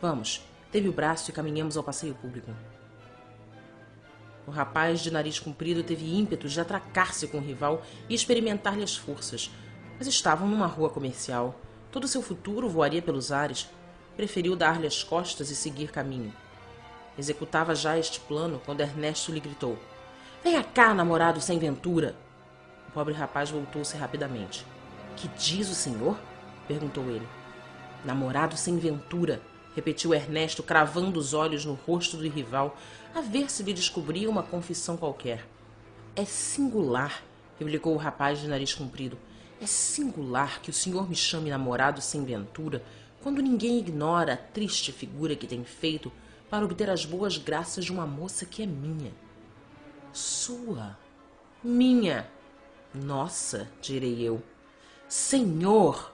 Vamos, 0.00 0.42
dê-me 0.70 0.88
o 0.88 0.92
braço 0.92 1.30
e 1.30 1.32
caminhemos 1.32 1.76
ao 1.76 1.82
passeio 1.82 2.14
público. 2.14 2.54
O 4.46 4.50
rapaz 4.50 5.00
de 5.00 5.10
nariz 5.10 5.38
comprido 5.38 5.82
teve 5.82 6.14
ímpetos 6.14 6.52
de 6.52 6.60
atracar-se 6.60 7.26
com 7.26 7.38
o 7.38 7.42
rival 7.42 7.82
e 8.08 8.14
experimentar-lhe 8.14 8.84
as 8.84 8.94
forças, 8.94 9.50
mas 9.98 10.06
estavam 10.06 10.46
numa 10.46 10.66
rua 10.66 10.90
comercial. 10.90 11.58
Todo 11.90 12.06
seu 12.06 12.20
futuro 12.20 12.68
voaria 12.68 13.00
pelos 13.00 13.32
ares. 13.32 13.70
Preferiu 14.16 14.54
dar-lhe 14.54 14.86
as 14.86 15.02
costas 15.02 15.50
e 15.50 15.56
seguir 15.56 15.90
caminho. 15.90 16.32
Executava 17.18 17.74
já 17.74 17.98
este 17.98 18.20
plano 18.20 18.60
quando 18.64 18.80
Ernesto 18.80 19.32
lhe 19.32 19.40
gritou: 19.40 19.78
Venha 20.42 20.62
cá, 20.62 20.92
namorado 20.94 21.40
sem 21.40 21.58
ventura! 21.58 22.14
O 22.88 22.92
pobre 22.92 23.14
rapaz 23.14 23.50
voltou-se 23.50 23.96
rapidamente. 23.96 24.64
Que 25.16 25.28
diz 25.28 25.68
o 25.68 25.74
senhor? 25.74 26.16
perguntou 26.66 27.04
ele. 27.04 27.26
Namorado 28.04 28.56
sem 28.56 28.78
ventura, 28.78 29.40
repetiu 29.74 30.14
Ernesto, 30.14 30.62
cravando 30.62 31.18
os 31.18 31.34
olhos 31.34 31.64
no 31.64 31.74
rosto 31.74 32.16
do 32.16 32.28
rival, 32.28 32.76
a 33.14 33.20
ver 33.20 33.50
se 33.50 33.62
lhe 33.62 33.72
descobria 33.72 34.28
uma 34.28 34.42
confissão 34.42 34.96
qualquer. 34.96 35.46
É 36.14 36.24
singular, 36.24 37.22
replicou 37.58 37.94
o 37.94 37.98
rapaz 37.98 38.40
de 38.40 38.48
nariz 38.48 38.74
comprido. 38.74 39.18
É 39.60 39.66
singular 39.66 40.60
que 40.60 40.70
o 40.70 40.72
senhor 40.72 41.08
me 41.08 41.16
chame 41.16 41.50
namorado 41.50 42.00
sem 42.00 42.24
ventura, 42.24 42.82
quando 43.24 43.40
ninguém 43.40 43.78
ignora 43.78 44.34
a 44.34 44.36
triste 44.36 44.92
figura 44.92 45.34
que 45.34 45.46
tem 45.46 45.64
feito 45.64 46.12
para 46.50 46.62
obter 46.62 46.90
as 46.90 47.06
boas 47.06 47.38
graças 47.38 47.86
de 47.86 47.90
uma 47.90 48.06
moça 48.06 48.44
que 48.44 48.62
é 48.62 48.66
minha. 48.66 49.12
Sua. 50.12 50.94
Minha. 51.62 52.28
Nossa, 52.94 53.66
direi 53.80 54.20
eu. 54.20 54.42
Senhor! 55.08 56.12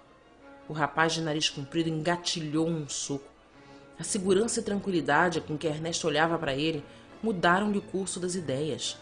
O 0.69 0.73
rapaz 0.73 1.13
de 1.13 1.21
nariz 1.21 1.51
comprido 1.51 1.89
engatilhou 1.89 2.69
um 2.69 2.89
soco. 2.89 3.29
A 3.99 4.05
segurança 4.05 4.61
e 4.61 4.63
tranquilidade 4.63 5.41
com 5.41 5.59
que 5.59 5.67
Ernesto 5.67 6.07
olhava 6.07 6.39
para 6.39 6.55
ele 6.55 6.85
mudaram-lhe 7.21 7.79
o 7.79 7.83
curso 7.83 8.21
das 8.21 8.37
ideias. 8.37 8.97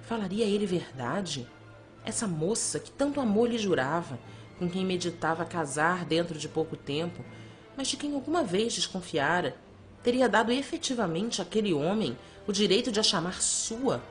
Falaria 0.00 0.46
ele 0.46 0.64
verdade? 0.64 1.46
Essa 2.06 2.26
moça 2.26 2.80
que 2.80 2.90
tanto 2.90 3.20
amor 3.20 3.50
lhe 3.50 3.58
jurava, 3.58 4.18
com 4.58 4.66
quem 4.66 4.82
meditava 4.82 5.44
casar 5.44 6.06
dentro 6.06 6.38
de 6.38 6.48
pouco 6.48 6.74
tempo, 6.74 7.22
mas 7.80 7.88
de 7.88 7.96
quem 7.96 8.14
alguma 8.14 8.44
vez 8.44 8.74
desconfiara, 8.74 9.56
teria 10.02 10.28
dado 10.28 10.52
efetivamente 10.52 11.40
àquele 11.40 11.72
homem 11.72 12.14
o 12.46 12.52
direito 12.52 12.92
de 12.92 13.00
a 13.00 13.02
chamar 13.02 13.40
sua? 13.40 14.02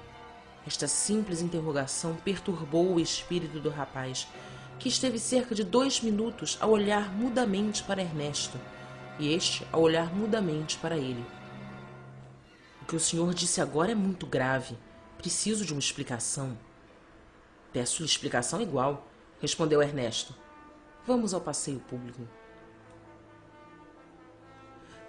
Esta 0.66 0.88
simples 0.88 1.40
interrogação 1.40 2.16
perturbou 2.16 2.96
o 2.96 3.00
espírito 3.00 3.60
do 3.60 3.70
rapaz, 3.70 4.28
que 4.80 4.90
esteve 4.90 5.20
cerca 5.20 5.54
de 5.54 5.64
dois 5.64 6.02
minutos 6.02 6.58
a 6.60 6.66
olhar 6.66 7.14
mudamente 7.14 7.84
para 7.84 8.02
Ernesto 8.02 8.60
e 9.20 9.32
este 9.32 9.64
a 9.72 9.78
olhar 9.78 10.16
mudamente 10.16 10.76
para 10.80 10.98
ele. 10.98 11.24
O 12.82 12.86
que 12.86 12.96
o 12.96 13.00
senhor 13.00 13.36
disse 13.36 13.62
agora 13.62 13.92
é 13.92 13.96
muito 13.96 14.26
grave. 14.26 14.76
Preciso 15.16 15.64
de 15.64 15.74
uma 15.74 15.80
explicação. 15.80 16.58
Peço-lhe 17.72 18.10
explicação 18.10 18.60
igual, 18.64 19.08
respondeu 19.40 19.80
Ernesto. 19.80 20.34
Vamos 21.06 21.36
ao 21.36 21.42
passeio 21.42 21.80
público. 21.82 22.39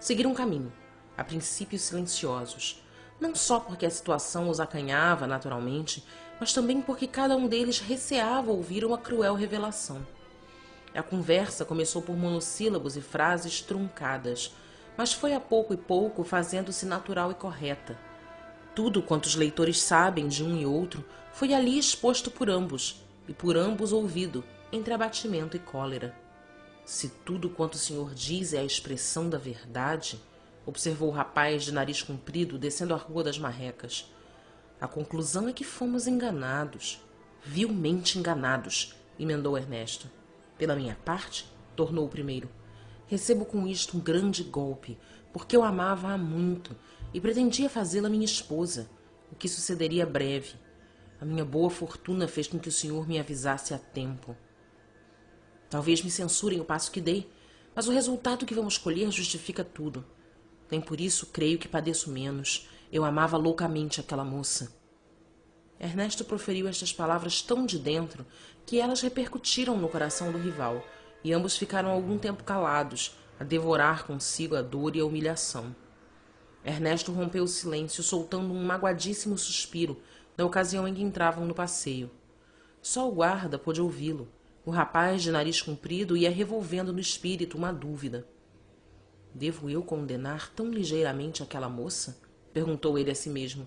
Seguiram 0.01 0.33
caminho, 0.33 0.73
a 1.15 1.23
princípio 1.23 1.79
silenciosos, 1.79 2.83
não 3.21 3.35
só 3.35 3.61
porque 3.61 3.85
a 3.85 3.91
situação 3.91 4.49
os 4.49 4.59
acanhava 4.59 5.27
naturalmente, 5.27 6.03
mas 6.41 6.55
também 6.55 6.81
porque 6.81 7.07
cada 7.07 7.37
um 7.37 7.47
deles 7.47 7.81
receava 7.81 8.51
ouvir 8.51 8.83
uma 8.83 8.97
cruel 8.97 9.35
revelação. 9.35 10.07
A 10.95 11.03
conversa 11.03 11.67
começou 11.67 12.01
por 12.01 12.17
monossílabos 12.17 12.97
e 12.97 13.03
frases 13.03 13.61
truncadas, 13.61 14.55
mas 14.97 15.13
foi 15.13 15.35
a 15.35 15.41
pouco 15.41 15.75
e 15.75 15.77
pouco 15.77 16.25
fazendo-se 16.25 16.87
natural 16.87 17.31
e 17.31 17.35
correta. 17.35 17.99
Tudo 18.75 19.03
quanto 19.03 19.27
os 19.27 19.35
leitores 19.35 19.83
sabem 19.83 20.29
de 20.29 20.43
um 20.43 20.57
e 20.57 20.65
outro 20.65 21.05
foi 21.31 21.53
ali 21.53 21.79
exposto 21.79 22.31
por 22.31 22.49
ambos, 22.49 23.05
e 23.29 23.35
por 23.35 23.55
ambos 23.55 23.93
ouvido, 23.93 24.43
entre 24.73 24.95
abatimento 24.95 25.59
e 25.59 25.61
cólera. 25.61 26.17
Se 26.91 27.09
tudo 27.09 27.49
quanto 27.49 27.75
o 27.75 27.79
senhor 27.79 28.13
diz 28.13 28.53
é 28.53 28.59
a 28.59 28.65
expressão 28.65 29.31
da 29.31 29.39
verdade, 29.39 30.21
observou 30.67 31.09
o 31.09 31.13
rapaz 31.13 31.63
de 31.63 31.71
nariz 31.71 32.03
comprido 32.03 32.59
descendo 32.59 32.93
a 32.93 32.97
rua 32.97 33.23
das 33.23 33.39
marrecas, 33.39 34.13
a 34.81 34.89
conclusão 34.89 35.47
é 35.47 35.53
que 35.53 35.63
fomos 35.63 36.09
enganados, 36.09 37.01
vilmente 37.45 38.19
enganados, 38.19 38.97
emendou 39.21 39.57
Ernesto. 39.57 40.11
Pela 40.59 40.75
minha 40.75 40.97
parte, 41.05 41.47
tornou 41.77 42.07
o 42.07 42.09
primeiro, 42.09 42.51
recebo 43.07 43.45
com 43.45 43.69
isto 43.69 43.97
um 43.97 44.01
grande 44.01 44.43
golpe, 44.43 44.99
porque 45.33 45.57
eu 45.57 45.63
amava 45.63 46.09
há 46.09 46.19
muito 46.19 46.77
e 47.15 47.21
pretendia 47.21 47.71
fazê-la 47.71 48.09
minha 48.09 48.25
esposa, 48.25 48.91
o 49.31 49.37
que 49.37 49.49
sucederia 49.49 50.05
breve. 50.05 50.55
A 51.21 51.25
minha 51.25 51.45
boa 51.45 51.71
fortuna 51.71 52.27
fez 52.27 52.49
com 52.49 52.59
que 52.59 52.69
o 52.69 52.73
senhor 52.73 53.07
me 53.07 53.21
avisasse 53.21 53.73
a 53.73 53.79
tempo. 53.79 54.37
Talvez 55.71 56.03
me 56.03 56.11
censurem 56.11 56.61
o 56.61 56.65
passo 56.65 56.91
que 56.91 57.01
dei, 57.01 57.31
mas 57.75 57.87
o 57.87 57.93
resultado 57.93 58.45
que 58.45 58.55
vamos 58.55 58.77
colher 58.77 59.11
justifica 59.11 59.65
tudo. 59.65 60.05
Nem 60.71 60.81
por 60.81 61.01
isso 61.01 61.27
creio 61.27 61.59
que 61.59 61.69
padeço 61.69 62.11
menos. 62.11 62.69
Eu 62.93 63.05
amava 63.05 63.37
loucamente 63.37 64.01
aquela 64.01 64.25
moça. 64.25 64.77
Ernesto 65.79 66.25
proferiu 66.25 66.69
estas 66.69 66.93
palavras 66.93 67.41
tão 67.41 67.65
de 67.65 67.79
dentro 67.79 68.27
que 68.67 68.79
elas 68.79 69.01
repercutiram 69.01 69.79
no 69.79 69.89
coração 69.89 70.31
do 70.31 70.39
rival, 70.39 70.85
e 71.25 71.33
ambos 71.33 71.57
ficaram 71.57 71.91
algum 71.91 72.19
tempo 72.19 72.45
calados, 72.45 73.17
a 73.39 73.45
devorar 73.45 74.05
consigo 74.05 74.57
a 74.57 74.63
dor 74.63 74.95
e 74.95 75.01
a 75.01 75.05
humilhação. 75.05 75.75
Ernesto 76.63 77.13
rompeu 77.13 77.45
o 77.45 77.49
silêncio, 77.49 78.03
soltando 78.03 78.53
um 78.53 78.63
magoadíssimo 78.63 79.39
suspiro, 79.39 80.03
na 80.37 80.45
ocasião 80.45 80.87
em 80.87 80.93
que 80.93 81.03
entravam 81.03 81.47
no 81.47 81.55
passeio. 81.55 82.11
Só 82.83 83.09
o 83.09 83.13
guarda 83.13 83.59
pôde 83.59 83.81
ouvi-lo. 83.81 84.29
O 84.71 84.73
rapaz 84.73 85.21
de 85.21 85.33
nariz 85.33 85.61
comprido 85.61 86.17
ia 86.17 86.31
revolvendo 86.31 86.93
no 86.93 87.01
espírito 87.01 87.59
uma 87.59 87.73
dúvida. 87.73 88.25
Devo 89.35 89.69
eu 89.69 89.83
condenar 89.83 90.49
tão 90.55 90.71
ligeiramente 90.71 91.43
aquela 91.43 91.69
moça? 91.69 92.21
perguntou 92.53 92.97
ele 92.97 93.11
a 93.11 93.15
si 93.17 93.29
mesmo 93.29 93.67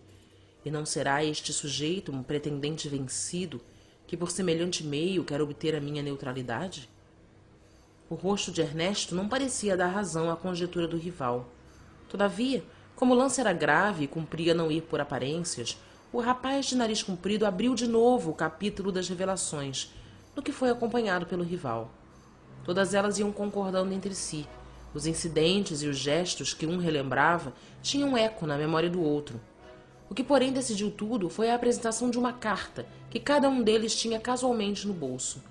e 0.64 0.72
não 0.72 0.86
será 0.86 1.22
este 1.22 1.52
sujeito 1.52 2.10
um 2.10 2.24
pretendente 2.24 2.88
vencido 2.88 3.60
que 4.08 4.16
por 4.16 4.32
semelhante 4.32 4.82
meio 4.82 5.26
quer 5.26 5.42
obter 5.42 5.76
a 5.76 5.82
minha 5.82 6.02
neutralidade? 6.02 6.88
O 8.10 8.16
rosto 8.16 8.50
de 8.50 8.62
Ernesto 8.62 9.14
não 9.14 9.28
parecia 9.28 9.76
dar 9.76 9.88
razão 9.88 10.32
à 10.32 10.38
conjetura 10.38 10.88
do 10.88 10.96
rival. 10.96 11.50
Todavia, 12.08 12.64
como 12.96 13.14
o 13.14 13.18
lance 13.18 13.42
era 13.42 13.52
grave 13.52 14.06
e 14.06 14.08
cumpria 14.08 14.54
não 14.54 14.72
ir 14.72 14.84
por 14.84 15.02
aparências, 15.02 15.78
o 16.14 16.22
rapaz 16.22 16.68
de 16.68 16.78
nariz 16.78 17.04
comprido 17.04 17.46
abriu 17.46 17.76
de 17.76 17.88
novo 17.88 18.32
o 18.32 18.34
capítulo 18.34 18.90
das 18.90 19.10
revelações, 19.10 19.92
no 20.36 20.42
que 20.42 20.52
foi 20.52 20.70
acompanhado 20.70 21.26
pelo 21.26 21.44
rival. 21.44 21.92
Todas 22.64 22.94
elas 22.94 23.20
iam 23.20 23.32
concordando 23.32 23.94
entre 23.94 24.16
si. 24.16 24.48
Os 24.94 25.06
incidentes 25.06 25.82
e 25.82 25.88
os 25.88 25.98
gestos 25.98 26.54
que 26.54 26.66
um 26.66 26.78
relembrava 26.78 27.54
tinham 27.82 28.18
eco 28.18 28.46
na 28.46 28.58
memória 28.58 28.90
do 28.90 29.02
outro. 29.02 29.40
O 30.10 30.16
que, 30.16 30.24
porém, 30.24 30.54
decidiu 30.54 30.92
tudo 30.92 31.30
foi 31.30 31.50
a 31.50 31.56
apresentação 31.56 32.10
de 32.10 32.18
uma 32.18 32.32
carta 32.32 32.86
que 33.10 33.20
cada 33.20 33.50
um 33.50 33.64
deles 33.64 33.96
tinha 33.96 34.20
casualmente 34.20 34.88
no 34.88 34.94
bolso. 34.94 35.42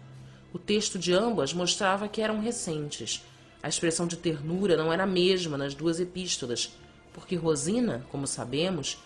O 0.52 0.58
texto 0.58 0.98
de 0.98 1.12
ambas 1.12 1.52
mostrava 1.52 2.08
que 2.08 2.20
eram 2.20 2.40
recentes. 2.40 3.24
A 3.62 3.68
expressão 3.68 4.06
de 4.06 4.16
ternura 4.16 4.76
não 4.76 4.92
era 4.92 5.04
a 5.04 5.06
mesma 5.06 5.56
nas 5.56 5.74
duas 5.74 5.98
epístolas, 5.98 6.76
porque 7.12 7.36
Rosina, 7.36 8.06
como 8.10 8.26
sabemos, 8.26 8.98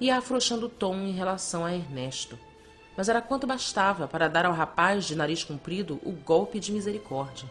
ia 0.00 0.16
afrouxando 0.16 0.66
o 0.66 0.70
tom 0.70 0.96
em 0.96 1.12
relação 1.12 1.64
a 1.64 1.74
Ernesto. 1.74 2.38
Mas 2.96 3.08
era 3.08 3.22
quanto 3.22 3.46
bastava 3.46 4.06
para 4.06 4.28
dar 4.28 4.44
ao 4.44 4.52
rapaz 4.52 5.04
de 5.04 5.16
nariz 5.16 5.44
comprido 5.44 6.00
o 6.04 6.12
golpe 6.12 6.60
de 6.60 6.72
misericórdia. 6.72 7.48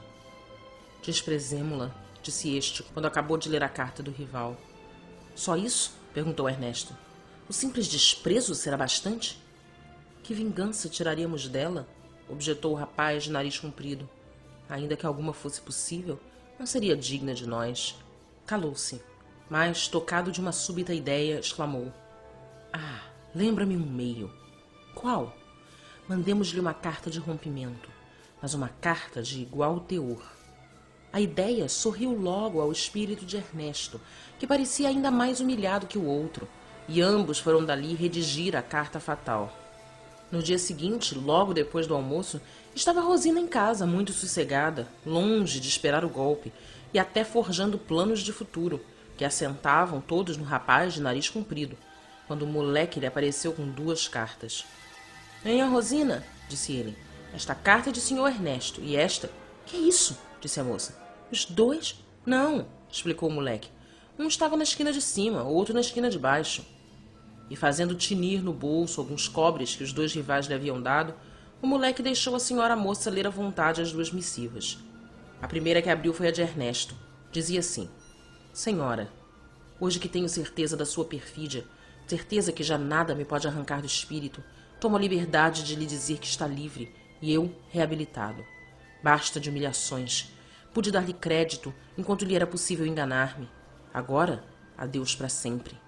Desprezemo-la, 1.01 1.91
disse 2.21 2.55
este, 2.55 2.83
quando 2.83 3.07
acabou 3.07 3.37
de 3.37 3.49
ler 3.49 3.63
a 3.63 3.69
carta 3.69 4.03
do 4.03 4.11
rival. 4.11 4.55
Só 5.35 5.55
isso? 5.55 5.93
perguntou 6.13 6.47
Ernesto. 6.47 6.95
O 7.49 7.53
simples 7.53 7.87
desprezo 7.87 8.53
será 8.53 8.77
bastante? 8.77 9.41
Que 10.23 10.33
vingança 10.33 10.87
tiraríamos 10.87 11.47
dela? 11.47 11.87
objetou 12.29 12.71
o 12.71 12.75
rapaz 12.75 13.23
de 13.23 13.31
nariz 13.31 13.59
comprido. 13.59 14.07
Ainda 14.69 14.95
que 14.95 15.05
alguma 15.05 15.33
fosse 15.33 15.59
possível, 15.59 16.19
não 16.57 16.65
seria 16.65 16.95
digna 16.95 17.33
de 17.33 17.45
nós. 17.45 17.97
Calou-se, 18.45 19.01
mas, 19.49 19.87
tocado 19.87 20.31
de 20.31 20.39
uma 20.39 20.53
súbita 20.53 20.93
ideia, 20.93 21.39
exclamou: 21.39 21.91
Ah, 22.71 23.01
lembra-me 23.35 23.75
um 23.75 23.85
meio. 23.85 24.31
Qual? 24.93 25.35
Mandemos-lhe 26.07 26.59
uma 26.59 26.73
carta 26.73 27.09
de 27.09 27.19
rompimento, 27.19 27.89
mas 28.41 28.53
uma 28.53 28.69
carta 28.69 29.21
de 29.21 29.41
igual 29.41 29.79
teor. 29.79 30.21
A 31.13 31.19
ideia 31.19 31.67
sorriu 31.67 32.11
logo 32.13 32.61
ao 32.61 32.71
espírito 32.71 33.25
de 33.25 33.37
Ernesto, 33.37 33.99
que 34.39 34.47
parecia 34.47 34.87
ainda 34.87 35.11
mais 35.11 35.39
humilhado 35.39 35.87
que 35.87 35.97
o 35.97 36.05
outro, 36.05 36.47
e 36.87 37.01
ambos 37.01 37.39
foram 37.39 37.63
dali 37.63 37.93
redigir 37.93 38.55
a 38.55 38.61
carta 38.61 38.99
fatal. 38.99 39.57
No 40.31 40.41
dia 40.41 40.57
seguinte, 40.57 41.13
logo 41.13 41.53
depois 41.53 41.85
do 41.85 41.93
almoço, 41.93 42.41
estava 42.73 43.01
Rosina 43.01 43.39
em 43.39 43.47
casa, 43.47 43.85
muito 43.85 44.13
sossegada, 44.13 44.87
longe 45.05 45.59
de 45.59 45.67
esperar 45.67 46.05
o 46.05 46.09
golpe, 46.09 46.53
e 46.93 46.99
até 46.99 47.23
forjando 47.23 47.77
planos 47.77 48.21
de 48.21 48.31
futuro, 48.31 48.79
que 49.17 49.25
assentavam 49.25 49.99
todos 49.99 50.37
no 50.37 50.43
rapaz 50.43 50.93
de 50.93 51.01
nariz 51.01 51.29
comprido, 51.29 51.77
quando 52.27 52.43
o 52.43 52.47
moleque 52.47 52.99
lhe 52.99 53.05
apareceu 53.05 53.51
com 53.51 53.67
duas 53.67 54.07
cartas. 54.07 54.65
Venha, 55.43 55.67
Rosina, 55.67 56.23
disse 56.47 56.73
ele. 56.73 56.97
Esta 57.33 57.55
carta 57.55 57.89
é 57.89 57.93
de 57.93 58.01
senhor 58.01 58.27
Ernesto, 58.27 58.81
e 58.81 58.95
esta... 58.95 59.29
Que 59.65 59.77
é 59.77 59.79
isso? 59.79 60.17
disse 60.39 60.59
a 60.59 60.63
moça. 60.63 60.97
Os 61.31 61.45
dois? 61.45 62.03
Não, 62.25 62.67
explicou 62.89 63.29
o 63.29 63.31
moleque. 63.31 63.69
Um 64.19 64.27
estava 64.27 64.57
na 64.57 64.63
esquina 64.63 64.91
de 64.91 65.01
cima, 65.01 65.43
outro 65.43 65.73
na 65.73 65.81
esquina 65.81 66.09
de 66.09 66.19
baixo 66.19 66.65
e 67.51 67.55
fazendo 67.57 67.93
tinir 67.93 68.41
no 68.41 68.53
bolso 68.53 69.01
alguns 69.01 69.27
cobres 69.27 69.75
que 69.75 69.83
os 69.83 69.91
dois 69.91 70.13
rivais 70.13 70.47
lhe 70.47 70.53
haviam 70.53 70.81
dado, 70.81 71.13
o 71.61 71.67
moleque 71.67 72.01
deixou 72.01 72.33
a 72.33 72.39
senhora 72.39 72.77
moça 72.77 73.09
ler 73.09 73.27
à 73.27 73.29
vontade 73.29 73.81
as 73.81 73.91
duas 73.91 74.09
missivas. 74.09 74.79
A 75.41 75.49
primeira 75.49 75.81
que 75.81 75.89
abriu 75.89 76.13
foi 76.13 76.29
a 76.29 76.31
de 76.31 76.41
Ernesto. 76.41 76.95
Dizia 77.29 77.59
assim: 77.59 77.89
Senhora, 78.53 79.11
hoje 79.81 79.99
que 79.99 80.07
tenho 80.07 80.29
certeza 80.29 80.77
da 80.77 80.85
sua 80.85 81.03
perfídia, 81.03 81.65
certeza 82.07 82.53
que 82.53 82.63
já 82.63 82.77
nada 82.77 83.13
me 83.13 83.25
pode 83.25 83.49
arrancar 83.49 83.81
do 83.81 83.85
espírito, 83.85 84.41
tomo 84.81 84.97
a 84.97 84.99
liberdade 84.99 85.63
de 85.63 85.75
lhe 85.75 85.85
dizer 85.85 86.17
que 86.17 86.25
está 86.25 86.47
livre 86.47 86.91
e 87.21 87.31
eu 87.31 87.55
reabilitado. 87.69 88.43
Basta 89.03 89.39
de 89.39 89.47
humilhações. 89.47 90.31
Pude 90.73 90.89
dar-lhe 90.89 91.13
crédito 91.13 91.71
enquanto 91.95 92.25
lhe 92.25 92.35
era 92.35 92.47
possível 92.47 92.83
enganar-me. 92.87 93.47
Agora, 93.93 94.43
adeus 94.75 95.15
para 95.15 95.29
sempre. 95.29 95.79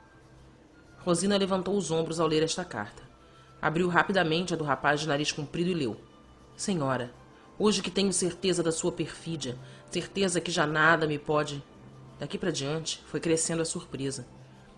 Rosina 0.99 1.37
levantou 1.37 1.75
os 1.75 1.89
ombros 1.89 2.19
ao 2.19 2.27
ler 2.27 2.43
esta 2.43 2.63
carta. 2.63 3.01
Abriu 3.59 3.87
rapidamente 3.87 4.53
a 4.53 4.57
do 4.57 4.63
rapaz 4.63 5.01
de 5.01 5.07
nariz 5.07 5.31
comprido 5.31 5.71
e 5.71 5.73
leu. 5.73 5.99
Senhora, 6.55 7.11
hoje 7.57 7.81
que 7.81 7.89
tenho 7.89 8.13
certeza 8.13 8.61
da 8.61 8.71
sua 8.71 8.91
perfídia, 8.91 9.57
certeza 9.89 10.39
que 10.39 10.51
já 10.51 10.67
nada 10.67 11.07
me 11.07 11.17
pode. 11.17 11.63
Daqui 12.19 12.37
para 12.37 12.51
diante 12.51 13.01
foi 13.07 13.19
crescendo 13.19 13.63
a 13.63 13.65
surpresa. 13.65 14.27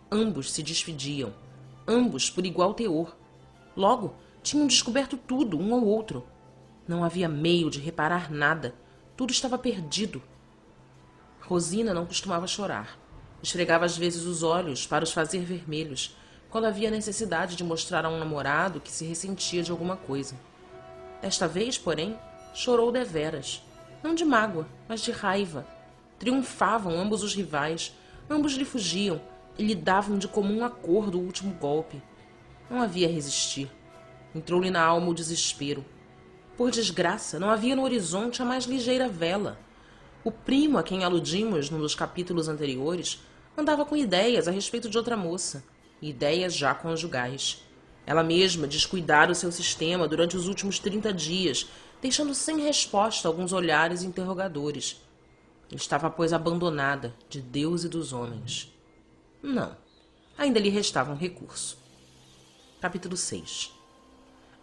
Ambos 0.09 0.53
se 0.53 0.63
despediam, 0.63 1.33
ambos 1.85 2.29
por 2.29 2.45
igual 2.45 2.73
teor. 2.73 3.13
Logo, 3.75 4.15
tinham 4.41 4.67
descoberto 4.67 5.17
tudo 5.17 5.59
um 5.59 5.73
ao 5.73 5.83
outro. 5.83 6.25
Não 6.87 7.03
havia 7.03 7.27
meio 7.27 7.69
de 7.69 7.79
reparar 7.79 8.31
nada. 8.31 8.73
Tudo 9.17 9.31
estava 9.31 9.57
perdido. 9.57 10.21
Rosina 11.41 11.93
não 11.93 12.05
costumava 12.05 12.47
chorar. 12.47 12.97
Esfregava 13.41 13.85
às 13.85 13.97
vezes 13.97 14.23
os 14.23 14.43
olhos 14.43 14.87
para 14.87 15.03
os 15.03 15.11
fazer 15.11 15.39
vermelhos, 15.39 16.15
quando 16.49 16.65
havia 16.65 16.89
necessidade 16.89 17.55
de 17.55 17.63
mostrar 17.63 18.05
a 18.05 18.09
um 18.09 18.17
namorado 18.17 18.79
que 18.79 18.91
se 18.91 19.05
ressentia 19.05 19.61
de 19.61 19.71
alguma 19.71 19.97
coisa. 19.97 20.35
Desta 21.21 21.47
vez, 21.47 21.77
porém, 21.77 22.17
chorou 22.53 22.91
deveras. 22.91 23.61
Não 24.01 24.15
de 24.15 24.23
mágoa, 24.23 24.67
mas 24.87 25.01
de 25.01 25.11
raiva. 25.11 25.67
Triunfavam 26.17 26.97
ambos 26.97 27.23
os 27.23 27.35
rivais, 27.35 27.93
ambos 28.29 28.53
lhe 28.53 28.65
fugiam 28.65 29.21
e 29.57 29.63
lhe 29.63 29.75
davam 29.75 30.17
de 30.17 30.27
comum 30.27 30.63
acordo 30.63 31.19
o 31.19 31.23
último 31.23 31.53
golpe. 31.55 32.01
Não 32.69 32.81
havia 32.81 33.07
resistir. 33.07 33.69
Entrou-lhe 34.33 34.69
na 34.69 34.83
alma 34.83 35.09
o 35.09 35.13
desespero. 35.13 35.85
Por 36.57 36.71
desgraça, 36.71 37.39
não 37.39 37.49
havia 37.49 37.75
no 37.75 37.83
horizonte 37.83 38.41
a 38.41 38.45
mais 38.45 38.65
ligeira 38.65 39.07
vela. 39.07 39.59
O 40.23 40.31
primo 40.31 40.77
a 40.77 40.83
quem 40.83 41.03
aludimos 41.03 41.69
num 41.69 41.79
dos 41.79 41.93
capítulos 41.93 42.47
anteriores 42.47 43.21
andava 43.57 43.85
com 43.85 43.95
ideias 43.95 44.47
a 44.47 44.51
respeito 44.51 44.89
de 44.89 44.97
outra 44.97 45.15
moça, 45.15 45.63
ideias 46.01 46.55
já 46.55 46.73
conjugais. 46.73 47.63
Ela 48.05 48.23
mesma 48.23 48.67
descuidara 48.67 49.31
o 49.31 49.35
seu 49.35 49.51
sistema 49.51 50.07
durante 50.07 50.35
os 50.35 50.47
últimos 50.47 50.79
trinta 50.79 51.13
dias, 51.13 51.67
deixando 52.01 52.33
sem 52.33 52.61
resposta 52.61 53.27
alguns 53.27 53.53
olhares 53.53 54.03
interrogadores. 54.03 55.01
Estava, 55.71 56.09
pois, 56.09 56.31
abandonada 56.31 57.15
de 57.29 57.41
Deus 57.41 57.83
e 57.83 57.89
dos 57.89 58.13
homens. 58.13 58.71
Não, 59.41 59.75
ainda 60.37 60.59
lhe 60.59 60.69
restava 60.69 61.11
um 61.11 61.17
recurso. 61.17 61.84
Capítulo 62.85 63.17
6 63.17 63.73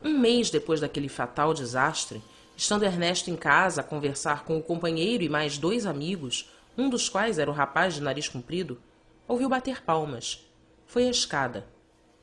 Um 0.01 0.17
mês 0.17 0.49
depois 0.49 0.79
daquele 0.81 1.09
fatal 1.09 1.53
desastre, 1.53 2.23
Estando 2.57 2.85
Ernesto 2.85 3.31
em 3.31 3.37
casa 3.37 3.81
a 3.81 3.85
conversar 3.85 4.45
com 4.45 4.57
o 4.57 4.63
companheiro 4.63 5.25
e 5.25 5.29
mais 5.29 5.59
dois 5.59 5.87
amigos, 5.87 6.49
um 6.79 6.89
dos 6.89 7.09
quais 7.09 7.37
era 7.41 7.51
o 7.51 7.53
rapaz 7.53 7.95
de 7.95 8.01
nariz 8.01 8.29
comprido, 8.29 8.81
ouviu 9.27 9.49
bater 9.49 9.83
palmas. 9.83 10.49
Foi 10.87 11.09
à 11.09 11.11
escada. 11.11 11.67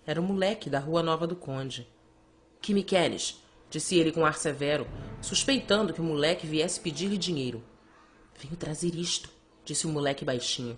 Era 0.07 0.21
o 0.21 0.23
moleque 0.23 0.69
da 0.69 0.79
Rua 0.79 1.03
Nova 1.03 1.27
do 1.27 1.35
Conde. 1.35 1.85
Que 2.61 2.73
me 2.73 2.81
queres? 2.81 3.43
disse 3.69 3.97
ele 3.97 4.13
com 4.13 4.25
ar 4.25 4.37
severo, 4.37 4.87
suspeitando 5.21 5.91
que 5.91 5.99
o 5.99 6.05
moleque 6.05 6.47
viesse 6.47 6.79
pedir-lhe 6.79 7.17
dinheiro. 7.17 7.61
Venho 8.39 8.55
trazer 8.55 8.95
isto, 8.95 9.29
disse 9.65 9.85
o 9.85 9.89
moleque 9.89 10.23
baixinho. 10.23 10.77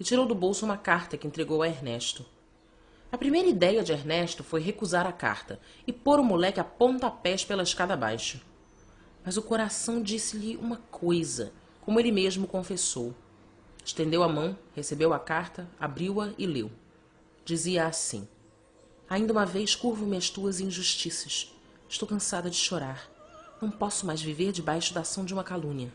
E 0.00 0.02
tirou 0.02 0.26
do 0.26 0.34
bolso 0.34 0.64
uma 0.64 0.76
carta 0.76 1.16
que 1.16 1.28
entregou 1.28 1.62
a 1.62 1.68
Ernesto. 1.68 2.26
A 3.12 3.18
primeira 3.18 3.48
ideia 3.48 3.82
de 3.82 3.92
Ernesto 3.92 4.44
foi 4.44 4.60
recusar 4.60 5.06
a 5.06 5.12
carta 5.12 5.60
e 5.86 5.92
pôr 5.92 6.20
o 6.20 6.24
moleque 6.24 6.60
a 6.60 6.64
pontapés 6.64 7.44
pela 7.44 7.62
escada 7.62 7.94
abaixo 7.94 8.40
mas 9.24 9.36
o 9.36 9.42
coração 9.42 10.02
disse-lhe 10.02 10.56
uma 10.56 10.76
coisa, 10.90 11.52
como 11.80 12.00
ele 12.00 12.12
mesmo 12.12 12.46
confessou. 12.46 13.14
Estendeu 13.84 14.22
a 14.22 14.28
mão, 14.28 14.58
recebeu 14.74 15.12
a 15.12 15.18
carta, 15.18 15.68
abriu-a 15.78 16.32
e 16.38 16.46
leu. 16.46 16.70
Dizia 17.44 17.86
assim: 17.86 18.26
Ainda 19.08 19.32
uma 19.32 19.46
vez 19.46 19.74
curvo-me 19.74 20.16
as 20.16 20.30
tuas 20.30 20.60
injustiças. 20.60 21.54
Estou 21.88 22.08
cansada 22.08 22.48
de 22.48 22.56
chorar. 22.56 23.10
Não 23.60 23.70
posso 23.70 24.06
mais 24.06 24.22
viver 24.22 24.52
debaixo 24.52 24.94
da 24.94 25.00
ação 25.00 25.24
de 25.24 25.34
uma 25.34 25.44
calúnia. 25.44 25.92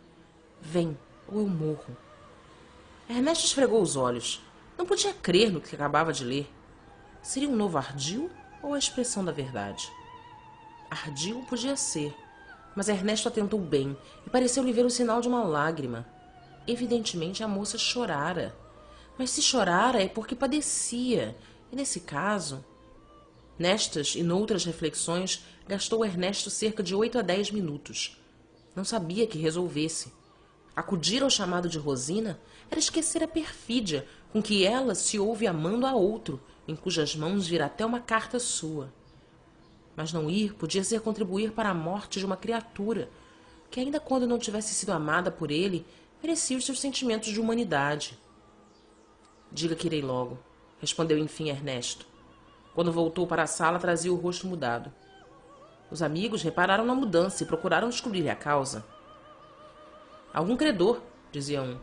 Vem, 0.61 0.97
ou 1.27 1.39
eu 1.39 1.47
morro. 1.47 1.97
Ernesto 3.09 3.45
esfregou 3.45 3.81
os 3.81 3.95
olhos. 3.95 4.41
Não 4.77 4.85
podia 4.85 5.13
crer 5.13 5.51
no 5.51 5.61
que 5.61 5.73
acabava 5.73 6.11
de 6.11 6.23
ler. 6.23 6.47
Seria 7.25 7.49
um 7.49 7.55
novo 7.55 7.75
ardil 7.79 8.29
ou 8.61 8.75
a 8.75 8.77
expressão 8.77 9.25
da 9.25 9.31
verdade? 9.31 9.91
Ardil 10.91 11.43
podia 11.49 11.75
ser, 11.75 12.15
mas 12.75 12.87
Ernesto 12.87 13.27
atentou 13.27 13.59
bem 13.59 13.97
e 14.27 14.29
pareceu-lhe 14.29 14.71
ver 14.71 14.85
o 14.85 14.91
sinal 14.91 15.21
de 15.21 15.27
uma 15.27 15.43
lágrima. 15.43 16.05
Evidentemente 16.67 17.43
a 17.43 17.47
moça 17.47 17.79
chorara. 17.79 18.55
Mas 19.17 19.31
se 19.31 19.41
chorara 19.41 20.03
é 20.03 20.07
porque 20.07 20.35
padecia, 20.35 21.35
e 21.71 21.75
nesse 21.75 22.01
caso. 22.01 22.63
Nestas 23.57 24.13
e 24.13 24.21
noutras 24.21 24.63
reflexões, 24.63 25.43
gastou 25.67 26.05
Ernesto 26.05 26.51
cerca 26.51 26.83
de 26.83 26.93
oito 26.93 27.17
a 27.17 27.23
dez 27.23 27.49
minutos. 27.49 28.21
Não 28.75 28.85
sabia 28.85 29.25
que 29.25 29.39
resolvesse. 29.39 30.13
Acudir 30.75 31.23
ao 31.23 31.29
chamado 31.31 31.67
de 31.67 31.79
Rosina 31.79 32.39
era 32.69 32.79
esquecer 32.79 33.23
a 33.23 33.27
perfídia 33.27 34.07
com 34.31 34.43
que 34.43 34.63
ela 34.63 34.93
se 34.93 35.17
ouve 35.17 35.47
amando 35.47 35.87
a 35.87 35.95
outro, 35.95 36.39
em 36.67 36.75
cujas 36.75 37.15
mãos 37.15 37.47
vira 37.47 37.65
até 37.65 37.85
uma 37.85 37.99
carta 37.99 38.39
sua. 38.39 38.91
Mas 39.95 40.11
não 40.11 40.29
ir 40.29 40.53
podia 40.53 40.83
ser 40.83 41.01
contribuir 41.01 41.51
para 41.51 41.69
a 41.69 41.73
morte 41.73 42.19
de 42.19 42.25
uma 42.25 42.37
criatura 42.37 43.09
que 43.69 43.79
ainda 43.79 43.99
quando 43.99 44.27
não 44.27 44.39
tivesse 44.39 44.73
sido 44.73 44.91
amada 44.91 45.29
por 45.29 45.51
ele, 45.51 45.85
merecia 46.21 46.57
os 46.57 46.65
seus 46.65 46.79
sentimentos 46.79 47.29
de 47.29 47.39
humanidade. 47.39 48.17
Diga 49.51 49.75
que 49.75 49.87
irei 49.87 50.01
logo, 50.01 50.39
respondeu 50.79 51.17
enfim 51.17 51.49
Ernesto. 51.49 52.05
Quando 52.73 52.91
voltou 52.91 53.25
para 53.25 53.43
a 53.43 53.47
sala, 53.47 53.79
trazia 53.79 54.13
o 54.13 54.17
rosto 54.17 54.47
mudado. 54.47 54.91
Os 55.89 56.01
amigos 56.01 56.41
repararam 56.41 56.85
na 56.85 56.95
mudança 56.95 57.43
e 57.43 57.45
procuraram 57.45 57.89
descobrir 57.89 58.29
a 58.29 58.35
causa. 58.35 58.85
Algum 60.33 60.57
credor, 60.57 61.01
dizia 61.31 61.61
um. 61.61 61.77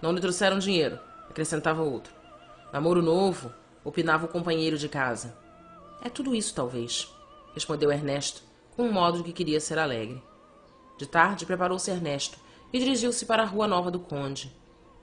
Não 0.00 0.12
lhe 0.12 0.20
trouxeram 0.20 0.58
dinheiro, 0.58 0.98
acrescentava 1.28 1.82
outro. 1.82 2.12
Namoro 2.72 3.02
novo, 3.02 3.52
opinava 3.88 4.26
o 4.26 4.28
companheiro 4.28 4.76
de 4.76 4.88
casa. 4.88 5.36
É 6.02 6.08
tudo 6.08 6.34
isso, 6.34 6.54
talvez, 6.54 7.12
respondeu 7.54 7.90
Ernesto, 7.90 8.42
com 8.76 8.84
um 8.84 8.92
modo 8.92 9.24
que 9.24 9.32
queria 9.32 9.60
ser 9.60 9.78
alegre. 9.78 10.22
De 10.98 11.06
tarde, 11.06 11.46
preparou-se 11.46 11.90
Ernesto 11.90 12.38
e 12.72 12.78
dirigiu-se 12.78 13.24
para 13.24 13.42
a 13.42 13.46
Rua 13.46 13.66
Nova 13.66 13.90
do 13.90 13.98
Conde. 13.98 14.54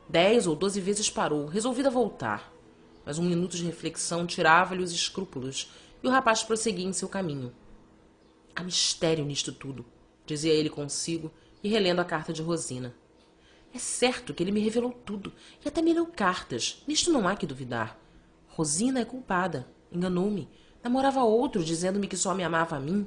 Dez 0.08 0.46
ou 0.46 0.56
doze 0.56 0.80
vezes 0.80 1.10
parou, 1.10 1.48
resolvido 1.48 1.88
a 1.88 1.92
voltar. 1.92 2.54
Mas 3.04 3.18
um 3.18 3.24
minuto 3.24 3.58
de 3.58 3.66
reflexão 3.66 4.26
tirava-lhe 4.26 4.84
os 4.84 4.92
escrúpulos 4.92 5.72
e 6.04 6.08
o 6.08 6.12
rapaz 6.12 6.44
prosseguia 6.44 6.86
em 6.86 6.94
seu 6.94 7.10
caminho. 7.10 7.52
Há 8.56 8.64
mistério 8.64 9.26
nisto 9.26 9.52
tudo, 9.52 9.84
dizia 10.26 10.54
ele 10.54 10.70
consigo 10.70 11.32
e 11.64 11.68
relendo 11.68 12.00
a 12.00 12.06
carta 12.06 12.32
de 12.32 12.42
Rosina. 12.42 12.96
É 13.74 13.80
certo 13.80 14.34
que 14.34 14.44
ele 14.44 14.52
me 14.52 14.62
revelou 14.62 14.92
tudo 14.92 15.34
e 15.64 15.68
até 15.68 15.82
me 15.82 15.94
leu 15.94 16.06
cartas. 16.06 16.84
Nisto 16.88 17.12
não 17.12 17.28
há 17.28 17.36
que 17.36 17.46
duvidar. 17.46 18.00
Rosina 18.56 19.02
é 19.02 19.06
culpada. 19.06 19.68
Enganou-me. 19.92 20.50
Namorava 20.82 21.22
outro, 21.22 21.62
dizendo-me 21.62 22.08
que 22.08 22.16
só 22.16 22.34
me 22.34 22.42
amava 22.42 22.78
a 22.78 22.80
mim. 22.80 23.06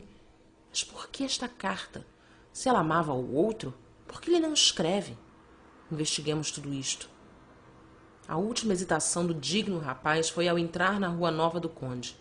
Mas 0.68 0.84
por 0.84 1.08
que 1.08 1.24
esta 1.24 1.48
carta? 1.48 2.06
Se 2.52 2.68
ela 2.68 2.80
amava 2.80 3.12
ao 3.12 3.24
outro, 3.24 3.72
por 4.06 4.20
que 4.20 4.30
ele 4.30 4.40
não 4.40 4.52
escreve? 4.52 5.16
Investiguemos 5.90 6.50
tudo 6.50 6.74
isto. 6.74 7.08
A 8.28 8.36
última 8.36 8.74
hesitação 8.74 9.26
do 9.26 9.32
digno 9.32 9.78
rapaz 9.78 10.28
foi 10.28 10.46
ao 10.48 10.58
entrar 10.58 11.00
na 11.00 11.08
Rua 11.08 11.30
Nova 11.30 11.58
do 11.58 11.70
Conde. 11.70 12.14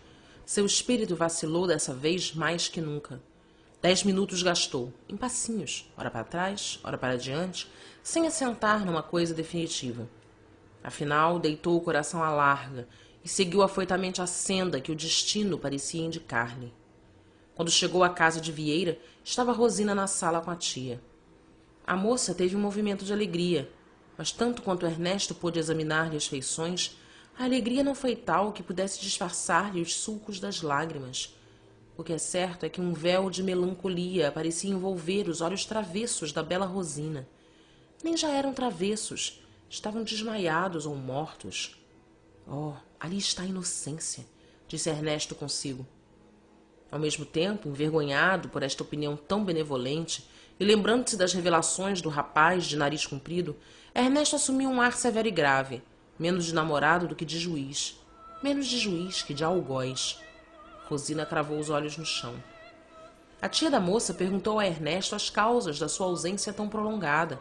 Seu 0.46 0.64
espírito 0.64 1.14
vacilou 1.14 1.66
dessa 1.66 1.92
vez 1.92 2.32
mais 2.34 2.66
que 2.66 2.80
nunca. 2.80 3.20
Dez 3.82 4.04
minutos 4.04 4.42
gastou, 4.42 4.90
em 5.06 5.18
passinhos, 5.18 5.92
ora 5.98 6.10
para 6.10 6.24
trás, 6.24 6.80
ora 6.82 6.96
para 6.96 7.18
diante, 7.18 7.70
sem 8.02 8.26
assentar 8.26 8.86
numa 8.86 9.02
coisa 9.02 9.34
definitiva. 9.34 10.08
Afinal, 10.82 11.38
deitou 11.38 11.76
o 11.76 11.80
coração 11.82 12.22
à 12.22 12.30
larga 12.30 12.88
e 13.24 13.28
seguiu 13.28 13.62
afoitamente 13.62 14.22
a 14.22 14.26
senda 14.26 14.80
que 14.80 14.92
o 14.92 14.96
destino 14.96 15.58
parecia 15.58 16.04
indicar-lhe. 16.04 16.72
Quando 17.54 17.70
chegou 17.70 18.04
à 18.04 18.08
casa 18.08 18.40
de 18.40 18.52
Vieira, 18.52 18.98
estava 19.24 19.52
Rosina 19.52 19.94
na 19.94 20.06
sala 20.06 20.40
com 20.40 20.50
a 20.50 20.56
tia. 20.56 21.00
A 21.86 21.96
moça 21.96 22.34
teve 22.34 22.54
um 22.54 22.60
movimento 22.60 23.04
de 23.04 23.12
alegria, 23.12 23.70
mas 24.16 24.30
tanto 24.32 24.62
quanto 24.62 24.84
Ernesto 24.86 25.34
pôde 25.34 25.58
examinar-lhe 25.58 26.16
as 26.16 26.26
feições, 26.26 26.96
a 27.38 27.44
alegria 27.44 27.84
não 27.84 27.94
foi 27.94 28.16
tal 28.16 28.52
que 28.52 28.64
pudesse 28.64 29.00
disfarçar-lhe 29.00 29.80
os 29.80 29.94
sulcos 29.94 30.40
das 30.40 30.60
lágrimas. 30.60 31.34
O 31.96 32.02
que 32.02 32.12
é 32.12 32.18
certo 32.18 32.66
é 32.66 32.68
que 32.68 32.80
um 32.80 32.92
véu 32.92 33.30
de 33.30 33.44
melancolia 33.44 34.32
parecia 34.32 34.70
envolver 34.70 35.28
os 35.28 35.40
olhos 35.40 35.64
travessos 35.64 36.32
da 36.32 36.42
bela 36.42 36.66
Rosina. 36.66 37.28
Nem 38.02 38.16
já 38.16 38.30
eram 38.30 38.52
travessos, 38.52 39.40
estavam 39.70 40.02
desmaiados 40.02 40.84
ou 40.84 40.96
mortos. 40.96 41.77
Oh, 42.50 42.72
ali 42.98 43.18
está 43.18 43.42
a 43.42 43.46
inocência, 43.46 44.24
disse 44.66 44.88
Ernesto 44.88 45.34
consigo. 45.34 45.86
Ao 46.90 46.98
mesmo 46.98 47.26
tempo, 47.26 47.68
envergonhado 47.68 48.48
por 48.48 48.62
esta 48.62 48.82
opinião 48.82 49.16
tão 49.16 49.44
benevolente 49.44 50.26
e 50.58 50.64
lembrando-se 50.64 51.14
das 51.14 51.34
revelações 51.34 52.00
do 52.00 52.08
rapaz 52.08 52.64
de 52.64 52.76
nariz 52.76 53.04
comprido, 53.06 53.54
Ernesto 53.94 54.36
assumiu 54.36 54.70
um 54.70 54.80
ar 54.80 54.94
severo 54.94 55.28
e 55.28 55.30
grave, 55.30 55.82
menos 56.18 56.46
de 56.46 56.54
namorado 56.54 57.06
do 57.06 57.14
que 57.14 57.26
de 57.26 57.38
juiz, 57.38 58.00
menos 58.42 58.66
de 58.66 58.78
juiz 58.78 59.20
que 59.20 59.34
de 59.34 59.44
algoz. 59.44 60.18
Rosina 60.88 61.26
cravou 61.26 61.58
os 61.58 61.68
olhos 61.68 61.98
no 61.98 62.06
chão. 62.06 62.42
A 63.42 63.48
tia 63.48 63.70
da 63.70 63.78
moça 63.78 64.14
perguntou 64.14 64.58
a 64.58 64.66
Ernesto 64.66 65.14
as 65.14 65.28
causas 65.28 65.78
da 65.78 65.86
sua 65.86 66.06
ausência 66.06 66.52
tão 66.52 66.66
prolongada. 66.66 67.38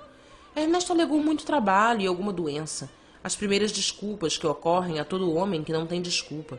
Ernesto 0.54 0.92
alegou 0.92 1.20
muito 1.20 1.46
trabalho 1.46 2.02
e 2.02 2.08
alguma 2.08 2.34
doença, 2.34 2.90
as 3.28 3.36
primeiras 3.36 3.74
desculpas 3.74 4.38
que 4.38 4.48
ocorrem 4.48 5.02
a 5.02 5.04
todo 5.04 5.34
homem 5.34 5.62
que 5.62 5.74
não 5.74 5.86
tem 5.86 6.02
desculpa. 6.02 6.58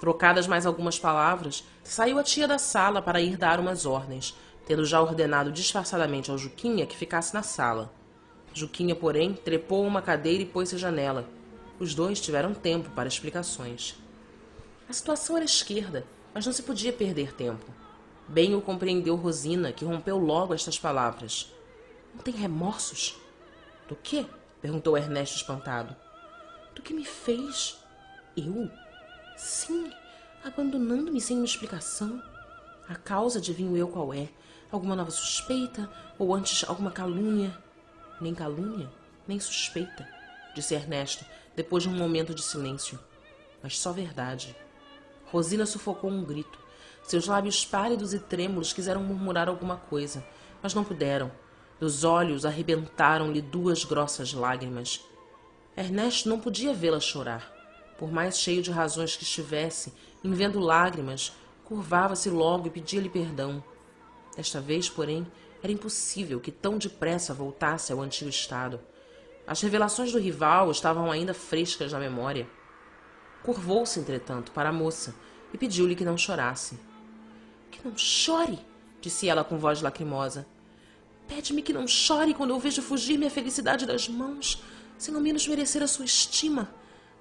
Trocadas 0.00 0.48
mais 0.48 0.66
algumas 0.66 0.98
palavras, 0.98 1.62
saiu 1.84 2.18
a 2.18 2.22
tia 2.24 2.48
da 2.48 2.58
sala 2.58 3.00
para 3.00 3.20
ir 3.20 3.36
dar 3.36 3.60
umas 3.60 3.86
ordens, 3.86 4.36
tendo 4.66 4.84
já 4.84 5.00
ordenado 5.00 5.52
disfarçadamente 5.52 6.32
ao 6.32 6.36
Juquinha 6.36 6.84
que 6.84 6.96
ficasse 6.96 7.32
na 7.32 7.44
sala. 7.44 7.94
Juquinha, 8.52 8.96
porém, 8.96 9.34
trepou 9.34 9.86
uma 9.86 10.02
cadeira 10.02 10.42
e 10.42 10.46
pôs-se 10.46 10.74
à 10.74 10.78
janela. 10.78 11.28
Os 11.78 11.94
dois 11.94 12.20
tiveram 12.20 12.52
tempo 12.54 12.90
para 12.90 13.06
explicações. 13.06 13.94
A 14.88 14.92
situação 14.92 15.36
era 15.36 15.44
esquerda, 15.44 16.04
mas 16.34 16.44
não 16.44 16.52
se 16.52 16.64
podia 16.64 16.92
perder 16.92 17.32
tempo. 17.34 17.66
Bem 18.26 18.56
o 18.56 18.60
compreendeu 18.60 19.14
Rosina, 19.14 19.70
que 19.70 19.84
rompeu 19.84 20.18
logo 20.18 20.54
estas 20.54 20.76
palavras. 20.76 21.52
Não 22.12 22.20
tem 22.20 22.34
remorsos? 22.34 23.16
Do 23.88 23.94
quê? 23.94 24.26
Perguntou 24.64 24.96
Ernesto 24.96 25.36
espantado. 25.36 25.94
Do 26.74 26.80
que 26.80 26.94
me 26.94 27.04
fez? 27.04 27.78
Eu? 28.34 28.70
Sim, 29.36 29.92
abandonando-me 30.42 31.20
sem 31.20 31.36
uma 31.36 31.44
explicação. 31.44 32.22
A 32.88 32.94
causa 32.94 33.38
adivinho 33.38 33.76
eu 33.76 33.88
qual 33.88 34.14
é. 34.14 34.26
Alguma 34.72 34.96
nova 34.96 35.10
suspeita, 35.10 35.86
ou 36.18 36.34
antes 36.34 36.66
alguma 36.66 36.90
calúnia. 36.90 37.54
Nem 38.18 38.34
calúnia, 38.34 38.90
nem 39.28 39.38
suspeita, 39.38 40.08
disse 40.54 40.74
Ernesto, 40.74 41.26
depois 41.54 41.82
de 41.82 41.90
um 41.90 41.94
momento 41.94 42.34
de 42.34 42.42
silêncio. 42.42 42.98
Mas 43.62 43.78
só 43.78 43.92
verdade. 43.92 44.56
Rosina 45.26 45.66
sufocou 45.66 46.08
um 46.08 46.24
grito. 46.24 46.58
Seus 47.02 47.26
lábios 47.26 47.66
pálidos 47.66 48.14
e 48.14 48.18
trêmulos 48.18 48.72
quiseram 48.72 49.02
murmurar 49.02 49.46
alguma 49.46 49.76
coisa, 49.76 50.24
mas 50.62 50.72
não 50.72 50.84
puderam. 50.84 51.30
Dos 51.84 52.02
olhos 52.02 52.46
arrebentaram-lhe 52.46 53.42
duas 53.42 53.84
grossas 53.84 54.32
lágrimas. 54.32 55.04
Ernesto 55.76 56.30
não 56.30 56.40
podia 56.40 56.72
vê-la 56.72 56.98
chorar. 56.98 57.52
Por 57.98 58.10
mais 58.10 58.38
cheio 58.38 58.62
de 58.62 58.70
razões 58.70 59.18
que 59.18 59.22
estivesse, 59.22 59.92
em 60.24 60.32
vendo 60.32 60.58
lágrimas, 60.58 61.34
curvava-se 61.62 62.30
logo 62.30 62.68
e 62.68 62.70
pedia-lhe 62.70 63.10
perdão. 63.10 63.62
Desta 64.34 64.62
vez, 64.62 64.88
porém, 64.88 65.30
era 65.62 65.70
impossível 65.70 66.40
que 66.40 66.50
tão 66.50 66.78
depressa 66.78 67.34
voltasse 67.34 67.92
ao 67.92 68.00
antigo 68.00 68.30
estado. 68.30 68.80
As 69.46 69.60
revelações 69.60 70.10
do 70.10 70.18
rival 70.18 70.70
estavam 70.70 71.10
ainda 71.10 71.34
frescas 71.34 71.92
na 71.92 71.98
memória. 71.98 72.48
Curvou-se, 73.42 74.00
entretanto, 74.00 74.52
para 74.52 74.70
a 74.70 74.72
moça 74.72 75.14
e 75.52 75.58
pediu-lhe 75.58 75.94
que 75.94 76.02
não 76.02 76.16
chorasse. 76.16 76.78
Que 77.70 77.86
não 77.86 77.94
chore, 77.94 78.58
disse 79.02 79.28
ela 79.28 79.44
com 79.44 79.58
voz 79.58 79.82
lacrimosa. 79.82 80.46
Pede-me 81.26 81.62
que 81.62 81.72
não 81.72 81.86
chore 81.86 82.34
quando 82.34 82.50
eu 82.50 82.58
vejo 82.58 82.82
fugir 82.82 83.18
minha 83.18 83.30
felicidade 83.30 83.86
das 83.86 84.08
mãos, 84.08 84.62
sem 84.98 85.14
ao 85.14 85.20
menos 85.20 85.46
merecer 85.48 85.82
a 85.82 85.86
sua 85.86 86.04
estima, 86.04 86.72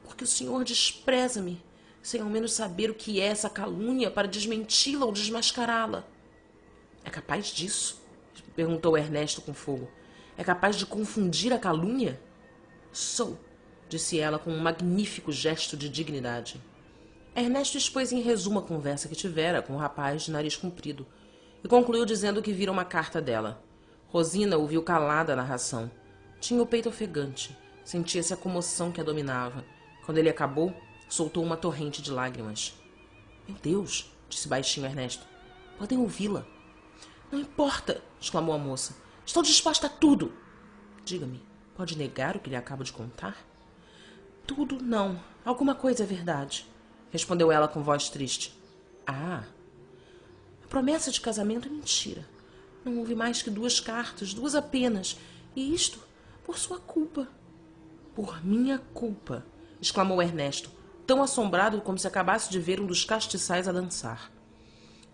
porque 0.03 0.23
o 0.23 0.27
senhor 0.27 0.63
despreza-me, 0.63 1.61
sem 2.01 2.21
ao 2.21 2.29
menos 2.29 2.53
saber 2.53 2.89
o 2.89 2.93
que 2.93 3.19
é 3.19 3.25
essa 3.25 3.49
calúnia 3.49 4.11
para 4.11 4.27
desmenti-la 4.27 5.05
ou 5.05 5.11
desmascará-la. 5.11 6.05
É 7.03 7.09
capaz 7.09 7.47
disso? 7.47 8.01
perguntou 8.55 8.97
Ernesto 8.97 9.41
com 9.41 9.53
fogo. 9.53 9.89
É 10.37 10.43
capaz 10.43 10.75
de 10.75 10.85
confundir 10.85 11.53
a 11.53 11.59
calúnia? 11.59 12.19
Sou, 12.91 13.39
disse 13.89 14.19
ela 14.19 14.37
com 14.37 14.51
um 14.51 14.59
magnífico 14.59 15.31
gesto 15.31 15.75
de 15.75 15.89
dignidade. 15.89 16.61
Ernesto 17.35 17.77
expôs 17.77 18.11
em 18.11 18.21
resumo 18.21 18.59
a 18.59 18.63
conversa 18.63 19.07
que 19.07 19.15
tivera 19.15 19.61
com 19.61 19.73
o 19.73 19.77
rapaz 19.77 20.23
de 20.23 20.31
nariz 20.31 20.55
comprido 20.55 21.05
e 21.63 21.67
concluiu 21.67 22.05
dizendo 22.05 22.41
que 22.41 22.53
vira 22.53 22.71
uma 22.71 22.85
carta 22.85 23.19
dela. 23.21 23.63
Rosina 24.13 24.57
ouviu 24.57 24.83
calada 24.83 25.33
a 25.33 25.35
narração. 25.35 25.89
Tinha 26.39 26.61
o 26.61 26.67
peito 26.67 26.87
ofegante, 26.87 27.57
sentia-se 27.83 28.31
a 28.31 28.37
comoção 28.37 28.91
que 28.91 29.01
a 29.01 29.03
dominava. 29.03 29.65
Quando 30.05 30.19
ele 30.19 30.29
acabou, 30.29 30.71
soltou 31.09 31.43
uma 31.43 31.57
torrente 31.57 31.99
de 31.99 32.11
lágrimas. 32.11 32.75
Meu 33.47 33.57
Deus, 33.57 34.13
disse 34.29 34.47
baixinho 34.47 34.85
Ernesto. 34.85 35.25
Podem 35.79 35.97
ouvi-la. 35.97 36.45
Não 37.31 37.39
importa, 37.39 38.03
exclamou 38.21 38.53
a 38.53 38.57
moça. 38.59 38.95
Estou 39.25 39.41
disposta 39.41 39.87
a 39.87 39.89
tudo. 39.89 40.31
Diga-me, 41.03 41.43
pode 41.75 41.97
negar 41.97 42.35
o 42.35 42.39
que 42.39 42.51
lhe 42.51 42.55
acabo 42.55 42.83
de 42.83 42.93
contar? 42.93 43.35
Tudo 44.45 44.79
não. 44.79 45.19
Alguma 45.43 45.73
coisa 45.73 46.03
é 46.03 46.05
verdade, 46.05 46.67
respondeu 47.09 47.51
ela 47.51 47.67
com 47.67 47.81
voz 47.81 48.09
triste. 48.09 48.55
Ah. 49.07 49.43
A 50.63 50.67
promessa 50.67 51.09
de 51.09 51.19
casamento 51.19 51.67
é 51.67 51.71
mentira. 51.71 52.31
Não 52.83 52.97
houve 52.99 53.15
mais 53.15 53.41
que 53.41 53.49
duas 53.49 53.79
cartas, 53.79 54.33
duas 54.33 54.55
apenas, 54.55 55.17
e 55.55 55.73
isto 55.73 55.99
por 56.43 56.57
sua 56.57 56.79
culpa. 56.79 57.27
Por 58.13 58.45
minha 58.45 58.79
culpa, 58.93 59.45
exclamou 59.81 60.21
Ernesto, 60.21 60.69
tão 61.07 61.23
assombrado 61.23 61.81
como 61.81 61.97
se 61.97 62.07
acabasse 62.07 62.49
de 62.49 62.59
ver 62.59 62.79
um 62.79 62.85
dos 62.85 63.05
castiçais 63.05 63.67
a 63.67 63.71
dançar. 63.71 64.31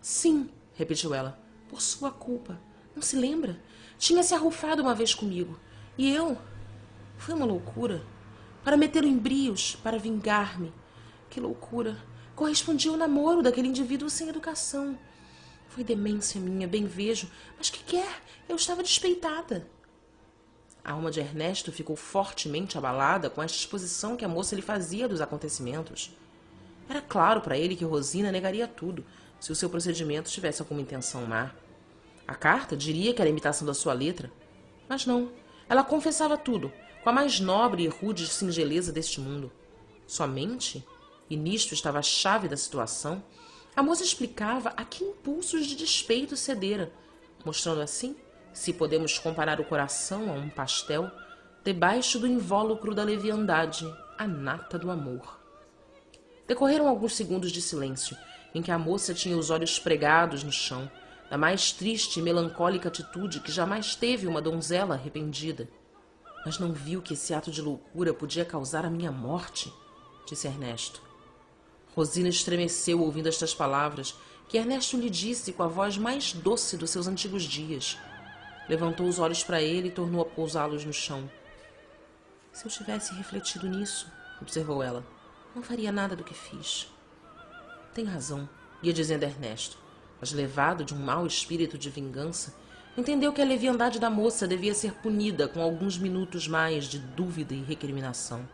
Sim, 0.02 0.50
repetiu 0.74 1.14
ela, 1.14 1.40
por 1.70 1.82
sua 1.82 2.12
culpa. 2.12 2.60
Não 2.96 3.02
se 3.02 3.16
lembra? 3.16 3.62
Tinha 3.98 4.24
se 4.24 4.34
arrufado 4.34 4.82
uma 4.82 4.96
vez 4.96 5.14
comigo. 5.14 5.60
E 5.98 6.10
eu. 6.14 6.38
Foi 7.18 7.34
uma 7.36 7.46
loucura. 7.46 8.04
Para 8.64 8.78
metê-lo 8.78 9.08
em 9.08 9.18
brios, 9.18 9.76
para 9.76 10.00
vingar-me. 10.00 10.74
Que 11.30 11.40
loucura! 11.40 11.98
Correspondia 12.36 12.92
ao 12.92 12.98
namoro 12.98 13.42
daquele 13.44 13.68
indivíduo 13.68 14.10
sem 14.10 14.30
educação. 14.30 14.98
Foi 15.70 15.84
demência 15.84 16.40
minha, 16.42 16.68
bem 16.68 16.86
vejo. 16.86 17.30
Mas 17.58 17.70
que 17.70 17.84
quer? 17.84 18.22
Eu 18.48 18.56
estava 18.56 18.84
despeitada. 18.84 19.68
A 20.84 20.94
alma 20.94 21.12
de 21.12 21.20
Ernesto 21.20 21.72
ficou 21.72 21.96
fortemente 21.96 22.78
abalada 22.78 23.30
com 23.30 23.44
esta 23.44 23.58
exposição 23.58 24.16
que 24.16 24.26
a 24.26 24.30
moça 24.30 24.56
lhe 24.56 24.62
fazia 24.62 25.08
dos 25.08 25.22
acontecimentos. 25.22 26.12
Era 26.90 27.02
claro 27.02 27.42
para 27.42 27.58
ele 27.58 27.76
que 27.76 27.86
Rosina 27.86 28.32
negaria 28.32 28.68
tudo, 28.68 29.06
se 29.40 29.52
o 29.52 29.56
seu 29.56 29.70
procedimento 29.70 30.32
tivesse 30.32 30.62
alguma 30.62 30.82
intenção 30.82 31.26
má. 31.26 31.52
A 32.28 32.34
carta 32.34 32.76
diria 32.76 33.14
que 33.14 33.22
era 33.22 33.30
imitação 33.30 33.68
da 33.68 33.74
sua 33.74 33.94
letra, 33.94 34.32
mas 34.88 35.06
não. 35.06 35.32
Ela 35.70 35.84
confessava 35.84 36.38
tudo, 36.38 36.74
com 37.04 37.10
a 37.10 37.14
mais 37.14 37.40
nobre 37.40 37.84
e 37.84 37.88
rude 37.88 38.28
singeleza 38.28 38.92
deste 38.92 39.22
mundo. 39.22 39.52
Somente, 40.08 40.84
e 41.30 41.38
nisto 41.38 41.74
estava 41.74 42.00
a 42.00 42.04
chave 42.04 42.48
da 42.48 42.58
situação, 42.58 43.24
a 43.76 43.84
moça 43.84 44.04
explicava 44.04 44.74
a 44.76 44.84
que 44.84 45.04
impulsos 45.04 45.66
de 45.66 45.76
despeito 45.76 46.36
cedera, 46.36 46.92
mostrando 47.46 47.82
assim, 47.82 48.16
se 48.54 48.74
podemos 48.74 49.18
comparar 49.18 49.60
o 49.60 49.66
coração 49.66 50.30
a 50.30 50.34
um 50.34 50.50
pastel, 50.50 51.10
debaixo 51.64 52.20
do 52.20 52.28
invólucro 52.28 52.94
da 52.94 53.04
leviandade, 53.04 53.86
a 54.18 54.28
nata 54.28 54.78
do 54.78 54.92
amor. 54.92 55.40
Decorreram 56.48 56.88
alguns 56.88 57.16
segundos 57.16 57.52
de 57.52 57.62
silêncio, 57.62 58.18
em 58.54 58.62
que 58.62 58.72
a 58.72 58.80
moça 58.80 59.14
tinha 59.14 59.38
os 59.38 59.50
olhos 59.50 59.78
pregados 59.78 60.44
no 60.44 60.52
chão, 60.52 60.90
da 61.30 61.38
mais 61.38 61.72
triste 61.72 62.20
e 62.20 62.24
melancólica 62.24 62.90
atitude 62.90 63.40
que 63.40 63.52
jamais 63.52 63.96
teve 63.96 64.26
uma 64.26 64.42
donzela 64.42 64.96
arrependida. 64.96 65.70
Mas 66.44 66.58
não 66.58 66.74
viu 66.74 67.02
que 67.02 67.14
esse 67.14 67.34
ato 67.34 67.52
de 67.52 67.62
loucura 67.62 68.14
podia 68.14 68.44
causar 68.44 68.84
a 68.84 68.90
minha 68.90 69.12
morte, 69.12 69.72
disse 70.28 70.48
Ernesto. 70.48 71.09
Rosina 72.00 72.30
estremeceu 72.30 73.02
ouvindo 73.02 73.28
estas 73.28 73.54
palavras, 73.54 74.16
que 74.48 74.58
Ernesto 74.58 74.96
lhe 74.96 75.10
disse 75.10 75.52
com 75.52 75.64
a 75.64 75.68
voz 75.68 75.98
mais 75.98 76.32
doce 76.32 76.78
dos 76.78 76.92
seus 76.92 77.08
antigos 77.08 77.44
dias. 77.44 77.98
Levantou 78.70 79.06
os 79.06 79.20
olhos 79.20 79.44
para 79.44 79.62
ele 79.62 79.90
e 79.90 79.92
tornou 79.92 80.22
a 80.22 80.26
pousá-los 80.26 80.86
no 80.86 80.94
chão. 80.94 81.30
Se 82.54 82.66
eu 82.66 82.72
tivesse 82.72 83.14
refletido 83.16 83.68
nisso, 83.68 84.10
observou 84.42 84.82
ela, 84.82 85.06
não 85.54 85.62
faria 85.62 85.92
nada 85.92 86.16
do 86.16 86.24
que 86.24 86.34
fiz. 86.34 86.90
Tem 87.94 88.06
razão, 88.06 88.48
ia 88.82 88.94
dizendo 88.94 89.24
Ernesto, 89.24 89.78
mas 90.22 90.32
levado 90.32 90.86
de 90.86 90.94
um 90.94 91.00
mau 91.00 91.28
espírito 91.28 91.78
de 91.78 91.90
vingança, 91.90 92.56
entendeu 92.96 93.34
que 93.34 93.42
a 93.42 93.46
leviandade 93.46 94.00
da 94.00 94.10
moça 94.10 94.48
devia 94.48 94.74
ser 94.74 94.94
punida 94.94 95.50
com 95.50 95.62
alguns 95.62 95.98
minutos 95.98 96.48
mais 96.48 96.86
de 96.86 96.98
dúvida 96.98 97.54
e 97.54 97.62
recriminação. 97.62 98.48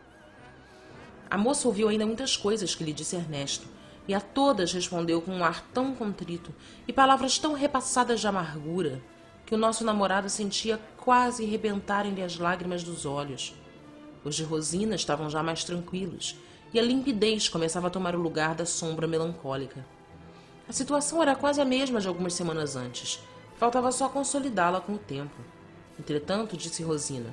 A 1.28 1.36
moça 1.36 1.66
ouviu 1.66 1.88
ainda 1.88 2.06
muitas 2.06 2.36
coisas 2.36 2.74
que 2.74 2.84
lhe 2.84 2.92
disse 2.92 3.16
Ernesto, 3.16 3.66
e 4.08 4.14
a 4.14 4.20
todas 4.20 4.72
respondeu 4.72 5.20
com 5.20 5.32
um 5.32 5.44
ar 5.44 5.62
tão 5.72 5.94
contrito 5.94 6.54
e 6.86 6.92
palavras 6.92 7.38
tão 7.38 7.52
repassadas 7.52 8.20
de 8.20 8.26
amargura 8.26 9.02
que 9.44 9.54
o 9.54 9.58
nosso 9.58 9.84
namorado 9.84 10.28
sentia 10.28 10.80
quase 10.96 11.44
rebentarem-lhe 11.44 12.22
as 12.22 12.36
lágrimas 12.36 12.84
dos 12.84 13.04
olhos. 13.04 13.54
Os 14.24 14.34
de 14.34 14.44
Rosina 14.44 14.94
estavam 14.94 15.30
já 15.30 15.42
mais 15.42 15.64
tranquilos 15.64 16.36
e 16.72 16.78
a 16.78 16.82
limpidez 16.82 17.48
começava 17.48 17.86
a 17.86 17.90
tomar 17.90 18.14
o 18.14 18.20
lugar 18.20 18.54
da 18.54 18.66
sombra 18.66 19.06
melancólica. 19.06 19.84
A 20.68 20.72
situação 20.72 21.22
era 21.22 21.36
quase 21.36 21.60
a 21.60 21.64
mesma 21.64 22.00
de 22.00 22.08
algumas 22.08 22.34
semanas 22.34 22.74
antes. 22.74 23.20
Faltava 23.56 23.92
só 23.92 24.08
consolidá-la 24.08 24.80
com 24.80 24.94
o 24.94 24.98
tempo. 24.98 25.36
Entretanto, 25.98 26.56
disse 26.56 26.82
Rosina, 26.82 27.32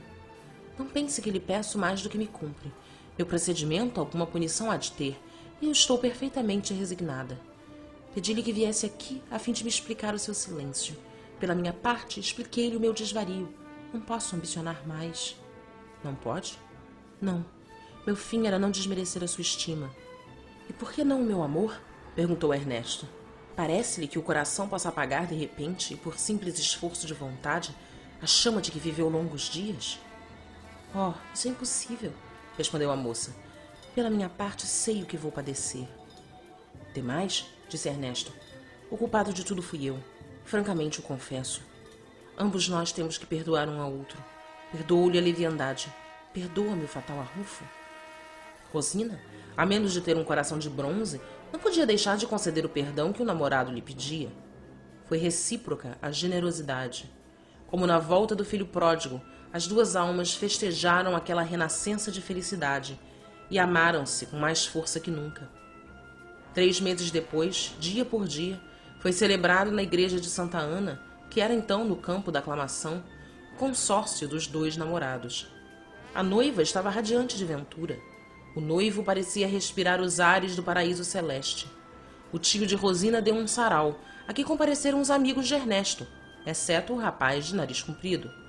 não 0.77 0.85
pense 0.85 1.21
que 1.21 1.31
lhe 1.31 1.39
peço 1.39 1.77
mais 1.77 2.01
do 2.01 2.09
que 2.09 2.17
me 2.17 2.27
cumpre. 2.27 2.71
Meu 3.15 3.27
procedimento 3.27 3.99
alguma 3.99 4.25
punição 4.25 4.71
há 4.71 4.77
de 4.77 4.91
ter, 4.91 5.21
e 5.61 5.67
eu 5.67 5.71
estou 5.71 5.99
perfeitamente 5.99 6.73
resignada. 6.73 7.39
Pedi-lhe 8.13 8.41
que 8.41 8.51
viesse 8.51 8.85
aqui 8.85 9.21
a 9.29 9.37
fim 9.37 9.51
de 9.51 9.63
me 9.63 9.69
explicar 9.69 10.15
o 10.15 10.19
seu 10.19 10.33
silêncio. 10.33 10.95
Pela 11.39 11.53
minha 11.53 11.73
parte, 11.73 12.19
expliquei-lhe 12.19 12.75
o 12.75 12.79
meu 12.79 12.91
desvario. 12.91 13.53
Não 13.93 14.01
posso 14.01 14.35
ambicionar 14.35 14.87
mais. 14.87 15.35
Não 16.03 16.15
pode? 16.15 16.57
Não. 17.21 17.45
Meu 18.05 18.15
fim 18.15 18.47
era 18.47 18.57
não 18.57 18.71
desmerecer 18.71 19.23
a 19.23 19.27
sua 19.27 19.43
estima. 19.43 19.91
E 20.67 20.73
por 20.73 20.91
que 20.91 21.03
não 21.03 21.21
o 21.21 21.25
meu 21.25 21.43
amor? 21.43 21.79
perguntou 22.15 22.53
Ernesto. 22.53 23.07
Parece-lhe 23.55 24.07
que 24.07 24.17
o 24.17 24.23
coração 24.23 24.67
possa 24.67 24.89
apagar 24.89 25.27
de 25.27 25.35
repente, 25.35 25.95
por 25.97 26.17
simples 26.17 26.57
esforço 26.57 27.05
de 27.05 27.13
vontade, 27.13 27.75
a 28.19 28.25
chama 28.25 28.59
de 28.59 28.71
que 28.71 28.79
viveu 28.79 29.07
longos 29.07 29.43
dias? 29.43 29.99
Oh, 30.95 31.13
isso 31.33 31.47
é 31.47 31.51
impossível 31.51 32.11
respondeu 32.57 32.91
a 32.91 32.95
moça. 32.95 33.35
Pela 33.95 34.09
minha 34.09 34.29
parte, 34.29 34.65
sei 34.65 35.03
o 35.03 35.05
que 35.05 35.17
vou 35.17 35.31
padecer. 35.31 35.87
Demais, 36.93 37.45
disse 37.69 37.89
Ernesto. 37.89 38.33
O 38.89 38.97
culpado 38.97 39.33
de 39.33 39.43
tudo 39.43 39.61
fui 39.61 39.85
eu. 39.85 39.99
Francamente 40.43 40.99
o 40.99 41.03
confesso. 41.03 41.61
Ambos 42.37 42.67
nós 42.67 42.91
temos 42.91 43.17
que 43.17 43.25
perdoar 43.25 43.69
um 43.69 43.81
ao 43.81 43.91
outro. 43.91 44.23
Perdoo-lhe 44.71 45.17
a 45.17 45.21
leviandade. 45.21 45.93
Perdoa-me 46.33 46.83
o 46.83 46.87
fatal 46.87 47.19
arrufo. 47.19 47.63
Rosina, 48.71 49.19
a 49.55 49.65
menos 49.65 49.93
de 49.93 50.01
ter 50.01 50.17
um 50.17 50.23
coração 50.23 50.57
de 50.57 50.69
bronze, 50.69 51.21
não 51.51 51.59
podia 51.59 51.85
deixar 51.85 52.17
de 52.17 52.25
conceder 52.25 52.65
o 52.65 52.69
perdão 52.69 53.13
que 53.13 53.21
o 53.21 53.25
namorado 53.25 53.71
lhe 53.71 53.81
pedia. 53.81 54.31
Foi 55.05 55.19
recíproca 55.19 55.95
a 56.01 56.09
generosidade. 56.09 57.11
Como 57.67 57.85
na 57.85 57.99
volta 57.99 58.35
do 58.35 58.43
filho 58.43 58.65
pródigo, 58.65 59.21
as 59.53 59.67
duas 59.67 59.95
almas 59.95 60.33
festejaram 60.33 61.15
aquela 61.15 61.43
renascença 61.43 62.11
de 62.11 62.19
felicidade 62.19 62.99
e 63.51 63.59
amaram-se 63.59 64.25
com 64.25 64.35
mais 64.35 64.65
força 64.65 64.99
que 64.99 65.11
nunca. 65.11 65.47
Três 66.55 66.81
meses 66.81 67.11
depois, 67.11 67.75
dia 67.79 68.03
por 68.03 68.27
dia, 68.27 68.59
foi 68.99 69.13
celebrado 69.13 69.71
na 69.71 69.83
igreja 69.83 70.19
de 70.19 70.27
Santa 70.27 70.57
Ana, 70.57 70.99
que 71.29 71.39
era 71.39 71.53
então 71.53 71.85
no 71.85 71.95
campo 71.95 72.31
da 72.31 72.39
aclamação, 72.39 73.03
o 73.53 73.57
consórcio 73.57 74.27
dos 74.27 74.47
dois 74.47 74.75
namorados. 74.75 75.47
A 76.15 76.23
noiva 76.23 76.63
estava 76.63 76.89
radiante 76.89 77.37
de 77.37 77.45
ventura. 77.45 77.99
O 78.55 78.61
noivo 78.61 79.03
parecia 79.03 79.47
respirar 79.47 80.01
os 80.01 80.19
ares 80.19 80.55
do 80.55 80.63
paraíso 80.63 81.03
celeste. 81.03 81.67
O 82.31 82.39
tio 82.39 82.65
de 82.65 82.75
Rosina 82.75 83.21
deu 83.21 83.35
um 83.35 83.47
sarau, 83.47 83.99
a 84.27 84.33
que 84.33 84.43
compareceram 84.43 84.99
os 84.99 85.11
amigos 85.11 85.47
de 85.47 85.53
Ernesto, 85.53 86.07
exceto 86.43 86.93
o 86.93 86.97
rapaz 86.97 87.45
de 87.45 87.55
nariz 87.55 87.83
comprido. 87.83 88.42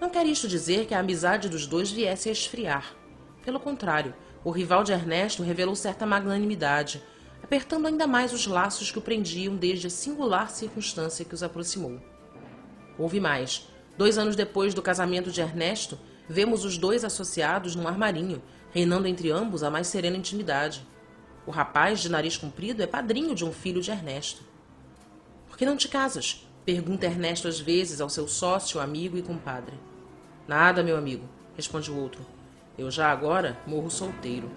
Não 0.00 0.08
quer 0.08 0.24
isto 0.24 0.48
dizer 0.48 0.86
que 0.86 0.94
a 0.94 1.00
amizade 1.00 1.46
dos 1.46 1.66
dois 1.66 1.90
viesse 1.90 2.30
a 2.30 2.32
esfriar. 2.32 2.96
Pelo 3.44 3.60
contrário, 3.60 4.14
o 4.42 4.50
rival 4.50 4.82
de 4.82 4.92
Ernesto 4.92 5.42
revelou 5.42 5.76
certa 5.76 6.06
magnanimidade, 6.06 7.02
apertando 7.42 7.86
ainda 7.86 8.06
mais 8.06 8.32
os 8.32 8.46
laços 8.46 8.90
que 8.90 8.98
o 8.98 9.02
prendiam 9.02 9.54
desde 9.54 9.88
a 9.88 9.90
singular 9.90 10.50
circunstância 10.50 11.24
que 11.24 11.34
os 11.34 11.42
aproximou. 11.42 12.00
Houve 12.98 13.20
mais. 13.20 13.68
Dois 13.98 14.16
anos 14.16 14.36
depois 14.36 14.72
do 14.72 14.80
casamento 14.80 15.30
de 15.30 15.42
Ernesto, 15.42 15.98
vemos 16.26 16.64
os 16.64 16.78
dois 16.78 17.04
associados 17.04 17.76
num 17.76 17.86
armarinho, 17.86 18.42
reinando 18.70 19.06
entre 19.06 19.30
ambos 19.30 19.62
a 19.62 19.70
mais 19.70 19.88
serena 19.88 20.16
intimidade. 20.16 20.86
O 21.46 21.50
rapaz 21.50 22.00
de 22.00 22.08
nariz 22.08 22.38
comprido 22.38 22.82
é 22.82 22.86
padrinho 22.86 23.34
de 23.34 23.44
um 23.44 23.52
filho 23.52 23.82
de 23.82 23.90
Ernesto. 23.90 24.42
Por 25.46 25.58
que 25.58 25.66
não 25.66 25.76
te 25.76 25.88
casas? 25.88 26.48
Pergunta 26.64 27.04
Ernesto 27.04 27.48
às 27.48 27.60
vezes 27.60 28.00
ao 28.00 28.08
seu 28.08 28.26
sócio, 28.26 28.80
amigo 28.80 29.18
e 29.18 29.22
compadre. 29.22 29.89
Nada, 30.50 30.82
meu 30.82 30.96
amigo, 30.96 31.22
responde 31.56 31.92
o 31.92 31.96
outro. 31.96 32.26
Eu 32.76 32.90
já 32.90 33.12
agora 33.12 33.56
morro 33.68 33.88
solteiro. 33.88 34.50